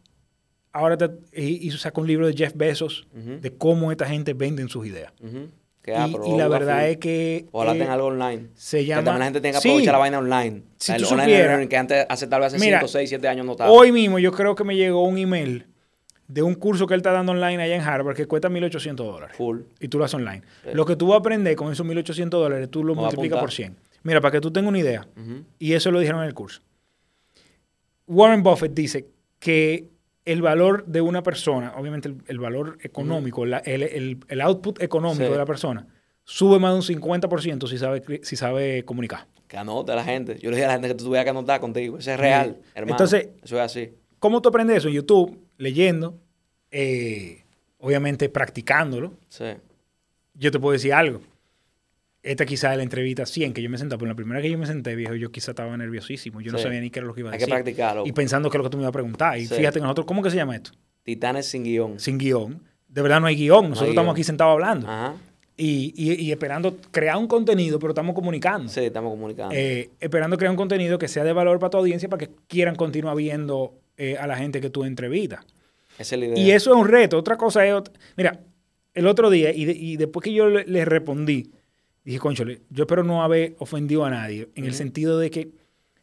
[0.73, 3.41] Ahora te- y- hizo, sacó un libro de Jeff Bezos Ujú.
[3.41, 5.13] de cómo esta gente vende sus ideas.
[5.83, 7.47] Que, ah, y, y la verdad es que...
[7.53, 8.49] Ojalá eh, tenga algo online.
[8.55, 9.69] se Que llama- también la gente tenga que Sí.
[9.69, 10.63] aprovechar la vaina online.
[10.77, 13.29] Si el online supieras- learning que antes, hace tal vez hace Mira, 5, 6, 7
[13.29, 13.71] años no estaba.
[13.71, 15.67] Hoy mismo yo creo que me llegó un email
[16.29, 19.37] de un curso que él está dando online allá en Harvard que cuesta 1.800 dólares.
[19.37, 19.61] Full.
[19.81, 20.43] Y tú lo haces online.
[20.75, 23.49] Lo que tú vas a aprender con esos 1.800 dólares, tú lo Me multiplicas por
[23.49, 23.55] apuntar.
[23.57, 23.77] 100.
[24.05, 25.09] Mira, para que tú tengas una idea,
[25.59, 26.61] y eso lo dijeron en el curso.
[28.07, 29.07] Warren Buffett dice
[29.39, 29.89] que
[30.25, 34.83] el valor de una persona, obviamente el, el valor económico, la- el, el- el output
[34.83, 35.31] económico Sí.
[35.33, 35.87] de la persona,
[36.25, 39.27] sube más de un 50% si sabe, si sabe comunicar.
[39.47, 40.39] Que anote a la gente.
[40.39, 41.99] Yo le dije a la gente que tú tuvieras que anotar contigo.
[41.99, 42.93] Eso es real, hermano.
[42.95, 43.91] Entonces- Eso es así.
[44.19, 44.89] ¿Cómo tú aprendes eso?
[44.89, 46.19] En YouTube, leyendo,
[46.71, 47.45] eh,
[47.79, 49.13] obviamente practicándolo.
[49.29, 49.45] Sí.
[50.35, 51.21] yo te puedo decir algo.
[52.23, 54.59] Esta quizás es la entrevista 100 que yo me senté, pero la primera que yo
[54.59, 56.41] me senté, viejo, yo quizás estaba nerviosísimo.
[56.41, 57.55] Yo no sabía ni qué era lo que iba a Hay que decir.
[57.55, 58.05] practicarlo.
[58.07, 59.39] Y pensando qué es lo que tú me ibas a preguntar.
[59.39, 59.55] Y Sí.
[59.55, 60.71] fíjate que nosotros, ¿cómo que se llama esto?
[61.05, 61.99] Titanes sin guion.
[61.99, 62.61] Sin guion.
[62.89, 63.65] De verdad no hay guion.
[63.71, 64.17] Nosotros hay estamos guion.
[64.17, 64.89] aquí sentados hablando.
[64.89, 65.15] Ajá.
[65.57, 68.69] Y, y- y esperando crear un contenido, pero estamos comunicando.
[68.69, 69.55] Sí, estamos comunicando.
[69.57, 72.77] Eh, esperando crear un contenido que sea de valor para tu audiencia para que quieran
[72.77, 75.45] continuar viendo eh, a la gente que tú entrevistas.
[75.99, 76.39] Esa es la idea.
[76.39, 77.19] Y eso es un reto.
[77.19, 77.75] Otra cosa es...
[78.17, 78.41] Mira,
[78.95, 81.51] el otro día, y, de- y después que yo le, le respondí,
[82.05, 85.49] dije, conchole, yo espero no haber ofendido a nadie, en el sentido de que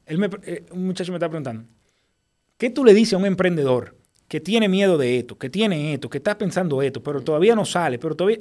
[0.05, 1.63] él me, eh, un muchacho me está preguntando,
[2.57, 3.95] ¿qué tú le dices a un emprendedor
[4.27, 7.65] que tiene miedo de esto, que tiene esto, que está pensando esto, pero todavía no
[7.65, 8.39] sale, pero todavía...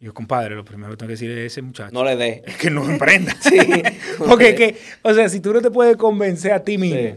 [0.00, 2.42] Y yo, compadre, lo primero que tengo que decirle a ese muchacho No le dé.
[2.46, 3.36] es que no emprenda.
[3.40, 3.56] Sí.
[4.18, 7.14] Porque que, o sea, si tú no te puedes convencer a ti mismo Sí.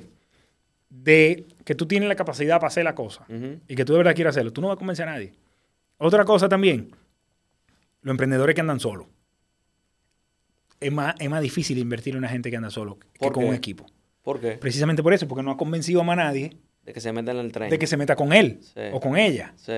[0.90, 3.26] de que tú tienes la capacidad para hacer la cosa
[3.68, 5.34] y que tú de verdad quieres hacerlo, tú no vas a convencer a nadie.
[5.98, 6.92] Otra cosa también,
[8.02, 9.08] los emprendedores que andan solos.
[10.80, 13.44] Es más, es más difícil invertir en una gente que anda solo que ¿Por con
[13.44, 13.50] qué?
[13.50, 13.86] un equipo.
[14.22, 14.52] ¿Por qué?
[14.54, 17.46] Precisamente por eso, porque no ha convencido a más nadie De que se metan en
[17.46, 17.70] el tren.
[17.70, 18.82] de que se meta con él Sí.
[18.92, 19.54] o con ella.
[19.56, 19.74] Sí.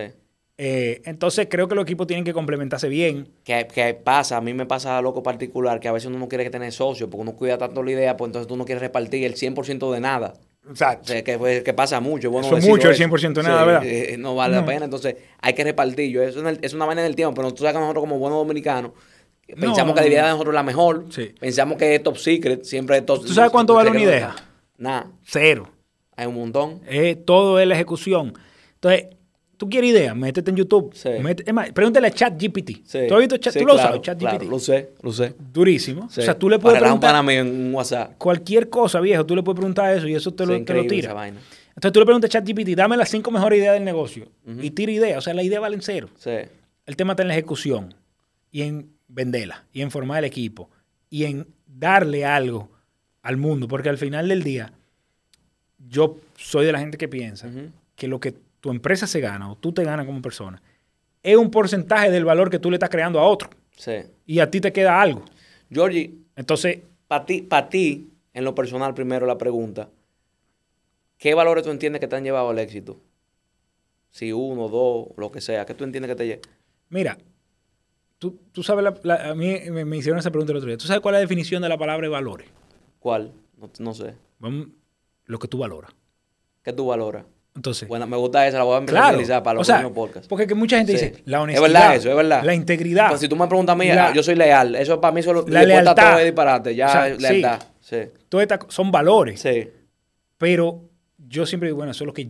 [0.60, 3.30] Eh, entonces creo que los equipos tienen que complementarse bien.
[3.44, 6.50] Que, que pasa, a mí me pasa loco particular, que a veces uno no quiere
[6.50, 9.36] tener socio, porque uno cuida tanto la idea, pues entonces tú no quieres repartir el
[9.36, 10.34] 100% de nada.
[10.72, 12.30] O sea, que, pues, que pasa mucho.
[12.30, 13.84] Bueno Eso es mucho, el 100% de nada, ¿verdad?
[13.86, 14.62] eh, no vale No.
[14.62, 16.12] la pena, entonces hay que repartir.
[16.12, 18.18] Yo, eso es, el- es una vaina del tiempo, pero tú sabes que nosotros como
[18.20, 18.92] buenos dominicanos,
[19.48, 21.34] pensamos no, que la idea de nosotros es la mejor, Sí.
[21.40, 24.36] pensamos que es top secret, siempre es top ¿Tú sabes cuánto vale una idea?
[24.78, 25.70] Nada, Cero.
[26.16, 26.82] hay un montón.
[26.88, 28.34] Eh, todo es la ejecución.
[28.76, 29.08] Entonces,
[29.58, 30.92] tú quieres ideas, métete en YouTube.
[30.94, 31.10] Sí.
[31.52, 32.70] Más, pregúntale a ChatGPT.
[32.86, 33.00] Sí.
[33.08, 33.54] ¿Tú has visto Chat?
[33.54, 34.30] Sí, ¿Tú lo claro, sabes, ChatGPT?
[34.30, 35.34] claro, lo sé, lo sé.
[35.54, 36.06] Durísimo.
[36.06, 38.14] O sea, tú le puedes Para un preguntar mío en un WhatsApp.
[38.18, 39.26] cualquier cosa, viejo.
[39.26, 41.08] Tú le puedes preguntar eso y eso te lo, te lo tira.
[41.08, 41.40] esa vaina.
[41.70, 44.28] Entonces tú le preguntas a ChatGPT, dame las cinco mejores ideas del negocio.
[44.62, 45.18] Y tira ideas.
[45.18, 46.10] O sea, la idea vale en cero.
[46.18, 46.32] Sí.
[46.86, 47.94] El tema está en la ejecución
[48.52, 50.70] y en venderla y en formar el equipo
[51.10, 52.70] y en darle algo
[53.22, 53.68] al mundo.
[53.68, 54.72] Porque al final del día,
[55.90, 57.50] yo soy de la gente que piensa
[57.96, 60.62] que lo que tu empresa se gana o tú te ganas como persona
[61.24, 63.94] es un porcentaje del valor que tú le estás creando a otro Sí.
[64.26, 65.24] y a ti te queda algo.
[65.72, 69.90] Georgie, Entonces, para ti, pa' ti, en lo personal, primero la pregunta,
[71.18, 72.98] ¿qué valores tú entiendes que te han llevado al éxito?
[74.12, 76.42] Si uno, dos, lo que sea, ¿qué tú entiendes que te lleva?
[76.90, 77.18] mira,
[78.18, 80.78] tú, tú sabes, la- la- a mí me, me hicieron esa pregunta el otro día.
[80.78, 82.48] ¿Tú sabes cuál es la definición de la palabra valores?
[83.00, 83.34] ¿Cuál?
[83.58, 84.14] No, no sé.
[84.40, 84.68] Vamos,
[85.26, 85.92] lo que tú valoras.
[86.64, 87.26] ¿Qué tú valoras?
[87.58, 90.28] Entonces, Bueno, me gusta esa, la voy a claro, para o los sea, próximos podcasts.
[90.28, 91.06] porque que mucha gente Sí.
[91.06, 91.68] dice, la Es honestidad.
[91.68, 92.44] verdad eso, es verdad.
[92.44, 93.10] La integridad.
[93.10, 94.76] Pues si tú me preguntas a mí, la- ah, yo soy leal.
[94.76, 95.96] Eso para mí solo La le lealtad.
[95.96, 96.76] todo es disparate.
[96.76, 97.64] Ya O sea, es lealtad.
[97.82, 97.98] Sí.
[98.60, 99.42] Co- son valores.
[99.42, 99.68] Sí.
[100.38, 100.84] Pero
[101.18, 102.30] yo siempre digo, bueno, eso es lo que, es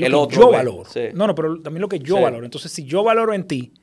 [0.00, 0.84] lo El que otro yo ve, valoro.
[0.86, 1.00] sí.
[1.12, 2.22] No, no, pero también lo que yo Sí.
[2.22, 2.44] valoro.
[2.46, 3.74] Entonces, si yo valoro en ti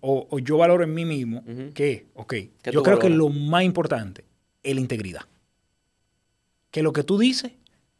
[0.00, 1.70] o, o yo valoro en mí mismo, Ujú.
[1.72, 2.08] ¿qué?
[2.14, 2.34] Ok.
[2.62, 4.24] ¿Qué Yo creo que lo más importante
[4.64, 5.20] es la integridad.
[6.72, 7.52] Que lo que tú dices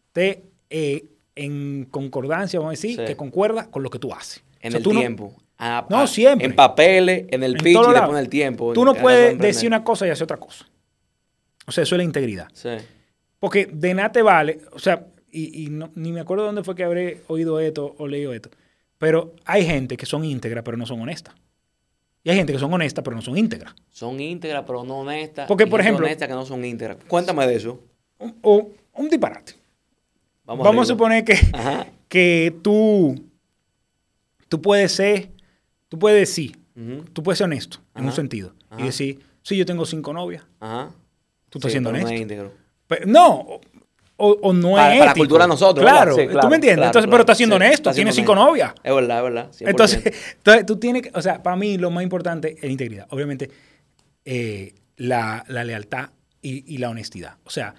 [0.09, 1.05] esté eh,
[1.35, 3.05] en concordancia, vamos a decir, Sí.
[3.07, 4.43] que concuerda con lo que tú haces.
[4.61, 5.35] En O sea, el tú no- tiempo.
[5.89, 6.47] No, siempre.
[6.47, 8.73] En papeles, en el en pitch y después en el tiempo.
[8.73, 10.69] Tú no puedes decir una cosa y hacer otra cosa.
[11.67, 12.49] O sea, eso es la integridad.
[12.53, 12.71] Sí.
[13.39, 16.75] Porque de nada te vale, o sea, y, y no- ni me acuerdo dónde fue
[16.75, 18.51] que habré oído esto o leído esto,
[18.99, 21.35] pero hay gente que son íntegras pero no son honestas.
[22.25, 23.75] Y hay gente que son honestas pero no son íntegras.
[23.91, 25.47] Son íntegras, pero no honestas.
[25.49, 26.99] Porque, y por ejemplo- honestas que no son íntegras.
[27.09, 27.81] Cuéntame de eso.
[28.43, 29.55] O un disparate.
[30.45, 31.87] Vamos, Vamos, a suponer que, Ajá.
[32.09, 33.15] que tú,
[34.49, 35.31] tú puedes ser,
[35.89, 36.59] tú puedes decir,
[37.13, 38.17] tú puedes ser honesto en un Ajá.
[38.17, 38.55] sentido.
[38.79, 40.45] Y decir, sí, yo tengo cinco novias.
[40.61, 40.91] Ajá.
[41.51, 42.23] Tú estás Sí, siendo no es honesto.
[42.23, 42.53] íntegro.
[42.89, 43.61] Pero- no,
[44.17, 46.41] o, no Para- es para la cultura de nosotros, Claro, tú me entiendes.
[46.49, 47.11] claro, Entonces, claro.
[47.11, 48.73] pero estás siendo Sí, honesto, tienes cinco novias.
[48.83, 49.51] Es verdad, es verdad.
[49.53, 49.71] 100%.
[49.71, 50.05] Entonces,
[50.39, 53.07] entonces, tú tienes que, o sea, para mí lo más importante es la integridad.
[53.11, 53.51] Obviamente,
[54.25, 57.37] eh, la, la lealtad y, y la honestidad.
[57.45, 57.75] O sea,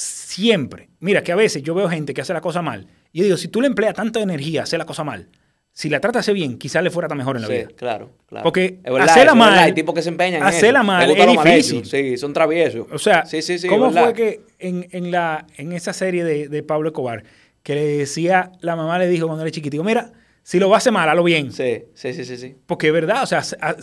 [0.00, 0.88] siempre.
[1.00, 2.86] Mira, que a veces yo veo gente que hace la cosa mal.
[3.12, 5.28] Y yo digo, si tú le empleas tanta energía a hacer la cosa mal,
[5.72, 7.68] si la tratas bien, quizás le fuera tan mejor en la Sí, vida.
[7.76, 8.42] claro, claro.
[8.42, 11.84] Porque verdad, hacerla verdad, mal- Hay tipos que se empeñan en hacerla mal es difícil.
[11.84, 12.86] Sí, son traviesos.
[12.92, 16.48] O sea, sí, sí, sí, ¿cómo fue que en, en la, en esa serie de,
[16.48, 17.22] de Pablo Escobar,
[17.62, 20.78] que le decía, la mamá le dijo cuando era chiquitico, mira, si lo vas a
[20.78, 21.52] hacer mal, hazlo bien.
[21.52, 22.36] Sí, sí, sí, sí.
[22.38, 22.56] sí.
[22.66, 23.76] Porque es verdad, o sea, se- a-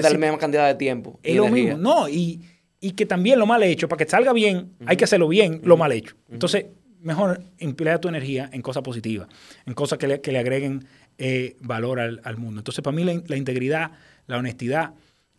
[0.00, 1.18] la misma cantidad de tiempo.
[1.24, 1.76] y es lo mismo.
[1.76, 2.40] No, y,
[2.82, 5.78] y que también lo mal hecho, para que salga bien, hay que hacerlo bien, lo
[5.78, 6.16] mal hecho.
[6.28, 6.66] Entonces,
[7.00, 9.28] mejor emplea tu energía en cosas positivas,
[9.64, 10.84] en cosas que le, que le agreguen
[11.16, 12.60] eh, valor al, al mundo.
[12.60, 13.92] Entonces, para mí la, in- la integridad,
[14.26, 14.94] la honestidad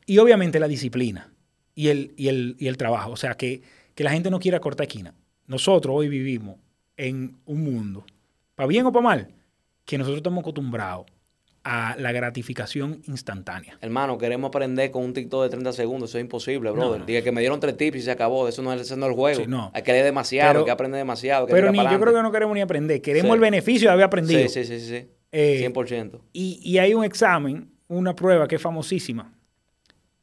[0.05, 1.31] y obviamente la disciplina
[1.75, 3.11] y el, y el, y el trabajo.
[3.11, 3.61] O sea, que,
[3.93, 5.13] que la gente no quiera cortar esquina.
[5.45, 6.55] Nosotros hoy vivimos
[6.95, 8.05] en un mundo,
[8.55, 9.27] para bien o para mal,
[9.85, 11.05] que nosotros estamos acostumbrados
[11.65, 13.77] a la gratificación instantánea.
[13.79, 16.09] Hermano, queremos aprender con un TikTok de 30 segundos.
[16.09, 16.99] Eso es imposible, brother.
[16.99, 17.05] no.
[17.05, 18.47] Dije que me dieron tres tips y se acabó.
[18.49, 19.39] Eso no es, ese no es el juego.
[19.41, 19.71] Sí, no.
[19.73, 21.43] Hay que leer demasiado, Pero- hay que aprender demasiado.
[21.45, 23.33] hay que Pero ni, yo creo que no queremos ni aprender, queremos Sí.
[23.35, 24.41] el beneficio de haber aprendido.
[24.49, 25.07] Sí, sí, sí, sí.
[25.31, 26.19] Eh, 100%.
[26.33, 29.33] Y, y hay un examen, una prueba que es famosísima,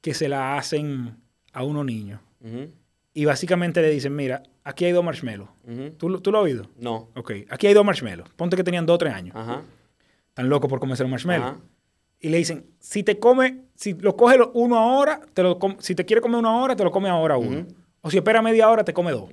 [0.02, 1.16] que se la hacen
[1.52, 2.20] a unos niños.
[3.12, 5.48] Y básicamente le dicen, mira, aquí hay dos marshmallows.
[5.96, 6.66] ¿Tú, lo- ¿Tú lo has oído?
[6.78, 7.08] No.
[7.16, 8.28] Ok, aquí hay dos marshmallows.
[8.36, 9.34] Ponte que tenían dos o tres años.
[9.36, 9.62] Ajá.
[10.40, 11.50] Están locos por comerse los marshmallows.
[11.50, 11.60] Ajá.
[12.18, 16.06] Y le dicen, si te come, si lo coge uno ahora, te lo si te
[16.06, 17.66] quiere comer una hora, te lo come ahora uno.
[18.00, 19.28] O si espera media hora, te come dos.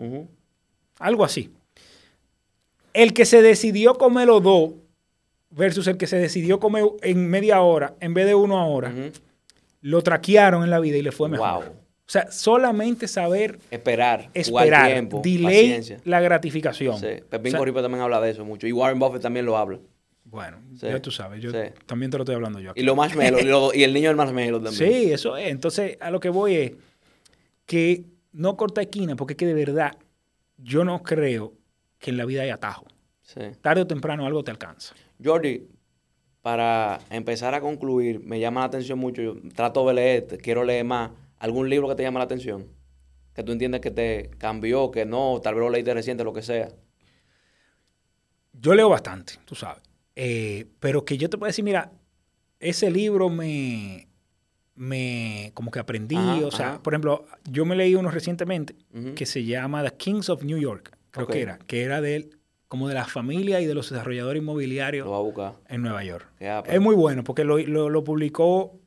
[1.00, 1.50] Algo así.
[2.94, 4.74] El que se decidió comer los dos
[5.50, 8.94] versus el que se decidió comer en media hora en vez de uno ahora,
[9.80, 11.64] lo traquearon en la vida y le fue mejor.
[11.64, 11.74] Wow.
[11.74, 14.30] O sea, solamente saber Esperar.
[14.34, 15.22] Esperar, tiempo.
[15.24, 16.00] delay paciencia.
[16.04, 16.98] la gratificación.
[17.00, 17.24] Sí.
[17.30, 18.68] Pepín O sea, Corripo también habla de eso mucho.
[18.68, 19.80] Y Warren Buffett también lo habla.
[20.30, 20.88] Bueno, Sí.
[20.88, 21.58] ya tú sabes, yo Sí.
[21.86, 22.72] también te lo estoy hablando yo.
[22.72, 22.82] aquí.
[22.82, 23.42] Y los marshmallows.
[23.44, 24.74] y, lo- y el niño del marshmallow también.
[24.92, 25.48] Sí, eso es.
[25.50, 26.72] Entonces, a lo que voy es
[27.66, 29.98] que no corta esquina, porque es que de verdad
[30.58, 31.54] yo no creo
[32.00, 32.86] que en la vida hay atajo.
[33.22, 33.40] Sí.
[33.62, 34.94] Tarde o temprano algo te alcanza.
[35.24, 35.68] Jordi,
[36.42, 39.22] para empezar a concluir, me llama la atención mucho.
[39.22, 41.12] Yo trato de leer, quiero leer más.
[41.40, 42.68] ¿Algún libro que te llama la atención?
[43.34, 46.42] Que tú entiendes que te cambió, que no, tal vez lo leíste reciente, lo que
[46.42, 46.70] sea.
[48.54, 49.84] Yo leo bastante, tú sabes.
[50.20, 51.92] Eh, pero que yo te puedo decir, mira,
[52.60, 54.08] ese libro me,
[54.76, 56.16] me como que aprendí.
[56.16, 56.84] Ajá, o sea, ajá.
[56.84, 58.76] por ejemplo, yo me leí uno recientemente
[59.16, 62.30] que se llama The Kings of New York, creo que era, que era de
[62.68, 65.54] como de la familia y de los desarrolladores inmobiliarios Lo va a buscar.
[65.70, 66.26] en Nueva York.
[66.42, 66.64] Ápero.
[66.76, 68.78] Es muy bueno porque lo, lo- lo publicó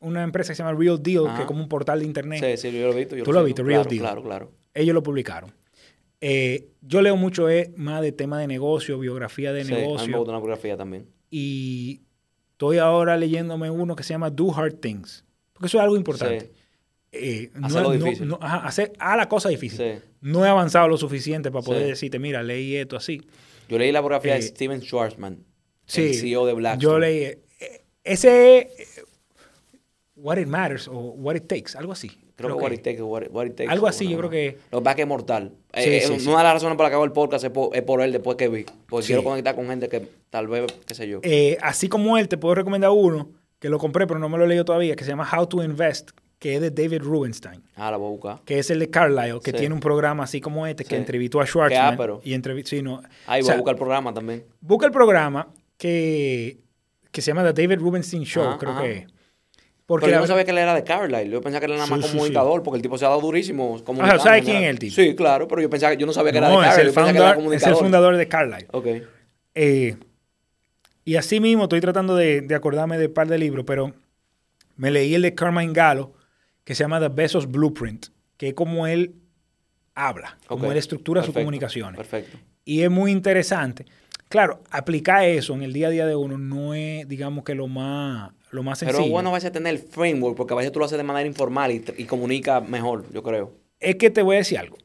[0.00, 2.58] una empresa que se llama Real Deal, que es como un portal de internet.
[2.58, 3.16] Sí, sí, yo lo he visto.
[3.16, 3.46] yo Tú lo has sigo.
[3.46, 4.02] visto, Real claro, Deal.
[4.02, 4.52] Claro, claro.
[4.74, 5.50] Ellos lo publicaron.
[6.26, 10.16] Eh, yo leo mucho eh, más de tema de negocio, biografía de Sí, me negocio.
[10.16, 11.06] gusta una biografía también.
[11.30, 12.00] y
[12.52, 15.24] estoy ahora leyéndome uno que se llama Do Hard Things.
[15.52, 16.46] Porque eso es algo importante.
[16.46, 16.50] Sí.
[17.12, 18.26] Eh, no- Hacerlo no- difícil.
[18.28, 19.78] no- ajá, hacer a la cosa difícil.
[19.78, 20.02] Sí.
[20.22, 21.88] No he avanzado lo suficiente para poder Sí.
[21.90, 23.20] decirte, mira, leí esto así.
[23.68, 25.44] Yo leí la biografía Eh, de Steven Schwarzman,
[25.86, 26.82] Sí, el CEO de Blackstone.
[26.92, 27.18] Yo leí.
[27.24, 27.42] eh,
[28.02, 29.02] ese es, eh,
[30.16, 32.10] What It Matters o What It Takes, algo así.
[32.36, 34.58] Creo, que What It Takes, What It- What It Takes, Algo así, yo creo que-
[34.72, 35.52] Lo que pasa es que es mortal.
[35.74, 36.28] Sí, Eh, sí, eh, sí.
[36.28, 38.10] Una de las razones por las que hago el podcast es por, es por él
[38.12, 38.66] después que vi.
[38.88, 41.20] Porque quiero conectar con gente que tal vez, qué sé yo.
[41.22, 43.28] Eh, así como él, te puedo recomendar uno
[43.60, 45.62] que lo compré, pero no me lo he leído todavía, que se llama How to
[45.62, 46.10] Invest,
[46.40, 47.62] que es de David Rubenstein.
[47.76, 48.40] Ah, la voy a buscar.
[48.44, 49.56] que es el de Carlyle, que Sí.
[49.58, 50.96] tiene un programa así como este, que Sí.
[50.96, 51.94] entrevistó a Schwartzman.
[51.94, 52.20] ápero.
[52.24, 53.00] y entrevi- sí, no.
[53.26, 54.44] Ahí O voy a buscar el programa también.
[54.60, 56.58] busca el programa que,
[57.12, 58.82] que se llama The David Rubenstein Show, Ajá, creo ajá.
[58.82, 59.06] que es.
[59.86, 61.28] Porque Pero yo no sabía que él era de Carlisle.
[61.28, 62.16] Yo pensaba que él era nada más Sí, sí, sí.
[62.16, 63.76] comunicador, porque el tipo se ha dado durísimo.
[64.00, 64.94] Ajá, ¿sabes quién es el tipo?
[64.94, 66.82] Sí, claro, pero yo pensaba que yo no sabía que era de es Carlisle.
[66.88, 68.66] el, founder- es el fundador de Carlyle.
[68.72, 68.86] Ok.
[69.54, 69.96] Eh,
[71.04, 73.92] y así mismo estoy tratando de, de acordarme de un par de libros, pero
[74.76, 76.12] me leí el de Carmine Gallo,
[76.64, 78.06] que se llama The Bezos Blueprint,
[78.38, 79.14] que es como él
[79.94, 81.98] habla, como él estructura sus comunicaciones.
[81.98, 82.38] Perfecto.
[82.64, 83.84] Y es muy interesante.
[84.30, 87.68] Claro, aplicar eso en el día a día de uno no es, digamos que lo
[87.68, 89.00] más, lo más sencillo.
[89.00, 91.26] Pero bueno, vas a tener el framework, porque a veces tú lo haces de manera
[91.26, 93.52] informal y, y comunica mejor, yo creo.
[93.80, 94.76] Es que te voy a decir algo.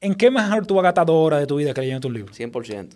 [0.00, 2.14] ¿En qué mejor tú vas a gastar dos horas de tu vida que leyendo un
[2.14, 2.32] libro?
[2.32, 2.88] 100%.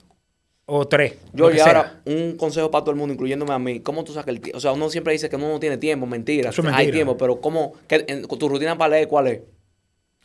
[0.72, 1.14] O tres.
[1.32, 3.80] Yo, y ahora, un consejo para todo el mundo, incluyéndome a mí.
[3.80, 4.56] ¿Cómo tú sacas el tiempo?
[4.58, 6.50] O sea, uno siempre dice que uno no tiene tiempo, mentira.
[6.50, 7.72] Eso es Hay tiempo, pero ¿cómo?
[7.88, 9.40] ¿Qué- en- ¿Tu rutina para leer cuál es?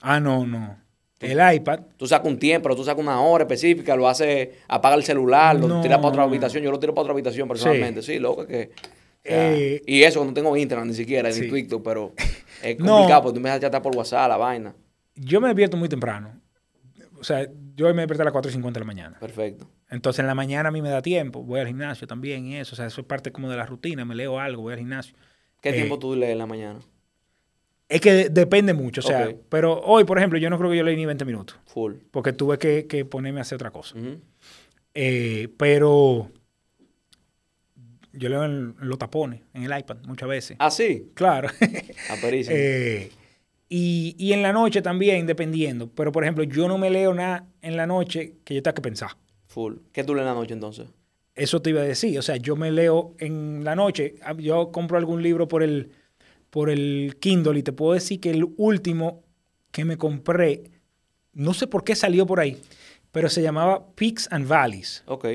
[0.01, 0.77] Ah, no, no.
[1.19, 1.79] El iPad.
[1.97, 5.55] Tú sacas un tiempo, pero tú sacas una hora específica, lo haces, apaga el celular,
[5.59, 5.81] lo No.
[5.81, 6.61] tiras para otra habitación.
[6.63, 8.03] Yo lo tiro para otra habitación personalmente.
[8.03, 8.69] Sí, loco, que.
[9.27, 11.41] Eh, y eso no tengo Instagram ni siquiera, sí.
[11.41, 12.13] ni Twitter, pero
[12.63, 12.97] es No.
[12.97, 14.75] complicado porque tú me dejas chatar por WhatsApp, la vaina.
[15.15, 16.39] Yo me despierto muy temprano.
[17.19, 19.17] O sea, yo me despierto a las 4 y 50 de la mañana.
[19.19, 19.67] Perfecto.
[19.89, 21.41] Entonces en la mañana a mí me da tiempo.
[21.43, 22.73] Voy al gimnasio también y eso.
[22.73, 24.05] O sea, eso es parte como de la rutina.
[24.05, 25.15] Me leo algo, voy al gimnasio.
[25.61, 26.79] ¿Qué Eh, tiempo tú lees en la mañana?
[27.89, 29.01] Es que de- depende mucho.
[29.01, 31.57] O sea, pero hoy, por ejemplo, yo no creo que yo leí ni 20 minutos.
[31.65, 31.93] Full.
[32.11, 33.95] Porque tuve que, que ponerme a hacer otra cosa.
[34.93, 36.31] Eh, pero
[38.17, 40.57] yo leo en, los tapones, en el iPad, muchas veces.
[40.59, 41.11] Ah, sí.
[41.13, 41.49] Claro.
[42.09, 42.55] Aperísimo.
[42.57, 43.11] Eh,
[43.69, 45.89] y, y en la noche también, dependiendo.
[45.89, 48.81] Pero, por ejemplo, yo no me leo nada en la noche que yo tenga que
[48.81, 49.11] pensar.
[49.47, 49.75] Full.
[49.91, 50.87] ¿Qué tú lees en la noche entonces?
[51.33, 52.17] Eso te iba a decir.
[52.19, 54.15] O sea, yo me leo en la noche.
[54.23, 55.91] ah, Yo compro algún libro por el,
[56.49, 59.23] por el Kindle y te puedo decir que el último
[59.71, 60.71] que me compré,
[61.33, 62.57] no sé por qué salió por ahí,
[63.11, 65.03] pero se llamaba Peaks and Valleys.
[65.07, 65.25] Ok.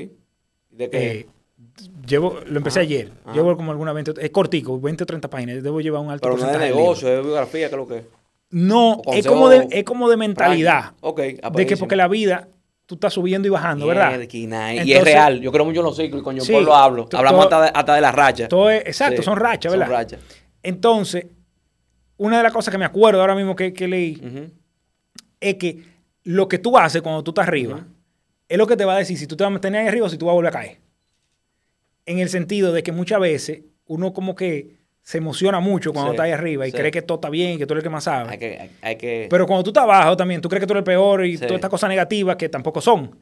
[0.71, 1.11] ¿De qué?
[1.19, 1.27] Eh,
[2.05, 3.11] llevo, lo empecé ayer.
[3.33, 5.63] Llevo como alguna 20, es cortico, 20 o 30 páginas.
[5.63, 7.03] Debo llevar un alto pero no es de negocio, libros.
[7.03, 8.03] es de biografía, ¿qué es lo que es?
[8.49, 10.91] No, es como de, es como de mentalidad.
[11.01, 11.19] Ok.
[11.53, 12.49] De que porque la vida,
[12.85, 14.19] tú estás subiendo y bajando, ¿verdad?
[14.83, 15.39] Y es real.
[15.39, 17.09] Yo creo mucho en los ciclos y con John Paul lo hablo.
[17.13, 18.49] Hablamos todo- hasta de, hasta de las rachas.
[18.49, 19.93] Todo es- exacto, Sí, son rachas, son ¿verdad?
[19.95, 20.19] rachas.
[20.63, 21.27] Entonces,
[22.17, 24.21] una de las cosas que me acuerdo ahora mismo que, que leí
[25.39, 25.83] es que
[26.23, 27.85] lo que tú haces cuando tú estás arriba
[28.47, 30.05] es lo que te va a decir si tú te vas a mantener ahí arriba
[30.05, 30.77] o si tú vas a volver a caer.
[32.05, 36.15] En el sentido de que muchas veces uno como que se emociona mucho cuando Sí,
[36.15, 36.77] está ahí arriba y sí.
[36.77, 38.29] cree que todo está bien y que tú eres el que más sabe.
[38.29, 40.73] Hay que, hay, hay que Pero cuando tú estás abajo también, tú crees que tú
[40.73, 41.41] eres el peor y Sí.
[41.45, 43.17] todas estas cosas negativas que tampoco son.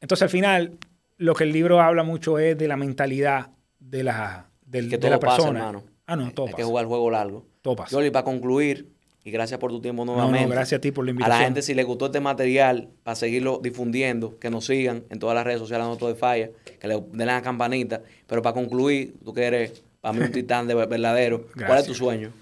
[0.00, 0.78] Entonces, al final,
[1.16, 3.50] lo que el libro habla mucho es de la mentalidad
[3.80, 5.58] de la, del- que de la pasa, persona.
[5.60, 5.84] hermano.
[6.06, 6.56] ah, no, todo hay pasa.
[6.58, 7.46] que jugar el juego largo.
[7.62, 7.90] Todo pasa.
[7.96, 8.88] Yoli, para concluir,
[9.26, 10.54] y gracias por tu tiempo no, nuevamente.
[10.54, 11.38] gracias a ti por la A invitación.
[11.38, 15.34] la gente, si les gustó este material, para seguirlo difundiendo, que nos sigan en todas
[15.34, 18.02] las redes sociales nosotros de Falla, que le den la campanita.
[18.28, 21.94] Pero para concluir, tú que eres para mí un titán de verdadero, ¿cuál es tu
[21.94, 22.32] sueño?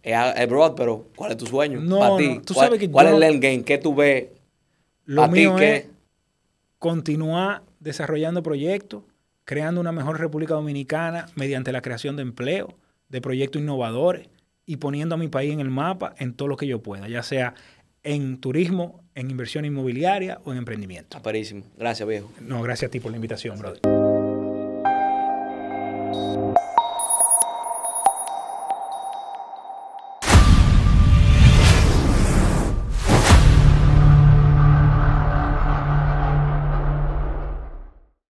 [0.00, 1.80] Es, es broad, pero ¿cuál es tu sueño?
[1.80, 2.40] No, para no, ti.
[2.46, 3.62] tú ¿Cuál, sabes que cuál yo es no- el endgame?
[3.64, 4.26] ¿Qué tú ves?
[5.06, 5.74] Lo ¿A ti mío qué?
[5.76, 5.86] es
[6.78, 9.02] continuar desarrollando proyectos,
[9.44, 12.74] creando una mejor República Dominicana mediante la creación de empleo,
[13.08, 14.28] de proyectos innovadores
[14.66, 17.22] y poniendo a mi país en el mapa en todo lo que yo pueda, ya
[17.22, 17.54] sea
[18.02, 21.16] en turismo, en inversión inmobiliaria o en emprendimiento.
[21.16, 21.64] Aperísimo.
[21.76, 22.30] Gracias, viejo.
[22.40, 23.80] No, gracias a ti por la invitación, brother.